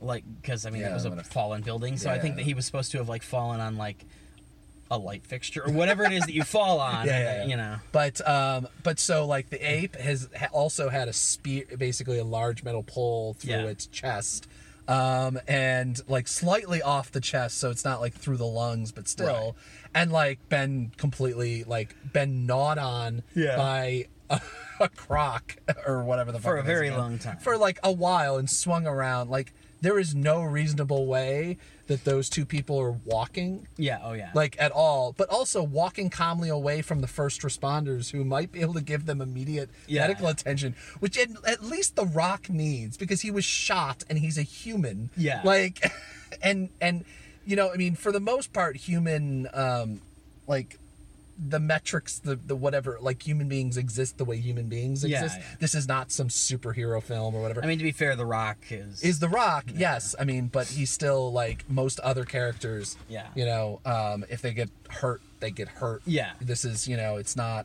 like 0.01 0.25
because 0.41 0.65
I 0.67 0.71
mean 0.71 0.83
Yeah, 0.83 0.91
it 0.91 0.95
was 0.95 1.05
a 1.05 1.23
fallen 1.25 1.63
building, 1.63 1.97
so 1.97 2.09
I 2.11 2.19
think 2.19 2.37
that 2.37 2.43
he 2.45 2.55
was 2.55 2.65
supposed 2.67 2.93
to 2.93 2.99
have 2.99 3.09
like 3.09 3.23
fallen 3.23 3.61
on 3.61 3.77
like 3.77 4.05
a 4.91 4.99
light 4.99 5.25
fixture 5.27 5.65
or 5.67 5.73
whatever 5.73 6.05
it 6.05 6.13
is 6.13 6.25
that 6.27 6.33
you 6.33 6.43
fall 6.43 6.81
on. 6.93 7.07
Yeah, 7.07 7.19
yeah, 7.21 7.37
yeah. 7.43 7.47
You 7.47 7.57
know. 7.57 7.77
But 7.93 8.27
um, 8.29 8.69
but 8.83 8.99
so 8.99 9.27
like 9.27 9.51
the 9.51 9.59
ape 9.59 9.97
has 9.97 10.29
also 10.53 10.89
had 10.89 11.09
a 11.09 11.13
spear, 11.13 11.65
basically 11.79 12.19
a 12.19 12.25
large 12.25 12.65
metal 12.65 12.83
pole 12.83 13.35
through 13.35 13.51
Yeah. 13.53 13.63
its 13.67 13.87
chest, 13.87 14.49
um, 14.89 15.39
and 15.47 16.01
like 16.09 16.27
slightly 16.27 16.83
off 16.83 17.13
the 17.13 17.21
chest, 17.21 17.59
so 17.59 17.71
it's 17.71 17.85
not 17.85 18.01
like 18.01 18.15
through 18.15 18.37
the 18.39 18.47
lungs, 18.47 18.91
but 18.93 19.07
still, 19.09 19.57
and 19.95 20.11
like 20.11 20.39
been 20.49 20.91
completely 20.97 21.65
like 21.65 21.95
been 22.13 22.47
gnawed 22.47 22.79
on 22.79 23.23
Yeah. 23.35 23.57
by 23.57 24.07
a, 24.29 24.41
a 24.81 24.89
croc 24.89 25.57
or 25.87 26.03
whatever 26.05 26.33
the 26.33 26.41
For 26.41 26.57
a 26.57 26.63
very 26.63 26.91
long 26.91 27.19
time. 27.19 27.37
for 27.39 27.57
like 27.57 27.79
a 27.85 27.93
while 27.93 28.37
and 28.37 28.51
swung 28.51 28.87
around 28.87 29.31
like. 29.31 29.53
There 29.81 29.99
is 29.99 30.15
no 30.15 30.43
reasonable 30.43 31.07
way 31.07 31.57
that 31.87 32.05
those 32.05 32.29
two 32.29 32.45
people 32.45 32.79
are 32.79 32.93
walking 32.93 33.67
Yeah. 33.77 33.99
Oh 34.03 34.13
yeah. 34.13 34.31
like 34.35 34.57
at 34.61 34.71
all, 34.73 35.13
but 35.17 35.29
also 35.29 35.63
walking 35.63 36.11
calmly 36.11 36.49
away 36.49 36.83
from 36.83 37.01
the 37.01 37.07
first 37.07 37.41
responders 37.43 38.11
who 38.11 38.25
might 38.25 38.53
be 38.53 38.61
able 38.61 38.75
to 38.75 38.81
give 38.83 39.07
them 39.07 39.21
immediate 39.21 39.71
Yeah. 39.89 40.03
medical 40.03 40.29
attention, 40.29 40.75
which 41.01 41.19
at, 41.19 41.31
at 41.47 41.65
least 41.65 41.97
The 41.97 42.07
Rock 42.07 42.49
needs 42.51 42.97
because 42.97 43.23
he 43.23 43.31
was 43.31 43.45
shot 43.45 44.05
and 44.09 44.19
he's 44.19 44.39
a 44.39 44.43
human. 44.43 45.11
Yeah. 45.17 45.41
Like, 45.45 45.91
and 46.43 46.69
and 46.81 47.05
you 47.47 47.57
know, 47.57 47.73
I 47.73 47.77
mean, 47.77 47.95
for 47.97 48.13
the 48.13 48.21
most 48.21 48.53
part, 48.53 48.77
human, 48.77 49.49
um, 49.55 50.01
like 50.47 50.79
the 51.49 51.59
metrics, 51.59 52.19
the 52.19 52.37
the 52.37 52.55
whatever, 52.55 52.99
like 53.01 53.27
human 53.27 53.49
beings 53.49 53.77
exist 53.77 54.19
the 54.19 54.25
way 54.25 54.37
human 54.37 54.69
beings 54.69 55.05
Yeah, 55.05 55.23
exist. 55.25 55.39
yeah. 55.41 55.47
This 55.59 55.75
is 55.75 55.89
not 55.89 56.13
some 56.13 56.29
superhero 56.29 57.03
film 57.03 57.35
or 57.35 57.41
whatever 57.43 57.65
I 57.65 57.67
mean, 57.67 57.79
to 57.79 57.85
be 57.85 57.93
fair, 57.93 58.15
The 58.15 58.27
Rock 58.27 58.59
is 58.71 59.03
is 59.03 59.19
the 59.21 59.29
rock 59.29 59.65
yes 59.75 60.15
i 60.19 60.25
mean 60.25 60.49
but 60.49 60.67
he's 60.67 60.91
still 60.91 61.33
like 61.33 61.65
most 61.71 61.99
other 62.01 62.25
characters 62.25 62.97
Yeah. 63.09 63.27
you 63.35 63.45
know 63.47 63.81
um 63.87 64.25
if 64.29 64.43
they 64.43 64.53
get 64.53 64.69
hurt 64.89 65.21
they 65.41 65.51
get 65.51 65.69
hurt 65.69 66.03
Yeah. 66.07 66.33
this 66.41 66.65
is 66.65 66.87
you 66.87 66.97
know 66.97 67.17
it's 67.17 67.37
not 67.37 67.65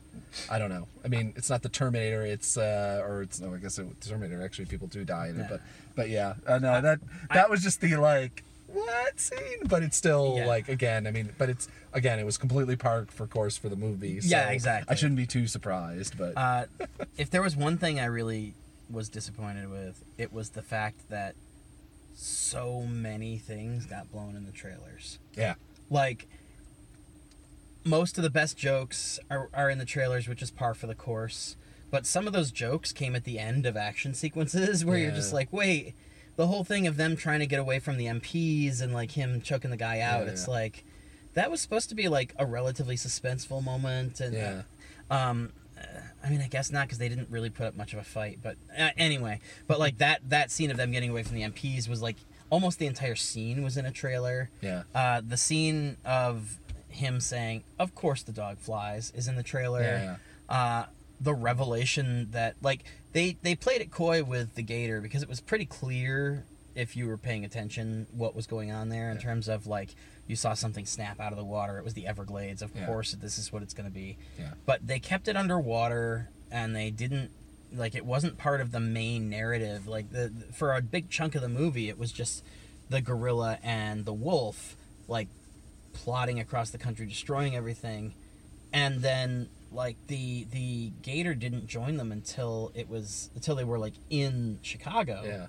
i 0.50 0.58
don't 0.58 0.70
know 0.70 0.86
i 1.04 1.08
mean 1.08 1.32
it's 1.36 1.50
not 1.50 1.62
the 1.62 1.68
terminator 1.68 2.22
it's 2.24 2.56
uh 2.56 3.02
or 3.06 3.22
it's 3.22 3.40
no 3.40 3.54
i 3.54 3.58
guess 3.58 3.78
it, 3.78 3.86
terminator 4.00 4.42
actually 4.42 4.66
people 4.66 4.86
do 4.86 5.04
die 5.04 5.28
in 5.28 5.36
it 5.36 5.42
Yeah. 5.42 5.46
but 5.50 5.60
but 5.94 6.08
yeah 6.08 6.34
uh, 6.46 6.58
no 6.58 6.80
that 6.80 7.00
that 7.32 7.50
was 7.50 7.62
just 7.62 7.80
the 7.80 7.96
like 7.96 8.42
what 8.66 9.18
scene? 9.20 9.38
But 9.68 9.82
it's 9.82 9.96
still 9.96 10.34
Yeah. 10.38 10.46
like 10.46 10.68
again. 10.68 11.06
I 11.06 11.10
mean, 11.10 11.30
but 11.38 11.48
it's 11.48 11.68
again. 11.92 12.18
It 12.18 12.24
was 12.26 12.36
completely 12.38 12.76
parked 12.76 13.12
for 13.12 13.26
course 13.26 13.56
for 13.56 13.68
the 13.68 13.76
movie. 13.76 14.20
So 14.20 14.28
Yeah, 14.36 14.50
exactly. 14.50 14.92
I 14.92 14.96
shouldn't 14.96 15.16
be 15.16 15.26
too 15.26 15.46
surprised, 15.46 16.16
but 16.18 16.36
Uh, 16.36 16.66
if 17.16 17.30
there 17.30 17.42
was 17.42 17.56
one 17.56 17.78
thing 17.78 17.98
I 18.00 18.06
really 18.06 18.54
was 18.90 19.08
disappointed 19.08 19.68
with, 19.70 20.04
it 20.18 20.32
was 20.32 20.50
the 20.50 20.62
fact 20.62 21.08
that 21.10 21.34
so 22.14 22.82
many 22.82 23.36
things 23.38 23.84
got 23.86 24.10
blown 24.10 24.36
in 24.36 24.46
the 24.46 24.52
trailers. 24.52 25.18
yeah, 25.36 25.54
Like, 25.90 26.26
most 27.84 28.16
of 28.18 28.24
the 28.24 28.30
best 28.30 28.56
jokes 28.56 29.18
are, 29.30 29.48
are 29.54 29.70
in 29.70 29.78
the 29.78 29.84
trailers, 29.84 30.26
which 30.26 30.42
is 30.42 30.50
par 30.50 30.74
for 30.74 30.86
the 30.86 30.94
course. 30.94 31.56
But 31.90 32.04
some 32.06 32.26
of 32.26 32.32
those 32.32 32.50
jokes 32.50 32.92
came 32.92 33.14
at 33.14 33.24
the 33.24 33.38
end 33.38 33.64
of 33.66 33.76
action 33.76 34.12
sequences 34.14 34.84
where 34.84 34.98
you're 34.98 35.12
just 35.12 35.32
like, 35.32 35.52
wait, 35.52 35.94
the 36.36 36.46
whole 36.46 36.64
thing 36.64 36.86
of 36.86 36.96
them 36.96 37.16
trying 37.16 37.40
to 37.40 37.46
get 37.46 37.58
away 37.58 37.78
from 37.78 37.96
the 37.96 38.06
MPs 38.06 38.80
and 38.82 38.92
like 38.92 39.12
him 39.12 39.40
choking 39.40 39.70
the 39.70 39.76
guy 39.76 40.00
out, 40.00 40.24
Yeah, 40.26 40.32
it's 40.32 40.46
yeah. 40.46 40.54
like 40.54 40.84
that 41.34 41.50
was 41.50 41.60
supposed 41.60 41.88
to 41.90 41.94
be 41.94 42.08
like 42.08 42.34
a 42.38 42.46
relatively 42.46 42.96
suspenseful 42.96 43.62
moment 43.62 44.20
and 44.20 44.34
yeah, 44.34 44.62
um, 45.10 45.52
uh, 45.78 45.82
I 46.24 46.30
mean, 46.30 46.40
I 46.40 46.48
guess 46.48 46.70
not 46.72 46.86
because 46.86 46.98
they 46.98 47.08
didn't 47.08 47.28
really 47.30 47.50
put 47.50 47.66
up 47.66 47.76
much 47.76 47.92
of 47.92 47.98
a 47.98 48.04
fight. 48.04 48.38
But 48.42 48.56
uh, 48.76 48.90
anyway, 48.96 49.40
but 49.66 49.78
like 49.78 49.98
that 49.98 50.20
that 50.30 50.50
scene 50.50 50.70
of 50.70 50.76
them 50.76 50.90
getting 50.92 51.10
away 51.10 51.22
from 51.22 51.36
the 51.36 51.42
MPs 51.42 51.88
was 51.88 52.00
like 52.02 52.16
almost 52.50 52.78
the 52.78 52.86
entire 52.86 53.16
scene 53.16 53.62
was 53.62 53.76
in 53.76 53.84
a 53.86 53.90
trailer. 53.92 54.50
yeah, 54.60 54.82
Uh, 54.94 55.20
the 55.26 55.36
scene 55.36 55.96
of 56.04 56.58
him 56.88 57.20
saying, 57.20 57.62
"Of 57.78 57.94
course 57.94 58.22
the 58.22 58.32
dog 58.32 58.58
flies," 58.58 59.12
is 59.14 59.28
in 59.28 59.36
the 59.36 59.42
trailer. 59.42 59.82
yeah, 59.82 60.16
Uh, 60.48 60.86
the 61.20 61.34
revelation 61.34 62.28
that 62.32 62.54
like 62.62 62.84
they 63.12 63.36
they 63.42 63.54
played 63.54 63.80
it 63.80 63.90
coy 63.90 64.22
with 64.22 64.54
the 64.54 64.62
gator 64.62 65.00
because 65.00 65.22
it 65.22 65.28
was 65.28 65.40
pretty 65.40 65.64
clear 65.64 66.44
if 66.74 66.94
you 66.94 67.06
were 67.06 67.16
paying 67.16 67.42
attention 67.44 68.06
what 68.12 68.34
was 68.36 68.46
going 68.46 68.70
on 68.70 68.90
there 68.90 69.10
in 69.10 69.16
Yeah. 69.16 69.22
terms 69.22 69.48
of 69.48 69.66
like 69.66 69.94
you 70.26 70.36
saw 70.36 70.52
something 70.54 70.84
snap 70.84 71.20
out 71.20 71.32
of 71.32 71.38
the 71.38 71.44
water. 71.44 71.78
It 71.78 71.84
was 71.84 71.94
the 71.94 72.06
everglades. 72.06 72.60
Of 72.60 72.72
Yeah. 72.76 72.84
course 72.86 73.12
this 73.12 73.38
is 73.38 73.50
what 73.52 73.62
it's 73.62 73.72
going 73.72 73.88
to 73.88 73.94
be. 73.94 74.18
Yeah, 74.38 74.52
but 74.66 74.86
they 74.86 74.98
kept 74.98 75.26
it 75.28 75.36
underwater 75.36 76.28
and 76.50 76.76
they 76.76 76.90
didn't 76.90 77.30
like 77.72 77.94
it 77.94 78.04
wasn't 78.04 78.36
part 78.36 78.60
of 78.60 78.70
the 78.72 78.80
main 78.80 79.30
narrative. 79.30 79.86
Like 79.88 80.10
the 80.10 80.30
for 80.52 80.74
a 80.74 80.82
big 80.82 81.08
chunk 81.08 81.34
of 81.34 81.40
the 81.42 81.48
movie 81.48 81.88
it 81.88 81.98
was 81.98 82.12
just 82.12 82.44
the 82.90 83.00
gorilla 83.00 83.58
and 83.62 84.04
the 84.04 84.12
wolf 84.12 84.76
like 85.08 85.28
plotting 85.94 86.38
across 86.38 86.68
the 86.70 86.78
country 86.78 87.06
destroying 87.06 87.56
everything. 87.56 88.12
And 88.72 89.00
then 89.00 89.48
like 89.72 89.96
the 90.06 90.46
the 90.50 90.92
gator 91.02 91.34
didn't 91.34 91.66
join 91.66 91.96
them 91.96 92.12
until 92.12 92.72
it 92.74 92.88
was 92.88 93.30
until 93.34 93.54
they 93.54 93.64
were 93.64 93.78
like 93.78 93.94
in 94.10 94.58
Chicago. 94.62 95.22
Yeah, 95.24 95.46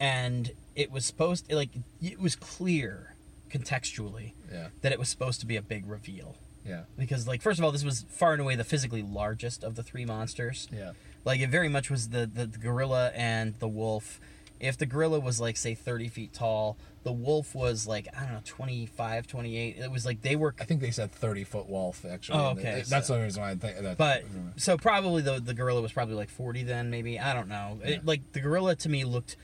and 0.00 0.52
it 0.74 0.90
was 0.90 1.04
supposed 1.04 1.48
to, 1.48 1.56
like 1.56 1.70
it 2.02 2.20
was 2.20 2.36
clear 2.36 3.14
contextually 3.50 4.32
yeah, 4.52 4.68
that 4.82 4.92
it 4.92 4.98
was 4.98 5.08
supposed 5.08 5.40
to 5.40 5.46
be 5.46 5.56
a 5.56 5.62
big 5.62 5.86
reveal. 5.86 6.36
Yeah, 6.66 6.84
because 6.98 7.26
like 7.28 7.42
first 7.42 7.58
of 7.58 7.64
all 7.64 7.72
this 7.72 7.84
was 7.84 8.04
far 8.08 8.32
and 8.32 8.40
away 8.40 8.56
the 8.56 8.64
physically 8.64 9.02
largest 9.02 9.62
of 9.62 9.74
the 9.74 9.82
three 9.82 10.04
monsters. 10.04 10.68
Yeah, 10.72 10.92
like 11.24 11.40
it 11.40 11.50
very 11.50 11.68
much 11.68 11.90
was 11.90 12.08
the, 12.08 12.26
the, 12.26 12.46
the 12.46 12.58
gorilla 12.58 13.12
and 13.14 13.54
the 13.58 13.68
wolf. 13.68 14.20
If 14.60 14.78
the 14.78 14.86
gorilla 14.86 15.20
was 15.20 15.40
like 15.40 15.56
say 15.56 15.74
30 15.74 16.08
feet 16.08 16.32
tall 16.32 16.76
the 17.04 17.12
wolf 17.12 17.54
was 17.54 17.86
like 17.86 18.08
i 18.16 18.24
don't 18.24 18.32
know 18.32 18.40
25 18.44 19.26
28 19.26 19.76
it 19.78 19.90
was 19.90 20.04
like 20.04 20.20
they 20.22 20.34
were 20.36 20.54
I 20.60 20.64
think 20.64 20.80
they 20.80 20.90
said 20.90 21.12
thirty 21.12 21.44
foot 21.44 21.68
wolf 21.68 22.04
actually. 22.04 22.38
Oh, 22.38 22.46
okay, 22.50 22.82
that's 22.88 23.06
so- 23.08 23.16
the 23.16 23.22
reason 23.22 23.42
why 23.42 23.50
I 23.50 23.54
think 23.54 23.78
that. 23.78 23.96
but 23.98 24.24
so 24.56 24.76
probably 24.76 25.22
the 25.22 25.40
the 25.40 25.54
gorilla 25.54 25.80
was 25.82 25.92
probably 25.92 26.14
like 26.16 26.28
40 26.30 26.62
then 26.64 26.90
maybe 26.90 27.20
i 27.20 27.32
don't 27.34 27.48
know 27.48 27.78
Yeah. 27.84 27.90
it, 27.96 28.06
like 28.06 28.32
the 28.32 28.40
gorilla 28.40 28.74
to 28.76 28.88
me 28.88 29.04
looked 29.04 29.36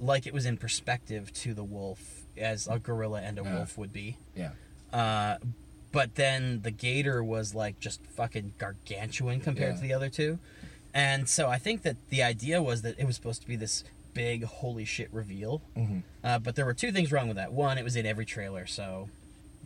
like 0.00 0.26
it 0.26 0.32
was 0.32 0.46
in 0.46 0.56
perspective 0.56 1.32
to 1.34 1.54
the 1.54 1.64
wolf 1.64 2.22
as 2.36 2.66
a 2.68 2.78
gorilla 2.78 3.20
and 3.20 3.38
a 3.38 3.42
Yeah. 3.42 3.54
wolf 3.56 3.76
would 3.76 3.92
be 3.92 4.16
yeah, 4.36 4.50
uh, 4.92 5.38
but 5.90 6.14
then 6.14 6.60
the 6.62 6.70
gator 6.70 7.24
was 7.24 7.54
like 7.54 7.80
just 7.80 8.00
fucking 8.06 8.52
gargantuan 8.58 9.40
compared 9.40 9.70
Yeah. 9.74 9.80
to 9.80 9.82
the 9.88 9.92
other 9.94 10.08
two. 10.08 10.38
And 10.94 11.28
so 11.28 11.48
I 11.48 11.58
think 11.58 11.82
that 11.82 11.96
the 12.10 12.22
idea 12.22 12.62
was 12.62 12.82
that 12.82 12.98
it 12.98 13.04
was 13.06 13.16
supposed 13.16 13.40
to 13.42 13.48
be 13.48 13.56
this 13.56 13.84
big 14.14 14.44
holy 14.44 14.84
shit 14.84 15.08
reveal. 15.12 15.62
hmm 15.74 16.00
Uh, 16.24 16.38
but 16.38 16.54
there 16.56 16.64
were 16.64 16.74
two 16.74 16.90
things 16.92 17.12
wrong 17.12 17.28
with 17.28 17.36
that. 17.36 17.52
One, 17.52 17.78
it 17.78 17.84
was 17.84 17.96
in 17.96 18.06
every 18.06 18.24
trailer, 18.26 18.66
so 18.66 19.08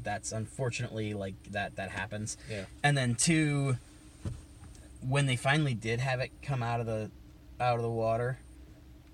that's 0.03 0.33
unfortunately 0.33 1.15
like 1.15 1.35
that 1.51 1.77
that 1.77 1.91
happens. 1.91 2.37
yeah, 2.51 2.65
And 2.83 2.97
then 2.97 3.15
two, 3.15 3.77
when 5.07 5.27
they 5.27 5.37
finally 5.37 5.75
did 5.75 6.01
have 6.01 6.21
it 6.21 6.31
come 6.43 6.63
out 6.63 6.81
of 6.81 6.87
the 6.87 7.11
out 7.61 7.77
of 7.77 7.83
the 7.83 7.91
water, 7.91 8.39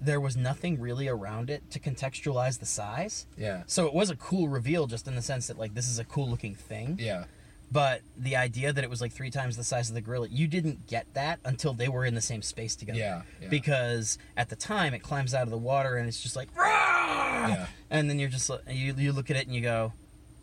there 0.00 0.20
was 0.20 0.36
nothing 0.36 0.80
really 0.80 1.08
around 1.08 1.50
it 1.50 1.70
to 1.70 1.78
contextualize 1.80 2.58
the 2.60 2.66
size. 2.66 3.26
yeah, 3.36 3.62
So 3.66 3.86
it 3.86 3.92
was 3.94 4.10
a 4.10 4.16
cool 4.16 4.48
reveal, 4.48 4.86
just 4.86 5.06
in 5.08 5.14
the 5.14 5.22
sense 5.22 5.48
that 5.48 5.58
like 5.58 5.74
this 5.74 5.88
is 5.88 5.98
a 5.98 6.04
cool 6.04 6.28
looking 6.28 6.54
thing. 6.54 6.96
yeah, 7.00 7.24
But 7.70 8.00
the 8.16 8.36
idea 8.36 8.72
that 8.72 8.82
it 8.82 8.88
was 8.88 9.00
like 9.02 9.12
three 9.12 9.30
times 9.30 9.56
the 9.56 9.64
size 9.64 9.88
of 9.90 9.94
the 9.94 10.00
gorilla, 10.00 10.28
you 10.30 10.46
didn't 10.46 10.86
get 10.86 11.06
that 11.14 11.38
until 11.44 11.74
they 11.74 11.88
were 11.88 12.04
in 12.06 12.14
the 12.14 12.20
same 12.22 12.40
space 12.40 12.74
together. 12.74 12.98
yeah, 12.98 13.22
yeah. 13.42 13.48
Because 13.48 14.16
at 14.38 14.48
the 14.48 14.56
time 14.56 14.94
it 14.94 15.00
climbs 15.02 15.34
out 15.34 15.42
of 15.42 15.50
the 15.50 15.58
water 15.58 15.96
and 15.96 16.08
it's 16.08 16.22
just 16.22 16.34
like, 16.34 16.48
Rah! 16.56 17.48
Yeah. 17.48 17.66
and 17.90 18.08
then 18.08 18.18
you're 18.18 18.30
just 18.30 18.50
you 18.70 18.94
you 18.96 19.12
look 19.12 19.30
at 19.30 19.36
it 19.36 19.46
and 19.46 19.54
you 19.54 19.60
go, 19.60 19.92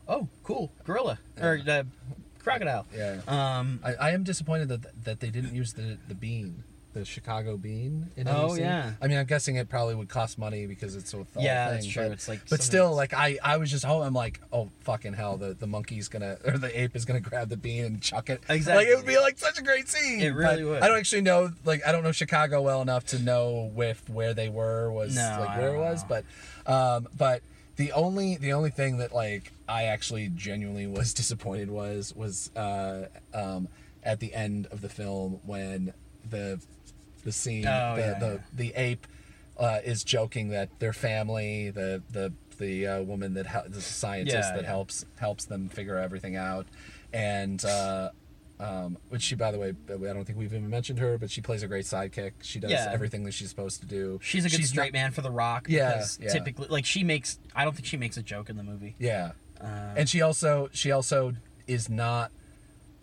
oh 0.08 0.28
cool 0.44 0.72
gorilla 0.84 1.18
or 1.42 1.56
Yeah. 1.56 1.80
uh, 1.80 1.84
crocodile. 2.40 2.86
yeah. 2.96 3.22
Um, 3.28 3.80
I, 3.84 3.94
I 3.96 4.12
am 4.12 4.24
disappointed 4.24 4.70
that 4.70 5.04
that 5.06 5.20
they 5.20 5.30
didn't 5.32 5.56
use 5.56 5.74
the 5.74 5.98
the 6.08 6.14
bean, 6.16 6.64
the 6.96 7.06
Chicago 7.06 7.58
bean. 7.58 8.10
In 8.16 8.28
Oh, 8.28 8.56
scene. 8.56 8.64
yeah. 8.64 8.94
I 9.02 9.08
mean, 9.08 9.18
I'm 9.18 9.26
guessing 9.26 9.58
it 9.58 9.68
probably 9.70 9.94
would 9.96 10.08
cost 10.10 10.40
money 10.40 10.66
because 10.66 10.96
it's 10.96 11.14
a 11.14 11.18
yeah, 11.38 11.66
thing, 11.68 11.74
that's 11.76 11.86
true. 11.88 12.04
But, 12.04 12.12
it's 12.14 12.28
like 12.30 12.50
but 12.50 12.64
still, 12.64 12.96
like 12.96 13.14
I, 13.14 13.38
I 13.44 13.58
was 13.58 13.70
just, 13.70 13.86
oh, 13.86 14.02
I'm 14.02 14.14
like, 14.14 14.40
oh 14.54 14.70
fucking 14.82 15.14
hell, 15.14 15.36
the 15.38 15.54
the 15.54 15.68
monkey's 15.68 16.08
gonna 16.08 16.38
or 16.46 16.58
the 16.58 16.80
ape 16.82 16.96
is 16.96 17.04
gonna 17.06 17.20
grab 17.20 17.50
the 17.50 17.58
bean 17.58 17.84
and 17.86 18.02
chuck 18.02 18.30
it. 18.30 18.42
Exactly. 18.50 18.86
Like 18.86 18.88
it 18.92 18.96
would 18.96 19.06
be 19.06 19.20
like 19.20 19.38
such 19.38 19.60
a 19.60 19.62
great 19.62 19.88
scene. 19.90 20.22
It 20.22 20.30
really 20.30 20.64
but 20.64 20.70
would. 20.70 20.82
I 20.84 20.88
don't 20.88 20.98
actually 20.98 21.22
know, 21.22 21.52
like 21.66 21.86
I 21.86 21.92
don't 21.92 22.04
know 22.04 22.14
Chicago 22.14 22.62
well 22.62 22.82
enough 22.82 23.06
to 23.08 23.20
know 23.20 23.72
if 23.78 24.10
where 24.10 24.34
they 24.34 24.48
were 24.50 24.90
was 24.92 25.16
No, 25.16 25.38
like 25.42 25.50
I 25.50 25.60
where 25.60 25.76
it 25.76 25.80
was, 25.80 26.02
know. 26.04 26.22
but 26.66 26.72
um, 26.74 27.08
but 27.18 27.42
the 27.76 27.92
only 27.92 28.38
the 28.38 28.54
only 28.54 28.70
thing 28.70 28.98
that 29.00 29.14
like 29.14 29.52
I 29.68 29.84
actually 29.84 30.30
genuinely 30.34 30.88
was 30.88 31.14
disappointed 31.22 31.70
was 31.70 32.16
was 32.16 32.56
uh, 32.56 33.08
um, 33.34 33.68
at 34.02 34.22
the 34.22 34.34
end 34.34 34.68
of 34.72 34.80
the 34.82 34.90
film 34.90 35.42
when 35.46 35.94
the 36.30 36.60
the 37.26 37.32
scene 37.34 37.68
Oh, 37.68 37.96
the, 37.96 38.02
yeah, 38.02 38.20
the 38.20 38.26
yeah. 38.28 38.38
the 38.54 38.74
ape 38.76 39.08
uh, 39.58 39.80
is 39.84 40.04
joking 40.04 40.50
that 40.50 40.70
their 40.80 40.94
family 40.94 41.70
the 41.72 42.02
the 42.12 42.32
the 42.58 42.88
uh, 42.88 43.02
woman 43.02 43.34
that 43.34 43.46
hel- 43.48 43.66
the 43.68 43.82
scientist 43.82 44.36
Yeah, 44.50 44.56
that 44.56 44.64
helps 44.66 45.06
helps 45.20 45.44
them 45.46 45.68
figure 45.68 45.98
everything 45.98 46.38
out 46.38 46.66
and 47.12 47.64
uh, 47.66 48.10
um, 48.60 48.98
which 49.10 49.22
she 49.24 49.36
by 49.36 49.52
the 49.52 49.60
way 49.60 49.74
I 49.90 50.14
don't 50.14 50.24
think 50.24 50.38
we've 50.40 50.54
even 50.54 50.70
mentioned 50.70 51.00
her 51.00 51.18
but 51.18 51.30
she 51.30 51.42
plays 51.42 51.64
a 51.64 51.68
great 51.68 51.84
sidekick 51.86 52.32
she 52.42 52.60
does 52.62 52.72
everything 52.72 53.24
that 53.26 53.34
she's 53.34 53.50
supposed 53.50 53.82
to 53.82 53.86
do 53.88 54.20
she's 54.24 54.46
a 54.46 54.50
good 54.50 54.58
She's 54.58 54.70
straight 54.70 54.94
not- 54.94 55.00
man 55.00 55.12
for 55.12 55.22
the 55.22 55.32
rock. 55.32 55.68
Yeah, 55.68 56.06
yeah. 56.22 56.30
typically 56.32 56.68
like 56.70 56.86
she 56.86 57.04
makes. 57.04 57.38
I 57.54 57.66
don't 57.66 57.74
think 57.76 57.86
she 57.86 57.98
makes 57.98 58.16
a 58.18 58.24
joke 58.24 58.50
in 58.50 58.56
the 58.56 58.64
movie. 58.64 58.96
yeah 59.00 59.32
Uh, 59.60 59.96
and 59.98 60.08
she 60.08 60.22
also 60.22 60.70
she 60.72 60.92
also 60.92 61.34
is 61.68 61.90
not 61.90 62.32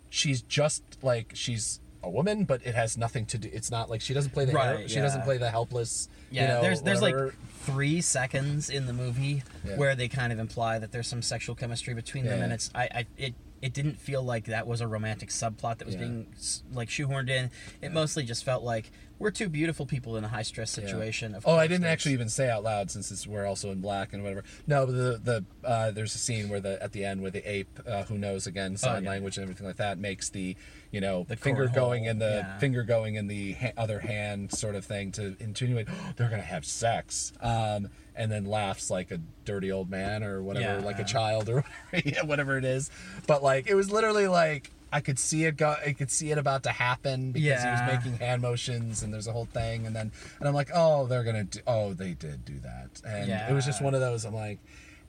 she's 0.09 0.41
just 0.41 0.83
like 1.03 1.31
she's 1.35 1.79
a 2.03 2.09
woman 2.09 2.43
but 2.43 2.61
it 2.65 2.75
has 2.75 2.97
nothing 2.97 3.25
to 3.25 3.37
do 3.37 3.49
it's 3.53 3.71
not 3.71 3.89
like 3.89 4.01
she 4.01 4.13
doesn't 4.13 4.31
play 4.31 4.45
the 4.45 4.51
Right, 4.51 4.89
she 4.89 4.99
doesn't 4.99 5.23
play 5.23 5.37
the 5.37 5.49
helpless 5.49 6.09
Yeah, 6.29 6.41
you 6.41 6.47
know, 6.49 6.61
there's 6.61 6.81
there's 6.81 7.01
whatever. 7.01 7.25
like 7.27 7.35
three 7.61 8.01
seconds 8.01 8.69
in 8.69 8.85
the 8.85 8.93
movie 8.93 9.41
Yeah. 9.65 9.77
where 9.77 9.95
they 9.95 10.07
kind 10.09 10.33
of 10.33 10.39
imply 10.39 10.79
that 10.79 10.91
there's 10.91 11.07
some 11.07 11.21
sexual 11.21 11.55
chemistry 11.55 11.93
between 11.93 12.25
them, 12.25 12.41
and 12.41 12.51
it's 12.51 12.69
I, 12.75 12.83
I 12.93 13.05
it 13.17 13.33
it 13.61 13.71
didn't 13.73 13.97
feel 13.97 14.21
like 14.21 14.45
that 14.45 14.67
was 14.67 14.81
a 14.81 14.87
romantic 14.87 15.29
subplot 15.29 15.77
that 15.77 15.85
was 15.85 15.95
Yeah. 15.95 16.01
being 16.01 16.27
like 16.73 16.89
shoehorned 16.89 17.29
in. 17.29 17.49
It 17.81 17.93
mostly 17.93 18.23
just 18.23 18.43
felt 18.43 18.63
like 18.63 18.91
we're 19.23 19.31
two 19.31 19.49
beautiful 19.49 19.85
people 19.85 20.17
in 20.17 20.23
a 20.23 20.27
high 20.27 20.43
stress 20.43 20.77
Yeah. 20.77 20.85
situation. 20.85 21.33
Of 21.33 21.47
Oh, 21.47 21.55
I 21.55 21.65
didn't 21.67 21.85
actually 21.87 22.13
even 22.13 22.29
say 22.29 22.49
out 22.49 22.63
loud 22.63 22.91
since 22.91 23.09
it's, 23.09 23.25
we're 23.25 23.45
also 23.45 23.71
in 23.71 23.79
black 23.81 24.13
and 24.13 24.21
whatever. 24.21 24.43
No, 24.67 24.85
but 24.85 24.91
the 24.91 25.19
the 25.63 25.67
uh, 25.67 25.91
there's 25.91 26.13
a 26.13 26.17
scene 26.19 26.49
where 26.49 26.59
the 26.59 26.81
at 26.83 26.91
the 26.91 27.05
end 27.05 27.21
where 27.21 27.31
the 27.31 27.49
ape 27.49 27.79
uh, 27.87 28.03
who 28.03 28.17
knows 28.17 28.45
again 28.45 28.77
sign 28.77 28.97
Oh, 28.97 28.99
yeah. 28.99 29.09
language 29.09 29.37
and 29.37 29.43
everything 29.43 29.65
like 29.65 29.77
that 29.77 29.97
makes 29.97 30.29
the 30.29 30.55
you 30.91 31.01
know 31.01 31.25
The 31.27 31.35
finger 31.37 31.67
going 31.67 32.05
in 32.05 32.19
the 32.19 32.43
yeah. 32.45 32.57
finger 32.59 32.83
going 32.83 33.15
in 33.15 33.27
the 33.27 33.53
ha- 33.53 33.71
other 33.77 33.99
hand 33.99 34.51
sort 34.51 34.75
of 34.75 34.85
thing 34.85 35.11
to 35.13 35.35
insinuate 35.39 35.87
they're 36.17 36.29
gonna 36.29 36.41
have 36.43 36.65
sex. 36.65 37.33
Um, 37.41 37.89
and 38.15 38.31
then 38.31 38.45
laughs 38.45 38.91
like 38.91 39.09
a 39.09 39.19
dirty 39.43 39.71
old 39.71 39.89
man 39.89 40.23
or 40.23 40.43
whatever, 40.43 40.79
Yeah. 40.79 40.85
like 40.85 40.99
a 40.99 41.03
child 41.03 41.49
or 41.49 41.63
whatever, 41.91 42.19
whatever 42.27 42.57
it 42.59 42.65
is. 42.65 42.91
But 43.25 43.41
like 43.41 43.65
it 43.67 43.73
was 43.73 43.89
literally 43.89 44.27
like 44.27 44.69
I 44.93 45.01
could 45.01 45.17
see 45.17 45.45
it 45.45 45.57
go. 45.57 45.75
I 45.83 45.93
could 45.93 46.11
see 46.11 46.29
it 46.29 46.37
about 46.37 46.63
to 46.63 46.69
happen 46.69 47.31
because 47.31 47.63
he 47.63 47.69
was 47.69 47.81
making 47.87 48.19
hand 48.19 48.43
motions 48.43 49.01
and 49.01 49.11
there's 49.11 49.27
a 49.27 49.31
whole 49.31 49.45
thing 49.45 49.87
and 49.87 49.95
then 49.95 50.11
and 50.39 50.47
I'm 50.47 50.53
like, 50.53 50.69
oh, 50.73 51.07
they're 51.07 51.23
gonna 51.23 51.45
do. 51.45 51.59
Oh, 51.65 51.93
they 51.93 52.13
did 52.13 52.45
do 52.45 52.59
that, 52.59 53.01
and 53.03 53.29
it 53.29 53.53
was 53.53 53.65
just 53.65 53.81
one 53.81 53.95
of 53.95 54.01
those. 54.01 54.23
I'm 54.23 54.35
like, 54.35 54.59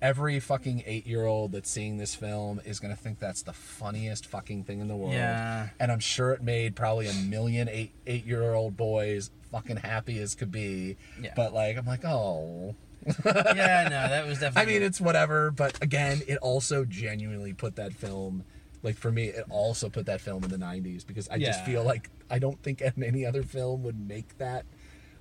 every 0.00 0.40
fucking 0.40 0.82
eight 0.86 1.06
year 1.06 1.26
old 1.26 1.52
that's 1.52 1.70
seeing 1.70 1.98
this 1.98 2.14
film 2.14 2.62
is 2.64 2.80
gonna 2.80 2.96
think 2.96 3.18
that's 3.18 3.42
the 3.42 3.52
funniest 3.52 4.26
fucking 4.26 4.64
thing 4.64 4.80
in 4.80 4.88
the 4.88 4.96
world. 4.96 5.12
Yeah. 5.12 5.68
And 5.78 5.92
I'm 5.92 6.00
sure 6.00 6.32
it 6.32 6.42
made 6.42 6.76
probably 6.76 7.06
a 7.06 7.14
million 7.14 7.68
eight 7.68 7.92
eight 8.06 8.24
year 8.24 8.54
old 8.54 8.76
boys 8.76 9.30
fucking 9.52 9.76
happy 9.76 10.18
as 10.18 10.34
could 10.34 10.50
be. 10.50 10.96
Yeah. 11.20 11.34
But 11.36 11.52
like 11.52 11.76
I'm 11.76 11.86
like, 11.86 12.04
oh 12.04 12.74
yeah, 13.06 13.88
no, 13.90 14.08
that 14.08 14.26
was 14.26 14.40
definitely. 14.40 14.62
I 14.74 14.74
mean 14.74 14.82
it's 14.82 15.00
whatever, 15.00 15.50
but 15.50 15.82
again, 15.82 16.22
it 16.26 16.38
also 16.38 16.84
genuinely 16.84 17.52
put 17.52 17.76
that 17.76 17.92
film 17.92 18.44
like 18.84 18.96
for 18.96 19.10
me, 19.10 19.24
it 19.24 19.44
also 19.50 19.88
put 19.88 20.06
that 20.06 20.20
film 20.20 20.44
in 20.44 20.50
the 20.50 20.56
'90s 20.58 21.04
because 21.04 21.28
I 21.28 21.38
just 21.38 21.64
feel 21.64 21.82
like 21.82 22.08
I 22.30 22.38
don't 22.38 22.62
think 22.62 22.80
any 23.02 23.26
other 23.26 23.42
film 23.42 23.82
would 23.82 23.98
make 24.08 24.38
that 24.38 24.64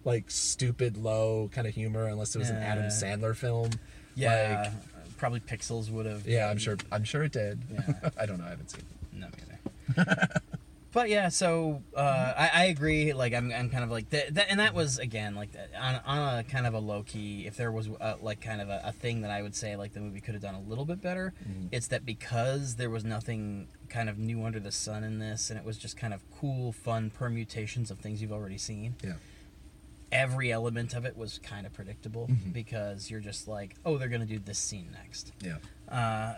like 0.06 0.30
stupid 0.30 0.98
low 0.98 1.50
kind 1.52 1.66
of 1.66 1.74
humor 1.74 2.06
unless 2.08 2.36
it 2.36 2.40
was 2.40 2.50
an 2.52 2.58
Adam 2.58 2.86
Sandler 2.86 3.36
film. 3.36 3.72
yeah, 4.16 4.72
Like, 4.74 5.18
probably 5.18 5.40
Pixels 5.40 5.90
would 5.90 6.06
have. 6.06 6.28
yeah, 6.28 6.50
I'm 6.50 6.58
sure. 6.58 6.78
I'm 6.92 7.04
sure 7.06 7.24
it 7.24 7.32
did. 7.32 7.62
Yeah. 7.72 8.10
I 8.20 8.26
don't 8.28 8.38
know. 8.38 8.46
I 8.46 8.50
haven't 8.50 8.70
seen 8.70 8.82
it. 8.82 9.18
No, 9.18 9.28
me 9.28 9.34
neither. 9.98 10.42
but 10.94 11.10
yeah, 11.10 11.30
so 11.30 11.82
uh, 11.98 12.34
I, 12.38 12.50
I 12.54 12.64
agree. 12.66 13.12
Like 13.14 13.34
I'm, 13.34 13.52
I'm 13.52 13.70
kind 13.70 13.84
of 13.84 13.90
like 13.92 14.10
that, 14.12 14.36
that, 14.36 14.48
and 14.50 14.60
that 14.60 14.74
was 14.74 15.00
again 15.00 15.36
like 15.36 15.50
on 15.80 15.96
on 16.06 16.40
a 16.40 16.44
kind 16.44 16.66
of 16.68 16.74
a 16.74 16.80
low 16.80 17.04
key. 17.04 17.46
If 17.48 17.58
there 17.58 17.72
was 17.72 17.90
uh 18.00 18.16
like 18.22 18.40
kind 18.42 18.62
of 18.62 18.70
a, 18.70 18.82
a 18.86 18.92
thing 18.92 19.22
that 19.22 19.32
I 19.32 19.42
would 19.42 19.56
say 19.56 19.76
like 19.76 19.94
the 19.94 20.00
movie 20.00 20.22
could 20.22 20.34
have 20.36 20.44
done 20.44 20.56
a 20.56 20.62
little 20.62 20.86
bit 20.86 21.02
better, 21.02 21.34
it's 21.72 21.88
that 21.88 22.06
because 22.06 22.76
there 22.76 22.90
was 22.90 23.04
nothing 23.04 23.68
kind 23.90 24.08
of 24.10 24.18
new 24.18 24.46
under 24.46 24.60
the 24.60 24.72
sun 24.72 25.04
in 25.04 25.20
this, 25.20 25.50
and 25.50 25.60
it 25.60 25.66
was 25.66 25.78
just 25.78 25.98
kind 25.98 26.14
of 26.14 26.22
cool, 26.40 26.72
fun 26.72 27.10
permutations 27.10 27.92
of 27.92 28.00
things 28.00 28.22
you've 28.22 28.32
already 28.32 28.58
seen. 28.58 28.96
Yeah. 29.04 29.14
Every 30.12 30.52
element 30.52 30.94
of 30.94 31.06
it 31.06 31.18
was 31.18 31.40
kind 31.40 31.66
of 31.66 31.74
predictable 31.74 32.28
Mhm. 32.28 32.54
because 32.54 33.10
you're 33.10 33.20
just 33.20 33.48
like, 33.48 33.76
oh, 33.84 33.98
they're 33.98 34.10
gonna 34.10 34.28
do 34.28 34.38
this 34.38 34.60
scene 34.60 34.90
next. 34.92 35.32
Yeah. 35.42 35.58
Uh, 35.90 36.36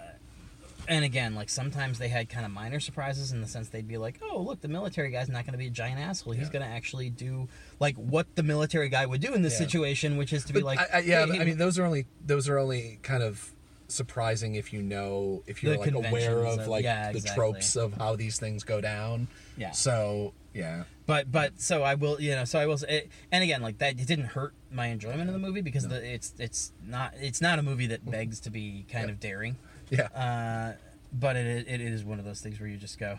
and 0.87 1.03
again, 1.05 1.35
like 1.35 1.49
sometimes 1.49 1.97
they 1.99 2.07
had 2.07 2.29
kind 2.29 2.45
of 2.45 2.51
minor 2.51 2.79
surprises 2.79 3.31
in 3.31 3.41
the 3.41 3.47
sense 3.47 3.69
they'd 3.69 3.87
be 3.87 3.97
like, 3.97 4.19
"Oh, 4.21 4.39
look, 4.41 4.61
the 4.61 4.67
military 4.67 5.09
guy's 5.11 5.29
not 5.29 5.45
going 5.45 5.53
to 5.53 5.57
be 5.57 5.67
a 5.67 5.71
giant 5.71 5.99
asshole. 5.99 6.33
He's 6.33 6.47
Yeah. 6.47 6.53
going 6.53 6.65
to 6.65 6.71
actually 6.71 7.09
do 7.09 7.47
like 7.79 7.95
what 7.95 8.35
the 8.35 8.43
military 8.43 8.89
guy 8.89 9.05
would 9.05 9.21
do 9.21 9.33
in 9.33 9.41
this 9.41 9.53
Yeah. 9.53 9.67
situation, 9.67 10.17
which 10.17 10.33
is 10.33 10.43
to 10.45 10.53
be 10.53 10.61
like, 10.61 10.79
I, 10.79 10.97
I, 10.97 10.99
yeah, 10.99 11.25
hey, 11.25 11.39
I 11.39 11.43
mean, 11.45 11.57
those 11.57 11.77
are 11.79 11.85
only 11.85 12.05
those 12.25 12.47
are 12.49 12.57
only 12.57 12.99
kind 13.03 13.23
of 13.23 13.51
surprising 13.87 14.55
if 14.55 14.73
you 14.73 14.81
know 14.81 15.43
if 15.45 15.61
you're 15.63 15.77
like 15.77 15.91
aware 15.93 16.39
of 16.45 16.59
of- 16.59 16.67
like 16.67 16.83
yeah, 16.83 17.11
the 17.11 17.17
exactly. 17.19 17.35
tropes 17.35 17.75
of 17.75 17.93
how 17.93 18.15
these 18.15 18.39
things 18.39 18.63
go 18.63 18.81
down. 18.81 19.27
yeah." 19.57 19.71
So 19.71 20.33
yeah, 20.53 20.83
But 21.05 21.31
but 21.31 21.59
so 21.59 21.83
I 21.83 21.95
will 21.95 22.19
you 22.19 22.31
know 22.31 22.45
so 22.45 22.59
I 22.59 22.65
will 22.65 22.77
say, 22.77 23.09
and 23.31 23.43
again 23.43 23.61
like 23.61 23.77
that 23.79 23.99
it 23.99 24.07
didn't 24.07 24.25
hurt 24.27 24.53
my 24.71 24.87
enjoyment 24.87 25.29
of 25.29 25.33
the 25.33 25.39
movie 25.39 25.61
because 25.61 25.83
No. 25.85 25.89
the, 25.99 26.13
it's 26.13 26.33
it's 26.39 26.71
not 26.85 27.13
it's 27.19 27.41
not 27.41 27.59
a 27.59 27.61
movie 27.61 27.87
that 27.87 28.01
mm-hmm. 28.01 28.11
begs 28.11 28.39
to 28.41 28.49
be 28.49 28.85
kind 28.91 29.09
of 29.09 29.19
daring. 29.19 29.57
Yeah, 29.89 30.07
Uh, 30.07 30.73
but 31.13 31.35
it, 31.35 31.67
it 31.67 31.81
is 31.81 32.03
one 32.03 32.19
of 32.19 32.25
those 32.25 32.41
things 32.41 32.59
where 32.59 32.67
you 32.69 32.77
just 32.77 32.99
go, 32.99 33.17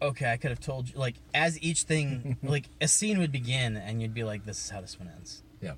okay, 0.00 0.30
I 0.30 0.36
could 0.36 0.50
have 0.50 0.60
told 0.60 0.88
you. 0.88 0.98
Like, 0.98 1.16
as 1.34 1.60
each 1.62 1.82
thing, 1.82 2.36
like, 2.42 2.64
a 2.80 2.88
scene 2.88 3.18
would 3.18 3.32
begin, 3.32 3.76
and 3.76 4.00
you'd 4.00 4.14
be 4.14 4.24
like, 4.24 4.44
this 4.44 4.62
is 4.64 4.70
how 4.70 4.80
this 4.80 4.98
one 4.98 5.08
ends. 5.14 5.42
yeah, 5.60 5.72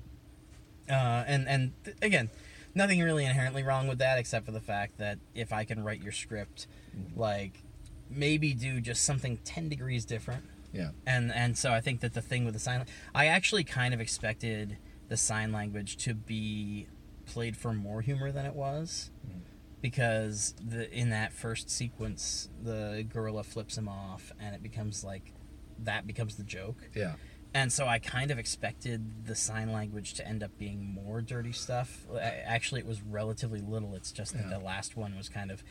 Uh, 0.89 1.23
and, 1.27 1.47
and 1.47 1.71
th- 1.85 1.97
again, 2.01 2.29
nothing 2.75 2.99
really 3.01 3.25
inherently 3.25 3.63
wrong 3.63 3.87
with 3.87 3.97
that, 3.99 4.17
except 4.19 4.45
for 4.45 4.51
the 4.51 4.59
fact 4.61 4.97
that 4.97 5.19
if 5.35 5.51
I 5.53 5.63
can 5.63 5.83
write 5.83 6.01
your 6.01 6.11
script, 6.11 6.67
like, 7.15 7.63
maybe 8.09 8.53
do 8.53 8.81
just 8.81 9.03
something 9.03 9.37
10 9.45 9.69
degrees 9.69 10.03
different. 10.05 10.43
yeah, 10.73 10.89
And, 11.05 11.31
and 11.31 11.57
so 11.57 11.71
I 11.71 11.81
think 11.81 12.01
that 12.01 12.13
the 12.13 12.21
thing 12.21 12.43
with 12.45 12.53
the 12.53 12.59
sign, 12.59 12.85
I 13.15 13.27
actually 13.27 13.63
kind 13.63 13.93
of 13.93 14.01
expected 14.01 14.77
the 15.07 15.17
sign 15.17 15.51
language 15.51 15.97
to 15.97 16.13
be 16.13 16.87
played 17.29 17.55
for 17.55 17.73
more 17.73 18.01
humor 18.01 18.31
than 18.31 18.45
it 18.45 18.53
was 18.55 19.11
Mhm. 19.27 19.41
because 19.81 20.53
the 20.65 20.91
in 20.91 21.09
that 21.11 21.31
first 21.31 21.69
sequence 21.69 22.49
the 22.61 23.05
gorilla 23.09 23.43
flips 23.43 23.77
him 23.77 23.87
off 23.87 24.31
and 24.39 24.55
it 24.55 24.61
becomes 24.63 25.03
like 25.03 25.33
that 25.77 26.05
becomes 26.05 26.35
the 26.35 26.43
joke 26.43 26.89
yeah, 26.95 27.15
and 27.53 27.71
so 27.71 27.87
i 27.87 27.99
kind 27.99 28.31
of 28.31 28.37
expected 28.39 29.25
the 29.25 29.35
sign 29.35 29.71
language 29.71 30.13
to 30.15 30.27
end 30.27 30.43
up 30.43 30.51
being 30.57 30.83
more 30.83 31.21
dirty 31.21 31.51
stuff 31.53 32.05
actually 32.45 32.81
it 32.81 32.87
was 32.87 33.01
relatively 33.01 33.61
little 33.61 33.95
it's 33.95 34.11
just 34.11 34.33
that 34.33 34.43
Yeah. 34.49 34.57
the 34.57 34.63
last 34.65 34.97
one 34.97 35.15
was 35.15 35.29
kind 35.29 35.51
of 35.51 35.63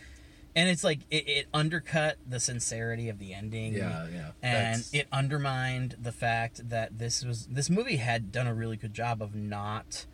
and 0.56 0.68
it's 0.70 0.82
like 0.82 1.00
it, 1.10 1.28
it 1.28 1.46
undercut 1.52 2.16
the 2.26 2.40
sincerity 2.40 3.10
of 3.10 3.18
the 3.18 3.34
ending 3.34 3.74
yeah, 3.74 4.06
yeah. 4.08 4.30
and 4.42 4.82
That's- 4.82 4.90
it 4.94 5.06
undermined 5.12 5.96
the 6.00 6.10
fact 6.12 6.70
that 6.70 6.98
this 6.98 7.22
was 7.22 7.46
this 7.48 7.68
movie 7.68 7.96
had 7.96 8.32
done 8.32 8.46
a 8.46 8.54
really 8.54 8.76
good 8.78 8.94
job 8.94 9.20
of 9.22 9.34
not 9.34 10.06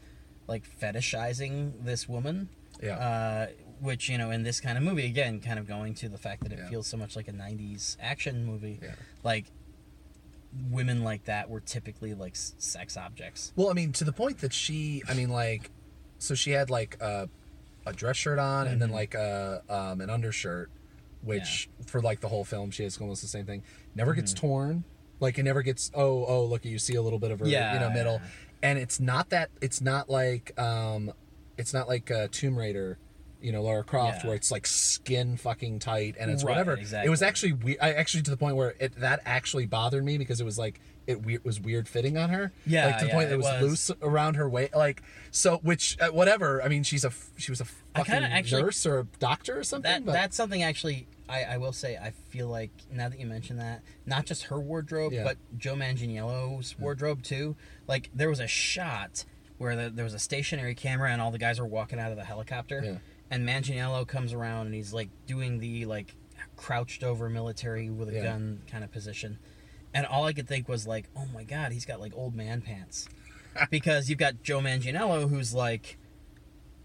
like 0.46 0.62
fetishizing 0.80 1.84
this 1.84 2.08
woman 2.08 2.48
yeah, 2.82 2.96
uh, 2.96 3.46
which 3.80 4.08
you 4.08 4.18
know 4.18 4.30
in 4.30 4.42
this 4.42 4.60
kind 4.60 4.76
of 4.76 4.84
movie 4.84 5.06
again 5.06 5.40
kind 5.40 5.58
of 5.58 5.66
going 5.66 5.94
to 5.94 6.08
the 6.08 6.18
fact 6.18 6.42
that 6.42 6.52
it 6.52 6.58
Yeah. 6.58 6.68
feels 6.68 6.86
so 6.86 6.96
much 6.96 7.16
like 7.16 7.28
a 7.28 7.32
90s 7.32 7.96
action 8.00 8.44
movie 8.44 8.78
yeah. 8.82 8.90
like 9.22 9.46
women 10.70 11.02
like 11.02 11.24
that 11.24 11.50
were 11.50 11.60
typically 11.60 12.14
like 12.14 12.34
sex 12.36 12.96
objects 12.96 13.52
Well, 13.56 13.70
I 13.70 13.72
mean, 13.72 13.92
to 13.92 14.04
the 14.04 14.12
point 14.12 14.38
that 14.38 14.52
she, 14.52 15.02
I 15.08 15.14
mean, 15.14 15.28
like, 15.30 15.70
so 16.18 16.34
she 16.36 16.52
had 16.52 16.70
like 16.70 16.96
a, 17.00 17.28
a 17.86 17.92
dress 17.92 18.16
shirt 18.16 18.38
on 18.38 18.66
and 18.68 18.80
then 18.80 18.90
Mhm. 18.90 18.94
like 18.94 19.14
a 19.14 19.62
um, 19.68 20.00
an 20.00 20.10
undershirt, 20.10 20.70
which 21.22 21.68
for 21.86 22.00
like 22.00 22.20
the 22.20 22.28
whole 22.28 22.44
film 22.44 22.70
she 22.70 22.84
has 22.84 22.98
almost 22.98 23.20
the 23.22 23.28
same 23.28 23.46
thing. 23.46 23.62
Never 23.94 24.14
gets 24.14 24.32
Mhm. 24.32 24.36
torn. 24.38 24.84
Like 25.20 25.38
it 25.38 25.42
never 25.42 25.62
gets. 25.62 25.90
Oh, 25.94 26.24
oh, 26.26 26.44
look, 26.44 26.64
you 26.64 26.78
see 26.78 26.94
a 26.94 27.02
little 27.02 27.18
bit 27.18 27.30
of 27.30 27.40
her, 27.40 27.46
you 27.46 27.52
know, 27.58 27.90
middle. 27.90 28.20
And 28.64 28.78
it's 28.78 28.98
not 28.98 29.30
that. 29.30 29.50
It's 29.60 29.80
not 29.80 30.10
like. 30.10 30.58
um 30.58 31.12
It's 31.56 31.72
not 31.72 31.86
like 31.86 32.10
uh, 32.10 32.26
Tomb 32.32 32.58
Raider. 32.58 32.98
You 33.40 33.52
know, 33.52 33.62
Lara 33.62 33.84
Croft, 33.84 34.20
Yeah. 34.22 34.28
where 34.28 34.36
it's 34.36 34.50
like 34.50 34.66
skin 34.66 35.36
fucking 35.36 35.78
tight 35.80 36.16
and 36.18 36.30
it's 36.30 36.42
Right, 36.42 36.52
whatever. 36.52 36.78
It 37.04 37.10
was 37.10 37.20
actually 37.20 37.52
we 37.52 37.78
I 37.78 37.92
actually 37.92 38.22
to 38.22 38.30
the 38.30 38.38
point 38.38 38.56
where 38.56 38.74
it 38.80 38.98
that 39.00 39.20
actually 39.26 39.66
bothered 39.66 40.02
me 40.02 40.16
because 40.16 40.40
it 40.40 40.44
was 40.44 40.56
like 40.58 40.80
it, 41.06 41.22
we- 41.26 41.36
was 41.44 41.60
weird 41.60 41.86
fitting 41.86 42.16
on 42.16 42.30
her. 42.30 42.52
Yeah, 42.64 42.86
like 42.86 42.98
to 43.00 43.04
the 43.04 43.08
yeah, 43.08 43.14
point 43.14 43.28
that 43.28 43.34
it 43.34 43.36
was, 43.36 43.44
was. 43.46 43.62
loose 43.62 43.90
around 44.00 44.36
her 44.36 44.48
waist. 44.48 44.74
Like 44.74 45.02
so, 45.30 45.58
which 45.58 45.98
uh, 46.00 46.08
whatever. 46.08 46.62
I 46.62 46.68
mean, 46.68 46.84
she's 46.84 47.04
a 47.04 47.08
f- 47.08 47.32
she 47.36 47.52
was 47.52 47.60
a 47.60 47.66
fucking 47.94 48.14
actually- 48.14 48.62
nurse 48.62 48.86
or 48.86 49.00
a 49.00 49.04
doctor 49.18 49.58
or 49.58 49.62
something. 49.64 50.06
that 50.06 50.10
that's 50.10 50.36
something 50.38 50.62
actually 50.62 51.06
I, 51.28 51.42
I 51.44 51.56
will 51.58 51.72
say 51.72 51.96
I 51.96 52.10
feel 52.28 52.48
like 52.48 52.70
now 52.92 53.08
that 53.08 53.18
you 53.18 53.26
mention 53.26 53.56
that 53.56 53.82
not 54.06 54.26
just 54.26 54.44
her 54.44 54.60
wardrobe 54.60 55.12
Yeah. 55.12 55.24
but 55.24 55.36
Joe 55.56 55.74
Manganiello's 55.74 56.78
wardrobe 56.78 57.22
too 57.22 57.56
like 57.86 58.10
there 58.14 58.28
was 58.28 58.40
a 58.40 58.46
shot 58.46 59.24
where 59.58 59.74
the, 59.76 59.90
there 59.90 60.04
was 60.04 60.14
a 60.14 60.18
stationary 60.18 60.74
camera 60.74 61.10
and 61.10 61.22
all 61.22 61.30
the 61.30 61.38
guys 61.38 61.58
were 61.60 61.66
walking 61.66 61.98
out 61.98 62.10
of 62.10 62.16
the 62.18 62.24
helicopter 62.24 62.82
Yeah. 62.84 62.98
and 63.30 63.48
Manganiello 63.48 64.06
comes 64.06 64.32
around 64.32 64.66
and 64.66 64.74
he's 64.74 64.92
like 64.92 65.08
doing 65.26 65.60
the 65.60 65.86
like 65.86 66.14
crouched 66.56 67.02
over 67.02 67.28
military 67.30 67.88
with 67.90 68.08
a 68.10 68.12
Yeah. 68.14 68.22
gun 68.24 68.60
kind 68.70 68.84
of 68.84 68.92
position 68.92 69.38
and 69.94 70.04
all 70.06 70.24
I 70.24 70.32
could 70.34 70.46
think 70.48 70.68
was 70.68 70.86
like 70.86 71.06
oh 71.16 71.26
my 71.32 71.44
god 71.44 71.72
he's 71.72 71.86
got 71.86 72.00
like 72.00 72.12
old 72.14 72.34
man 72.34 72.60
pants 72.60 73.08
because 73.70 74.10
you've 74.10 74.18
got 74.18 74.42
Joe 74.42 74.58
Manganiello 74.60 75.28
who's 75.30 75.54
like 75.54 75.96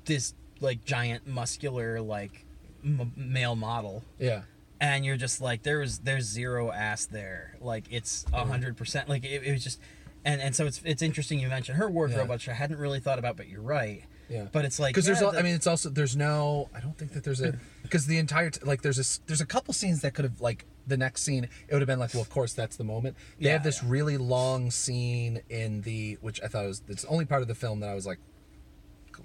this 0.05 0.33
like 0.61 0.85
giant 0.85 1.27
muscular 1.27 1.99
like 2.01 2.45
m- 2.83 3.11
male 3.15 3.55
model 3.55 4.03
yeah, 4.19 4.41
and 4.79 5.05
you're 5.05 5.17
just 5.17 5.41
like 5.41 5.63
there's 5.63 5.99
there's 5.99 6.25
zero 6.25 6.71
ass 6.71 7.05
there 7.05 7.55
like 7.61 7.85
it's 7.89 8.25
a 8.33 8.43
mm. 8.43 8.47
hundred 8.47 8.77
percent 8.77 9.09
like 9.09 9.23
it, 9.25 9.43
it 9.43 9.51
was 9.51 9.63
just 9.63 9.79
and 10.25 10.41
and 10.41 10.55
so 10.55 10.65
it's 10.65 10.81
it's 10.85 11.01
interesting 11.01 11.39
you 11.39 11.47
mentioned 11.47 11.77
her 11.77 11.89
wardrobe 11.89 12.27
Yeah. 12.27 12.33
which 12.33 12.49
i 12.49 12.53
hadn't 12.53 12.77
really 12.77 12.99
thought 12.99 13.19
about 13.19 13.37
but 13.37 13.47
you're 13.47 13.61
right 13.61 14.03
yeah. 14.29 14.47
but 14.51 14.63
it's 14.65 14.79
like 14.79 14.93
because 14.93 15.05
there's 15.05 15.21
yeah, 15.21 15.27
al- 15.27 15.31
the- 15.33 15.39
I 15.39 15.41
mean 15.41 15.55
it's 15.55 15.65
also 15.67 15.89
there's 15.89 16.15
no 16.15 16.69
I 16.75 16.79
don't 16.81 16.97
think 16.97 17.13
that 17.13 17.23
there's 17.23 17.41
a 17.41 17.57
because 17.83 18.05
the 18.05 18.17
entire 18.17 18.49
t- 18.51 18.59
like 18.63 18.81
there's 18.81 18.99
a 18.99 19.21
there's 19.27 19.41
a 19.41 19.45
couple 19.45 19.73
scenes 19.73 20.01
that 20.01 20.13
could 20.13 20.25
have 20.25 20.39
like 20.41 20.65
the 20.85 20.97
next 20.97 21.23
scene 21.23 21.45
it 21.67 21.73
would 21.73 21.81
have 21.81 21.87
been 21.87 21.99
like 21.99 22.13
well 22.13 22.21
of 22.21 22.29
course 22.29 22.53
that's 22.53 22.75
the 22.75 22.83
moment 22.83 23.15
they 23.39 23.45
Yeah, 23.47 23.53
have 23.53 23.63
this 23.63 23.81
yeah. 23.81 23.89
really 23.89 24.17
long 24.17 24.71
scene 24.71 25.41
in 25.49 25.81
the 25.81 26.17
which 26.21 26.41
I 26.43 26.47
thought 26.47 26.65
was 26.65 26.81
it's 26.87 27.03
the 27.03 27.07
only 27.09 27.25
part 27.25 27.41
of 27.41 27.47
the 27.47 27.55
film 27.55 27.79
that 27.79 27.89
I 27.89 27.95
was 27.95 28.05
like 28.05 28.19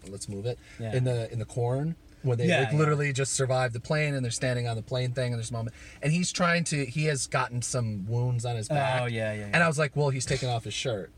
let's 0.08 0.28
move 0.28 0.46
it 0.46 0.58
Yeah. 0.78 0.94
in 0.94 1.04
the 1.04 1.30
in 1.32 1.38
the 1.38 1.44
corn 1.44 1.96
when 2.24 2.38
they 2.38 2.46
Yeah, 2.46 2.60
like 2.60 2.72
yeah. 2.72 2.78
literally 2.78 3.12
just 3.12 3.34
survived 3.34 3.74
the 3.74 3.80
plane 3.80 4.14
and 4.14 4.24
they're 4.24 4.30
standing 4.32 4.66
on 4.66 4.76
the 4.76 4.82
plane 4.82 5.12
thing 5.12 5.32
and 5.32 5.38
there's 5.40 5.50
a 5.50 5.52
moment 5.54 5.74
and 6.02 6.12
he's 6.12 6.32
trying 6.32 6.64
to 6.64 6.84
he 6.84 7.04
has 7.06 7.26
gotten 7.26 7.62
some 7.62 8.06
wounds 8.06 8.44
on 8.44 8.56
his 8.56 8.68
back 8.68 9.02
oh 9.02 9.06
yeah 9.06 9.32
yeah, 9.32 9.40
yeah. 9.40 9.50
and 9.52 9.62
I 9.62 9.68
was 9.68 9.78
like 9.78 9.94
well 9.94 10.10
he's 10.10 10.26
taking 10.26 10.48
off 10.48 10.64
his 10.64 10.74
shirt 10.74 11.10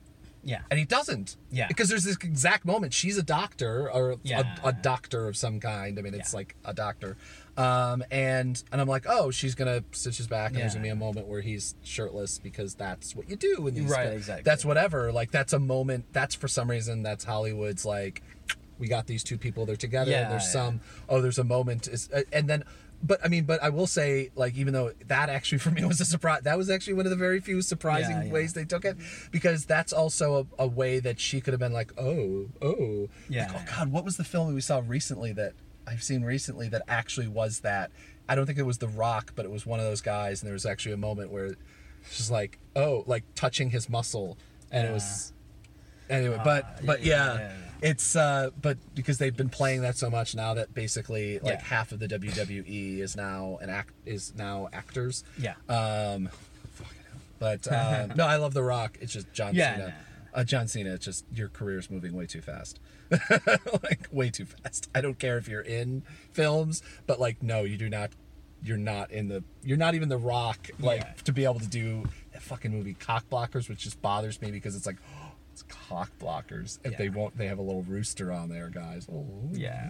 yeah 0.44 0.60
and 0.70 0.78
he 0.78 0.84
doesn't. 0.84 1.36
Yeah. 1.50 1.66
Because 1.66 1.88
there's 1.88 2.04
this 2.04 2.16
exact 2.22 2.64
moment. 2.64 2.94
She's 2.94 3.18
a 3.18 3.22
doctor 3.22 3.90
or 3.90 4.16
Yeah. 4.22 4.44
a, 4.62 4.68
a 4.68 4.72
doctor 4.72 5.26
of 5.26 5.36
some 5.36 5.58
kind. 5.58 5.98
I 5.98 6.02
mean, 6.02 6.14
it's 6.14 6.32
Yeah. 6.32 6.36
like 6.38 6.54
a 6.64 6.72
doctor. 6.72 7.16
Um, 7.56 8.04
and 8.12 8.62
and 8.70 8.80
I'm 8.80 8.86
like, 8.86 9.06
oh, 9.08 9.32
she's 9.32 9.56
gonna 9.56 9.82
stitch 9.90 10.18
his 10.18 10.28
back, 10.28 10.50
and 10.52 10.60
there's 10.60 10.74
gonna 10.74 10.84
be 10.84 10.90
a 10.90 10.94
moment 10.94 11.26
where 11.26 11.40
he's 11.40 11.74
shirtless 11.82 12.38
because 12.38 12.76
that's 12.76 13.16
what 13.16 13.28
you 13.28 13.34
do 13.34 13.66
in 13.66 13.74
these. 13.74 13.90
Right, 13.90 14.08
fi- 14.08 14.14
exactly. 14.14 14.42
That's 14.44 14.64
whatever. 14.64 15.10
Like 15.10 15.32
that's 15.32 15.52
a 15.52 15.58
moment. 15.58 16.04
That's 16.12 16.36
for 16.36 16.46
some 16.46 16.70
reason. 16.70 17.02
That's 17.02 17.24
Hollywood's 17.24 17.84
like, 17.84 18.22
we 18.78 18.88
got 18.88 19.06
these 19.06 19.24
two 19.24 19.38
people. 19.38 19.66
They're 19.66 19.76
together. 19.76 20.10
Yeah, 20.10 20.28
there's 20.28 20.44
yeah. 20.44 20.50
some. 20.50 20.80
Oh, 21.08 21.20
there's 21.20 21.38
a 21.38 21.44
moment. 21.44 21.88
Is 21.88 22.08
uh, 22.12 22.22
and 22.32 22.48
then. 22.48 22.64
but 23.02 23.18
I 23.24 23.28
mean, 23.28 23.44
but 23.44 23.62
I 23.62 23.68
will 23.68 23.86
say, 23.86 24.30
like, 24.34 24.56
even 24.56 24.72
though 24.72 24.92
that 25.06 25.28
actually 25.28 25.58
for 25.64 25.70
me 25.70 25.84
was 25.84 26.00
a 26.00 26.04
surprise, 26.04 26.42
that 26.42 26.56
was 26.56 26.70
actually 26.70 26.94
one 26.94 27.06
of 27.06 27.10
the 27.10 27.16
very 27.16 27.40
few 27.40 27.60
surprising 27.62 28.16
Yeah, 28.16 28.24
yeah. 28.24 28.32
ways 28.32 28.52
they 28.54 28.64
took 28.64 28.84
it, 28.84 28.96
because 29.30 29.66
that's 29.66 29.92
also 29.92 30.46
a, 30.58 30.64
a 30.64 30.66
way 30.66 30.98
that 31.00 31.20
she 31.20 31.40
could 31.40 31.52
have 31.52 31.60
been 31.60 31.72
like, 31.74 31.92
oh, 31.98 32.46
oh, 32.62 33.08
Yeah. 33.28 33.52
Like, 33.52 33.62
oh 33.62 33.76
God, 33.76 33.92
what 33.92 34.04
was 34.04 34.16
the 34.16 34.24
film 34.24 34.54
we 34.54 34.60
saw 34.60 34.82
recently 34.86 35.32
that 35.34 35.52
I've 35.86 36.02
seen 36.02 36.22
recently 36.22 36.68
that 36.70 36.82
actually 36.88 37.28
was 37.28 37.60
that? 37.60 37.90
I 38.28 38.34
don't 38.34 38.46
think 38.46 38.58
it 38.58 38.64
was 38.66 38.78
The 38.78 38.88
Rock, 38.88 39.32
but 39.36 39.44
it 39.44 39.50
was 39.50 39.64
one 39.66 39.78
of 39.78 39.86
those 39.86 40.00
guys, 40.00 40.42
and 40.42 40.46
there 40.48 40.54
was 40.54 40.66
actually 40.66 40.92
a 40.92 40.96
moment 40.98 41.30
where 41.30 41.54
she's 42.10 42.30
like, 42.30 42.58
oh, 42.74 43.04
like 43.06 43.24
touching 43.34 43.70
his 43.70 43.88
muscle, 43.88 44.36
and 44.72 44.86
it 44.88 44.92
was. 44.92 45.32
Anyway, 46.08 46.40
but 46.44 46.64
Ah, 46.66 46.80
but 46.84 47.04
yeah, 47.04 47.14
yeah, 47.26 47.34
yeah, 47.34 47.40
yeah. 47.82 47.88
it's 47.90 48.16
uh 48.16 48.50
but 48.60 48.78
because 48.94 49.18
they've 49.18 49.36
been 49.36 49.48
playing 49.48 49.82
that 49.82 49.96
so 49.96 50.08
much 50.10 50.34
now 50.34 50.54
that 50.54 50.72
basically 50.74 51.38
like 51.40 51.54
Yeah. 51.58 51.64
half 51.64 51.92
of 51.92 51.98
the 51.98 52.06
WWE 52.08 52.98
is 53.00 53.16
now 53.16 53.58
an 53.60 53.70
act 53.70 53.92
is 54.04 54.34
now 54.36 54.68
actors. 54.72 55.24
Yeah. 55.38 55.54
Um 55.68 56.28
but 57.38 57.66
uh, 57.72 58.06
no, 58.16 58.26
I 58.26 58.36
love 58.36 58.54
The 58.54 58.62
Rock. 58.62 58.96
It's 59.00 59.12
just 59.12 59.30
John 59.32 59.54
Yeah, 59.54 59.74
Cena. 59.76 59.88
no. 59.88 59.94
Uh, 60.40 60.44
John 60.44 60.68
Cena, 60.68 60.94
it's 60.94 61.04
just 61.04 61.24
your 61.34 61.48
career's 61.48 61.90
moving 61.90 62.12
way 62.14 62.26
too 62.26 62.40
fast. 62.42 62.78
like 63.82 64.06
way 64.10 64.30
too 64.30 64.44
fast. 64.46 64.88
I 64.94 65.00
don't 65.00 65.18
care 65.18 65.38
if 65.38 65.48
you're 65.48 65.60
in 65.60 66.02
films, 66.32 66.82
but 67.06 67.18
like 67.20 67.42
no, 67.42 67.64
you 67.64 67.76
do 67.76 67.88
not 67.88 68.10
you're 68.62 68.76
not 68.78 69.10
in 69.10 69.28
the 69.28 69.44
you're 69.62 69.76
not 69.76 69.94
even 69.94 70.08
the 70.08 70.16
rock 70.18 70.70
like 70.80 71.00
Yeah. 71.02 71.12
to 71.24 71.32
be 71.32 71.44
able 71.44 71.60
to 71.60 71.66
do 71.68 72.04
that 72.32 72.42
fucking 72.42 72.72
movie 72.72 72.94
cock 72.94 73.28
blockers 73.30 73.68
which 73.68 73.80
just 73.80 74.00
bothers 74.00 74.40
me 74.40 74.50
because 74.50 74.74
it's 74.74 74.86
like 74.86 74.96
it's 75.56 75.62
cock 75.88 76.10
blockers 76.20 76.78
if 76.84 76.98
they 76.98 77.04
Yeah. 77.04 77.10
won't 77.12 77.38
they 77.38 77.46
have 77.46 77.58
a 77.58 77.62
little 77.62 77.80
rooster 77.82 78.30
on 78.30 78.50
there 78.50 78.68
guys 78.68 79.06
oh 79.10 79.26
Yeah. 79.52 79.88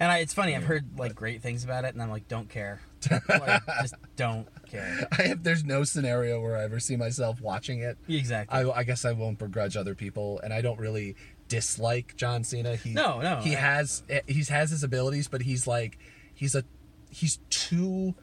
And 0.00 0.10
I, 0.12 0.18
it's 0.18 0.34
funny. 0.34 0.56
I've 0.56 0.64
heard 0.64 0.98
like 0.98 1.14
great 1.14 1.42
things 1.42 1.62
about 1.64 1.84
it, 1.84 1.94
and 1.94 2.02
I'm 2.02 2.10
like, 2.10 2.26
don't 2.28 2.48
care. 2.48 2.80
like, 3.28 3.62
just 3.82 3.94
don't 4.16 4.46
care. 4.68 5.06
I 5.16 5.22
have, 5.22 5.42
there's 5.42 5.64
no 5.64 5.84
scenario 5.84 6.40
where 6.40 6.56
I 6.56 6.64
ever 6.64 6.80
see 6.80 6.96
myself 6.96 7.40
watching 7.40 7.80
it. 7.80 7.98
Exactly. 8.08 8.58
I, 8.58 8.70
I 8.70 8.82
guess 8.84 9.04
I 9.04 9.12
won't 9.12 9.38
begrudge 9.38 9.76
other 9.76 9.94
people, 9.94 10.40
and 10.42 10.52
I 10.52 10.60
don't 10.60 10.78
really 10.78 11.16
dislike 11.48 12.16
John 12.16 12.44
Cena. 12.44 12.76
He, 12.76 12.92
No, 12.94 13.20
no, 13.20 13.36
He 13.40 13.54
I- 13.56 13.60
has 13.60 14.02
eh, 14.08 14.20
he 14.26 14.42
has 14.44 14.70
his 14.70 14.82
abilities, 14.84 15.28
but 15.28 15.42
he's 15.42 15.66
like 15.66 15.98
he's 16.34 16.54
a 16.54 16.64
he's 17.10 17.38
too 17.50 18.14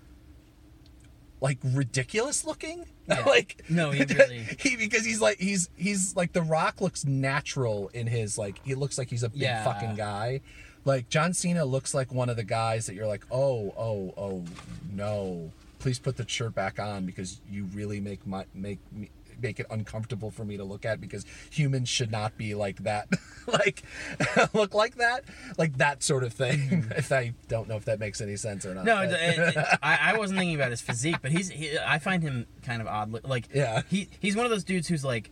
like 1.46 1.60
ridiculous 1.64 2.44
looking. 2.46 2.86
Yeah. 3.08 3.24
like 3.26 3.64
No, 3.70 3.92
he 3.92 4.04
really- 4.16 4.48
he 4.60 4.76
because 4.78 5.06
he's 5.06 5.22
like 5.22 5.38
he's 5.38 5.70
he's 5.76 6.16
like 6.16 6.34
the 6.34 6.42
Rock 6.42 6.82
looks 6.82 7.06
natural 7.06 7.90
in 7.94 8.08
his 8.08 8.36
like 8.36 8.60
he 8.66 8.74
looks 8.74 8.98
like 8.98 9.12
he's 9.12 9.22
a 9.22 9.30
big 9.30 9.44
Yeah. 9.44 9.64
fucking 9.64 9.94
guy. 9.96 10.42
Like 10.86 11.08
John 11.10 11.32
Cena 11.34 11.66
looks 11.66 11.94
like 11.94 12.12
one 12.12 12.30
of 12.30 12.36
the 12.36 12.44
guys 12.44 12.88
that 12.88 12.96
you're 12.96 13.06
like, 13.06 13.24
oh, 13.30 13.74
oh, 13.78 14.12
oh, 14.18 14.44
no, 14.92 15.52
please 15.78 16.00
put 16.00 16.18
the 16.18 16.28
shirt 16.28 16.56
back 16.56 16.80
on 16.80 17.06
because 17.06 17.42
you 17.50 17.66
really 17.76 18.00
make 18.00 18.26
my 18.26 18.46
make 18.56 18.80
me 18.92 19.10
make 19.42 19.60
it 19.60 19.66
uncomfortable 19.70 20.32
for 20.32 20.44
me 20.46 20.58
to 20.58 20.64
look 20.64 20.86
at 20.86 21.00
because 21.02 21.26
humans 21.50 21.90
should 21.90 22.12
not 22.12 22.38
be 22.38 22.56
like 22.56 22.78
that, 22.84 23.08
like 23.48 23.84
look 24.54 24.74
like 24.74 24.96
that, 24.96 25.24
like 25.58 25.78
that 25.78 26.04
sort 26.04 26.24
of 26.24 26.34
thing. 26.34 26.86
if 26.96 27.12
I 27.12 27.34
don't 27.48 27.68
know 27.68 27.76
if 27.78 27.86
that 27.86 28.00
makes 28.00 28.22
any 28.22 28.36
sense 28.36 28.66
or 28.66 28.74
not. 28.76 28.86
No, 28.86 29.02
it, 29.02 29.12
it- 29.12 29.58
I, 29.82 30.14
I 30.14 30.18
wasn't 30.18 30.40
thinking 30.40 30.56
about 30.56 30.72
his 30.72 30.82
physique, 30.82 31.18
but 31.22 31.32
he's. 31.32 31.50
He, 31.50 31.78
I 31.78 32.00
find 32.00 32.22
him 32.24 32.46
kind 32.64 32.82
of 32.82 32.88
odd. 32.88 33.24
Like, 33.26 33.48
Yeah. 33.54 33.82
he 33.90 34.08
he's 34.20 34.36
one 34.36 34.46
of 34.46 34.52
those 34.52 34.64
dudes 34.64 34.88
who's 34.88 35.04
like, 35.06 35.32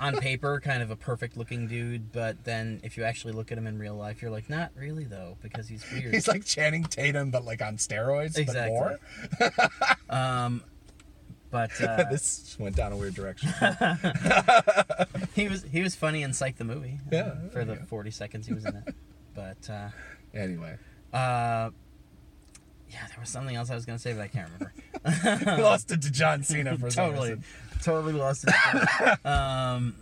on 0.00 0.16
paper, 0.16 0.60
kind 0.60 0.82
of 0.82 0.90
a 0.90 0.96
perfect 0.96 1.36
looking 1.36 1.66
dude, 1.68 2.10
but 2.10 2.42
then 2.44 2.80
if 2.82 2.96
you 2.96 3.04
actually 3.04 3.34
look 3.34 3.52
at 3.52 3.58
him 3.58 3.66
in 3.66 3.78
real 3.78 3.94
life, 3.94 4.22
you're 4.22 4.30
like, 4.30 4.48
not 4.48 4.70
really 4.74 5.04
though, 5.04 5.36
because 5.42 5.68
he's 5.68 5.84
weird. 5.92 6.14
He's 6.14 6.26
like 6.26 6.44
Channing 6.44 6.84
Tatum, 6.84 7.30
but 7.30 7.44
like 7.44 7.60
on 7.62 7.76
steroids, 7.76 8.38
Exactly. 8.38 8.96
but 9.38 9.52
more. 10.10 10.18
um, 10.18 10.62
but 11.54 11.80
uh, 11.80 12.04
this 12.10 12.56
went 12.58 12.74
down 12.74 12.90
a 12.90 12.96
weird 12.96 13.14
direction. 13.14 13.48
he 15.36 15.46
was 15.46 15.62
he 15.62 15.82
was 15.82 15.94
funny 15.94 16.24
in 16.24 16.32
Psych 16.32 16.56
the 16.56 16.64
movie. 16.64 16.98
uh, 17.06 17.10
Yeah, 17.12 17.34
for 17.52 17.64
the 17.64 17.74
yeah. 17.74 17.84
40 17.84 18.10
seconds 18.10 18.48
he 18.48 18.52
was 18.54 18.64
in 18.64 18.74
it. 18.74 18.92
But 19.36 19.70
uh, 19.70 19.90
anyway, 20.34 20.76
uh, 21.12 21.70
yeah, 22.90 23.06
there 23.06 23.20
was 23.20 23.28
something 23.28 23.54
else 23.54 23.70
I 23.70 23.76
was 23.76 23.86
gonna 23.86 24.00
say, 24.00 24.14
but 24.14 24.22
I 24.22 24.26
can't 24.26 24.50
remember. 24.58 25.56
we 25.56 25.62
lost 25.62 25.92
it 25.92 26.02
to 26.02 26.10
John 26.10 26.42
Cena 26.42 26.76
for 26.76 26.90
some 26.90 27.10
totally, 27.10 27.28
reason. 27.30 27.44
totally 27.84 28.12
lost 28.14 28.46
it. 28.48 29.26
um, 29.26 29.94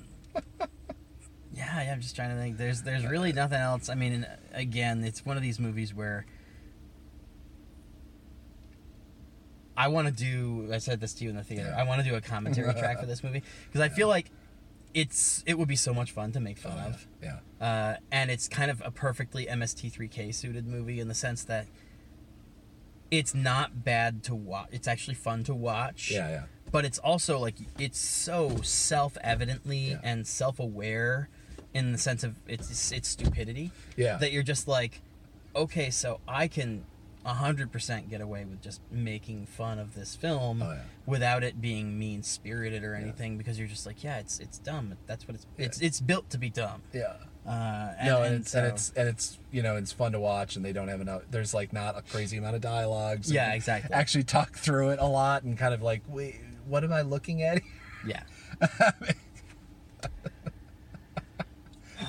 yeah, 1.55 1.83
yeah, 1.83 1.93
I'm 1.93 2.01
just 2.01 2.17
trying 2.17 2.31
to 2.31 2.37
think. 2.37 2.57
There's, 2.57 2.81
there's 2.83 3.05
really 3.05 3.33
nothing 3.35 3.59
else. 3.59 3.91
I 3.91 3.95
mean, 3.95 4.27
again, 4.55 5.05
it's 5.05 5.25
one 5.27 5.37
of 5.37 5.43
these 5.43 5.61
movies 5.61 5.93
where 5.93 6.25
I 9.85 9.89
want 9.89 10.07
to 10.09 10.13
do. 10.13 10.73
I 10.73 10.79
said 10.79 11.01
this 11.01 11.13
to 11.15 11.25
you 11.25 11.31
in 11.31 11.37
the 11.37 11.43
theater. 11.45 11.69
Yeah. 11.75 11.81
I 11.81 11.85
want 11.89 12.03
to 12.03 12.09
do 12.09 12.15
a 12.17 12.21
commentary 12.21 12.73
track 12.83 13.01
for 13.01 13.07
this 13.07 13.23
movie 13.25 13.43
because 13.67 13.81
I 13.81 13.89
feel 13.89 14.09
like 14.09 14.31
it's 14.95 15.43
it 15.47 15.59
would 15.59 15.69
be 15.69 15.77
so 15.77 15.93
much 15.95 16.11
fun 16.13 16.33
to 16.33 16.41
make 16.41 16.59
fun 16.59 16.77
Oh, 16.79 16.89
of. 16.91 17.07
yeah. 17.23 17.39
Uh, 17.61 17.97
and 18.11 18.31
it's 18.31 18.47
kind 18.49 18.71
of 18.71 18.83
a 18.85 18.91
perfectly 18.91 19.47
MST3K 19.47 20.35
suited 20.35 20.67
movie 20.67 21.01
in 21.01 21.09
the 21.09 21.15
sense 21.15 21.45
that 21.45 21.67
it's 23.11 23.35
not 23.35 23.85
bad 23.85 24.23
to 24.25 24.35
watch. 24.35 24.69
It's 24.73 24.89
actually 24.89 25.15
fun 25.15 25.45
to 25.45 25.55
watch 25.55 26.11
Yeah, 26.11 26.29
yeah. 26.31 26.43
but 26.71 26.85
it's 26.85 26.99
also 26.99 27.39
like 27.39 27.57
it's 27.79 27.99
so 27.99 28.57
self-evidently 28.63 29.91
Yeah. 29.91 30.01
and 30.03 30.27
self-aware 30.27 31.29
in 31.75 31.93
the 31.93 31.99
sense 31.99 32.23
of 32.25 32.37
its 32.47 32.91
its 32.93 33.09
stupidity 33.09 33.71
Yeah. 33.97 34.17
that 34.19 34.33
you're 34.33 34.43
just 34.43 34.69
like 34.69 35.01
okay 35.55 35.91
so 35.91 36.21
i 36.27 36.49
can 36.49 36.85
100% 37.25 38.11
get 38.11 38.21
away 38.21 38.45
with 38.45 38.61
just 38.61 38.81
making 38.91 39.47
fun 39.47 39.79
of 39.79 39.95
this 39.95 40.17
film 40.17 40.61
Oh, 40.63 40.73
yeah. 40.73 40.81
without 41.07 41.45
it 41.45 41.61
being 41.61 41.99
mean 41.99 42.23
spirited 42.23 42.83
or 42.85 42.95
anything 42.95 43.39
because 43.39 43.59
you're 43.59 43.69
just 43.69 43.87
like 43.87 44.03
yeah 44.03 44.19
it's 44.19 44.41
it's 44.41 44.59
dumb 44.59 44.95
that's 45.07 45.29
what 45.29 45.37
it's 45.37 45.47
Yeah. 45.57 45.67
it's 45.67 45.81
it's 45.81 46.01
built 46.01 46.31
to 46.31 46.39
be 46.39 46.51
dumb 46.51 46.83
Yeah. 46.93 47.15
uh 47.47 47.93
and, 47.99 48.07
no, 48.09 48.17
and, 48.23 48.27
and 48.27 48.35
it's 48.43 48.51
so, 48.53 48.59
and 48.59 48.67
it's 48.69 48.93
and 48.97 49.09
it's 49.09 49.39
you 49.53 49.63
know 49.63 49.77
it's 49.77 49.93
fun 49.93 50.13
to 50.13 50.21
watch, 50.21 50.57
and 50.57 50.65
they 50.65 50.73
don't 50.73 50.89
have 50.89 51.01
enough. 51.01 51.23
There's 51.31 51.55
like 51.55 51.73
not 51.73 51.97
a 51.97 52.03
crazy 52.03 52.37
amount 52.39 52.57
of 52.57 52.61
dialogue. 52.61 53.25
so 53.25 53.35
Yeah, 53.35 53.53
exactly. 53.55 53.93
Actually, 53.95 54.25
talk 54.25 54.57
through 54.57 54.91
it 54.91 54.99
a 54.99 55.07
lot 55.07 55.43
and 55.45 55.57
kind 55.59 55.75
of 55.75 55.83
like, 55.83 56.03
wait, 56.09 56.37
what 56.67 56.83
am 56.85 56.93
I 56.93 57.03
looking 57.03 57.43
at? 57.43 57.63
yeah 58.07 58.23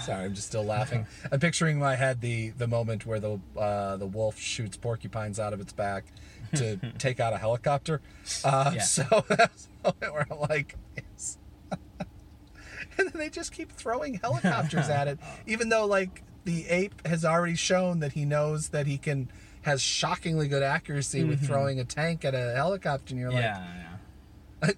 Sorry, 0.05 0.25
I'm 0.25 0.33
just 0.33 0.47
still 0.47 0.63
laughing. 0.63 1.05
I'm 1.31 1.39
picturing 1.39 1.75
in 1.75 1.81
my 1.81 1.95
head 1.95 2.21
the 2.21 2.49
the 2.51 2.67
moment 2.67 3.05
where 3.05 3.19
the 3.19 3.39
uh, 3.57 3.97
the 3.97 4.05
wolf 4.05 4.39
shoots 4.39 4.77
porcupines 4.77 5.39
out 5.39 5.53
of 5.53 5.59
its 5.61 5.73
back 5.73 6.05
to 6.55 6.77
take 6.97 7.19
out 7.19 7.33
a 7.33 7.37
helicopter. 7.37 8.01
Uh, 8.43 8.71
Yeah. 8.75 8.81
So 8.83 9.03
that's 9.27 9.67
the 9.83 9.93
moment 10.01 10.13
where 10.13 10.27
I'm 10.31 10.39
like, 10.49 10.75
yes. 10.95 11.37
and 11.71 13.09
then 13.09 13.11
they 13.15 13.29
just 13.29 13.51
keep 13.51 13.71
throwing 13.71 14.15
helicopters 14.15 14.89
at 14.89 15.07
it, 15.07 15.19
even 15.47 15.69
though 15.69 15.85
like 15.85 16.23
the 16.45 16.67
ape 16.67 17.05
has 17.07 17.23
already 17.25 17.55
shown 17.55 17.99
that 17.99 18.13
he 18.13 18.25
knows 18.25 18.69
that 18.69 18.85
he 18.87 18.97
can 18.97 19.29
has 19.63 19.81
shockingly 19.81 20.47
good 20.49 20.61
accuracy 20.63 21.23
with 21.23 21.45
throwing 21.45 21.79
a 21.79 21.85
tank 21.85 22.25
at 22.25 22.35
a 22.35 22.53
helicopter, 22.53 23.13
and 23.13 23.19
you're 23.21 23.31
like, 23.31 23.41
yeah 23.43 23.65
yeah 24.61 24.69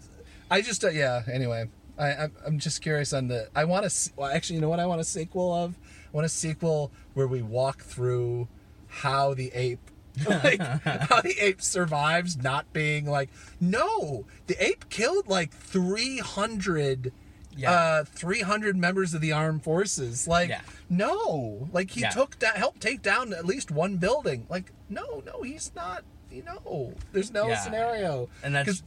I, 0.52 0.58
I 0.58 0.62
just 0.62 0.84
uh, 0.84 0.90
yeah. 0.90 1.24
Anyway, 1.32 1.70
I 1.98 2.14
I'm, 2.24 2.32
I'm 2.46 2.60
just 2.60 2.82
curious 2.82 3.14
on 3.14 3.28
the. 3.28 3.50
I 3.56 3.66
want 3.66 3.90
to. 3.90 4.12
Well, 4.16 4.30
actually, 4.30 4.56
you 4.56 4.62
know 4.62 4.70
what 4.70 4.80
I 4.80 4.86
want 4.86 5.02
a 5.02 5.06
sequel 5.06 5.54
of? 5.54 5.78
I 5.78 6.10
want 6.12 6.26
a 6.26 6.30
sequel 6.30 6.92
where 7.14 7.28
we 7.28 7.42
walk 7.42 7.82
through 7.84 8.48
how 8.88 9.34
the 9.34 9.52
ape. 9.54 9.80
like 10.30 10.62
how 10.84 11.20
the 11.22 11.36
ape 11.42 11.62
survives 11.62 12.38
not 12.38 12.72
being 12.72 13.06
like 13.06 13.30
no 13.60 14.26
the 14.48 14.56
ape 14.66 14.88
killed 14.90 15.28
like 15.28 15.52
300 15.52 17.12
Yeah. 17.58 17.70
uh 17.72 18.04
300 18.06 18.78
members 18.78 19.14
of 19.14 19.20
the 19.20 19.34
armed 19.34 19.64
forces 19.64 20.26
like 20.26 20.48
Yeah. 20.48 20.62
no 20.90 21.68
like 21.74 21.92
he 21.92 22.00
Yeah. 22.02 22.12
took 22.12 22.40
that 22.40 22.56
helped 22.56 22.80
take 22.80 23.02
down 23.02 23.34
at 23.34 23.46
least 23.46 23.72
one 23.72 23.98
building 23.98 24.46
like 24.50 24.72
no 24.90 25.22
no 25.26 25.42
he's 25.42 25.72
not 25.76 26.06
you 26.32 26.44
know 26.44 26.94
there's 27.12 27.32
no 27.32 27.54
scenario 27.56 28.30
And 28.42 28.56
that's- 28.56 28.84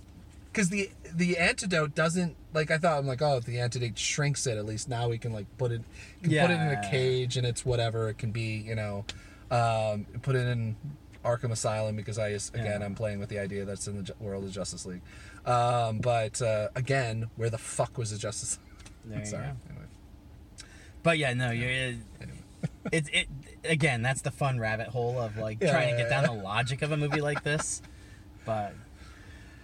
because 0.53 0.69
the 0.71 0.91
the 1.15 1.37
antidote 1.39 1.95
doesn't 1.95 2.37
like 2.55 2.71
I 2.71 2.79
thought 2.79 2.99
I'm 2.99 3.07
like 3.07 3.23
oh 3.23 3.37
if 3.37 3.45
the 3.45 3.61
antidote 3.61 3.99
shrinks 3.99 4.47
it 4.47 4.57
at 4.59 4.67
least 4.67 4.89
now 4.89 5.09
we 5.09 5.19
can 5.19 5.33
like 5.33 5.47
put 5.59 5.73
it 5.73 5.83
can 6.23 6.31
put 6.31 6.51
it 6.51 6.61
in 6.61 6.69
a 6.79 6.91
cage 6.91 7.37
and 7.37 7.47
it's 7.47 7.65
whatever 7.65 8.09
it 8.09 8.19
can 8.19 8.31
be 8.31 8.57
you 8.57 8.75
know 8.75 9.05
um, 9.51 10.07
put 10.23 10.37
it 10.37 10.47
in 10.47 10.77
Arkham 11.25 11.51
Asylum 11.53 11.97
because 11.97 12.19
I 12.19 12.29
again 12.29 12.81
Yeah. 12.81 12.85
I'm 12.85 12.95
playing 12.95 13.19
with 13.19 13.29
the 13.29 13.39
idea 13.39 13.65
that's 13.65 13.87
in 13.89 14.03
the 14.05 14.15
world 14.21 14.45
of 14.45 14.51
Justice 14.53 14.87
League 14.87 15.03
um, 15.47 15.99
but 15.99 16.41
uh, 16.43 16.69
again 16.75 17.31
where 17.37 17.51
the 17.51 17.59
fuck 17.59 17.97
was 17.99 18.11
the 18.11 18.19
Justice 18.19 18.59
you 19.09 19.25
sorry 19.25 19.45
anyway 19.45 19.87
But 21.03 21.17
yeah, 21.19 21.33
no, 21.33 21.51
you're. 21.51 21.71
It, 21.71 21.97
it's 22.93 23.09
it 23.13 23.29
again. 23.65 24.03
That's 24.03 24.21
the 24.21 24.31
fun 24.33 24.59
rabbit 24.59 24.89
hole 24.89 25.19
of 25.19 25.39
like 25.39 25.59
Yeah, 25.63 25.71
trying 25.71 25.89
to 25.89 25.93
yeah, 25.93 26.03
get 26.03 26.11
down 26.11 26.25
yeah. 26.25 26.37
the 26.37 26.43
logic 26.43 26.83
of 26.83 26.93
a 26.93 26.97
movie 26.97 27.21
like 27.21 27.45
this. 27.45 27.81
But 28.45 28.75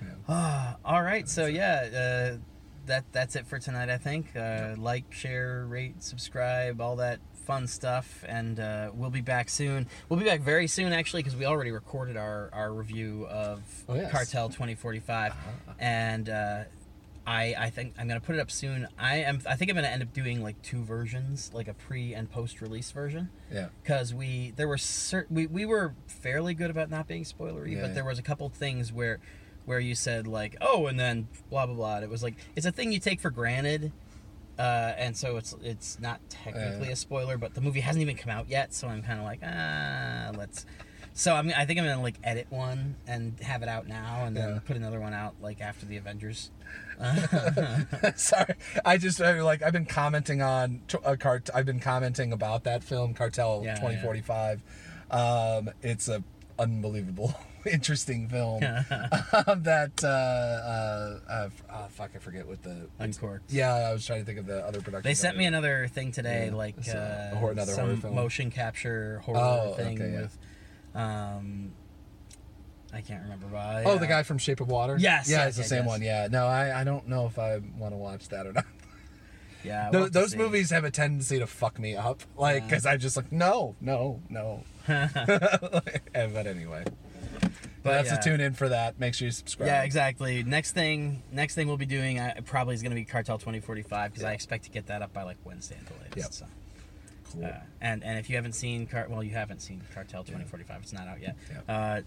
Yeah. 0.05 0.11
Ah, 0.29 0.77
all 0.85 1.03
right, 1.03 1.29
so 1.29 1.47
yeah, 1.47 2.35
uh, 2.35 2.39
that 2.87 3.05
that's 3.13 3.37
it 3.37 3.47
for 3.47 3.59
tonight. 3.59 3.89
I 3.91 3.99
think. 3.99 4.35
Uh, 4.37 4.75
like, 4.77 5.13
share, 5.13 5.65
rate, 5.69 6.03
subscribe, 6.03 6.81
all 6.81 6.97
that 6.97 7.21
fun 7.47 7.67
stuff, 7.67 8.25
and 8.27 8.59
uh, 8.59 8.91
we'll 8.95 9.11
be 9.11 9.21
back 9.21 9.49
soon. 9.51 9.87
We'll 10.09 10.19
be 10.19 10.25
back 10.27 10.41
very 10.41 10.67
soon, 10.67 10.93
actually, 10.93 11.23
because 11.23 11.37
we 11.37 11.45
already 11.47 11.71
recorded 11.71 12.17
our 12.17 12.51
our 12.53 12.73
review 12.73 13.27
of 13.31 13.63
Oh, 13.89 13.95
yes. 13.95 14.11
Cartel 14.11 14.49
2045, 14.49 15.33
Ah. 15.35 15.73
and. 15.79 16.29
Uh, 16.29 16.65
I, 17.27 17.55
I 17.59 17.71
think 17.71 17.95
I'm 17.99 18.07
gonna 18.07 18.21
put 18.21 18.35
it 18.35 18.39
up 18.39 18.51
soon. 18.51 18.87
I 18.99 19.17
am 19.23 19.41
I 19.49 19.57
think 19.57 19.71
I'm 19.71 19.77
gonna 19.77 19.89
end 19.89 20.03
up 20.03 20.13
doing 20.13 20.43
like 20.43 20.61
two 20.61 20.83
versions, 20.85 21.51
like 21.55 21.69
a 21.69 21.73
pre 21.73 22.13
and 22.13 22.31
post 22.31 22.61
release 22.61 22.91
version 22.91 23.31
Yeah. 23.51 23.69
because 23.83 24.13
we 24.13 24.53
there 24.57 24.69
were 24.69 24.77
certain 24.77 25.35
we, 25.35 25.47
we 25.47 25.65
were 25.65 25.95
fairly 26.07 26.53
good 26.53 26.69
about 26.69 26.91
not 26.91 27.09
being 27.09 27.25
spoilery, 27.25 27.77
Yeah. 27.77 27.81
but 27.81 27.95
there 27.95 28.05
was 28.05 28.19
a 28.19 28.23
couple 28.23 28.47
things 28.51 28.93
where 28.93 29.21
where 29.67 29.81
you 29.81 29.95
said 29.95 30.27
like 30.27 30.57
oh 30.61 30.87
and 30.87 30.99
then 30.99 31.29
blah 31.51 31.67
blah 31.67 31.75
blah. 31.75 31.95
And 31.97 32.05
it 32.05 32.11
was 32.11 32.23
like 32.23 32.35
it's 32.57 32.67
a 32.67 32.73
thing 32.73 32.93
you 32.93 32.99
take 33.01 33.21
for 33.21 33.31
granted, 33.31 33.93
uh, 34.59 34.93
and 34.97 35.17
so 35.17 35.37
it's 35.37 35.55
it's 35.63 35.99
not 36.01 36.21
technically 36.29 36.87
Yeah. 36.89 36.93
a 36.93 36.97
spoiler, 36.97 37.37
but 37.39 37.55
the 37.55 37.61
movie 37.61 37.81
hasn't 37.81 38.03
even 38.03 38.17
come 38.17 38.31
out 38.31 38.49
yet, 38.49 38.75
so 38.75 38.89
I'm 38.89 39.03
kind 39.03 39.19
of 39.19 39.25
like 39.25 39.41
ah 39.45 40.33
let's. 40.39 40.67
So 41.17 41.33
I'm 41.33 41.53
I 41.57 41.65
think 41.65 41.79
I'm 41.79 41.85
gonna 41.87 42.03
like 42.03 42.17
edit 42.25 42.49
one 42.51 42.97
and 43.07 43.39
have 43.41 43.63
it 43.63 43.69
out 43.69 43.87
now, 43.87 44.25
and 44.25 44.37
then 44.37 44.55
Yeah. 44.55 44.59
put 44.65 44.77
another 44.77 44.99
one 45.01 45.15
out 45.15 45.35
like 45.41 45.61
after 45.61 45.87
the 45.87 45.97
Avengers. 45.97 46.51
Sorry, 48.17 48.55
I 48.85 48.99
just 48.99 49.21
I, 49.21 49.41
like 49.43 49.63
I've 49.63 49.73
been 49.73 49.87
commenting 49.87 50.43
on 50.43 50.81
t- 50.89 50.99
a 51.05 51.17
cart. 51.17 51.51
I've 51.55 51.67
been 51.67 51.81
commenting 51.81 52.33
about 52.33 52.65
that 52.65 52.83
film, 52.83 53.15
Cartel 53.15 53.63
Yeah, 53.65 53.75
2045. 53.77 54.63
Um, 55.11 55.71
it's 55.83 56.09
a 56.09 56.23
unbelievable, 56.59 57.35
interesting 57.71 58.29
film. 58.29 58.63
um, 59.47 59.63
that 59.63 60.03
uh, 60.03 60.07
uh, 60.07 61.19
uh, 61.31 61.49
oh, 61.73 61.87
fuck, 61.91 62.11
I 62.15 62.19
forget 62.19 62.47
what 62.47 62.63
the 62.63 62.89
Uncorked. 62.99 63.53
Yeah, 63.53 63.73
I 63.75 63.93
was 63.93 64.07
trying 64.07 64.21
to 64.21 64.27
think 64.27 64.39
of 64.39 64.47
the 64.47 64.65
other 64.67 64.81
production. 64.81 65.09
They 65.09 65.15
sent 65.15 65.37
me 65.37 65.47
another 65.47 65.89
thing 65.89 66.13
today, 66.13 66.47
Yeah, 66.51 66.55
like 66.57 66.77
uh, 66.89 66.93
a 66.93 67.47
another 67.47 67.73
some 67.73 67.85
horror 67.87 67.97
film. 67.97 68.15
motion 68.15 68.51
capture 68.51 69.21
horror 69.25 69.39
Oh, 69.39 69.75
thing 69.75 70.01
okay, 70.01 70.13
yeah. 70.13 70.21
with, 70.23 70.39
um, 70.95 71.73
I 72.93 73.01
can't 73.01 73.23
remember. 73.23 73.47
But 73.51 73.59
I, 73.59 73.85
Oh, 73.85 73.93
uh, 73.93 73.99
the 73.99 74.07
guy 74.07 74.23
from 74.23 74.39
Shape 74.39 74.61
of 74.61 74.69
Water. 74.69 74.97
Yes, 74.99 75.29
yeah, 75.29 75.47
it's 75.47 75.57
the 75.57 75.65
same 75.65 75.81
yes. 75.85 75.89
one. 75.89 76.03
Yeah, 76.03 76.29
no, 76.31 76.47
I, 76.47 76.81
I 76.81 76.85
don't 76.85 77.09
know 77.09 77.27
if 77.27 77.39
I 77.39 77.59
want 77.77 77.93
to 77.93 77.99
watch 77.99 78.29
that 78.29 78.47
or 78.47 78.53
not. 78.53 78.65
Yeah, 79.65 79.89
we'll 79.89 80.11
Those, 80.11 80.33
see. 80.33 80.37
movies 80.37 80.69
have 80.73 80.85
a 80.85 80.91
tendency 80.91 81.39
to 81.39 81.47
fuck 81.47 81.79
me 81.79 81.97
up, 81.97 82.21
like 82.37 82.65
Yeah. 82.65 82.69
because 82.69 82.85
I 82.85 82.99
just 82.99 83.17
like 83.17 83.33
no, 83.33 83.75
no, 83.81 84.21
no. 84.29 84.63
And- 84.87 85.11
but 86.35 86.47
anyway, 86.47 86.85
But 87.83 87.93
that's 87.93 88.11
yeah. 88.11 88.19
a 88.19 88.23
tune 88.23 88.41
in 88.41 88.55
for 88.55 88.69
that. 88.69 88.99
Make 88.99 89.15
sure 89.15 89.27
you 89.27 89.33
subscribe. 89.33 89.67
Yeah, 89.67 89.83
exactly. 89.83 90.43
Next 90.43 90.73
thing, 90.73 91.23
next 91.33 91.55
thing 91.55 91.67
we'll 91.69 91.77
be 91.77 91.87
doing 91.87 92.19
uh, 92.19 92.35
probably 92.45 92.75
is 92.75 92.83
going 92.83 92.91
to 92.93 92.97
be 92.97 93.05
Cartel 93.05 93.39
2045 93.39 94.13
because 94.13 94.25
I 94.25 94.33
expect 94.33 94.65
to 94.65 94.71
get 94.71 94.87
that 94.87 95.03
up 95.03 95.13
by 95.13 95.23
like 95.23 95.37
Wednesday 95.45 95.77
at 95.79 95.87
the 95.87 95.93
latest. 96.03 96.17
Yep. 96.17 96.33
So. 96.33 96.47
Cool. 97.33 97.45
Uh, 97.47 97.53
and 97.81 98.05
and 98.05 98.19
if 98.19 98.31
you 98.31 98.37
haven't 98.37 98.53
seen 98.55 98.87
Car- 98.87 99.07
well, 99.11 99.23
you 99.23 99.33
haven't 99.33 99.61
seen 99.61 99.83
Cartel 99.93 100.23
2045. 100.23 100.83
It's 100.83 100.93
not 100.93 101.09
out 101.09 101.21
yet. 101.21 101.37
Yeah. 101.69 101.75
Uh, 101.75 102.01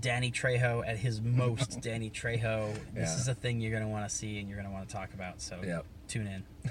Danny 0.00 0.30
Trejo 0.32 0.86
at 0.86 0.96
his 0.96 1.20
most 1.20 1.80
Danny 1.82 2.10
Trejo. 2.10 2.72
This 2.94 3.10
Yeah. 3.10 3.16
is 3.16 3.28
a 3.28 3.34
thing 3.34 3.60
you're 3.60 3.70
going 3.70 3.82
to 3.84 3.88
want 3.88 4.08
to 4.08 4.14
see 4.14 4.38
and 4.38 4.48
you're 4.48 4.56
going 4.56 4.68
to 4.68 4.72
want 4.74 4.88
to 4.88 4.94
talk 4.94 5.12
about. 5.14 5.40
So 5.40 5.60
Yep. 5.64 5.84
tune 6.08 6.26
in. 6.26 6.70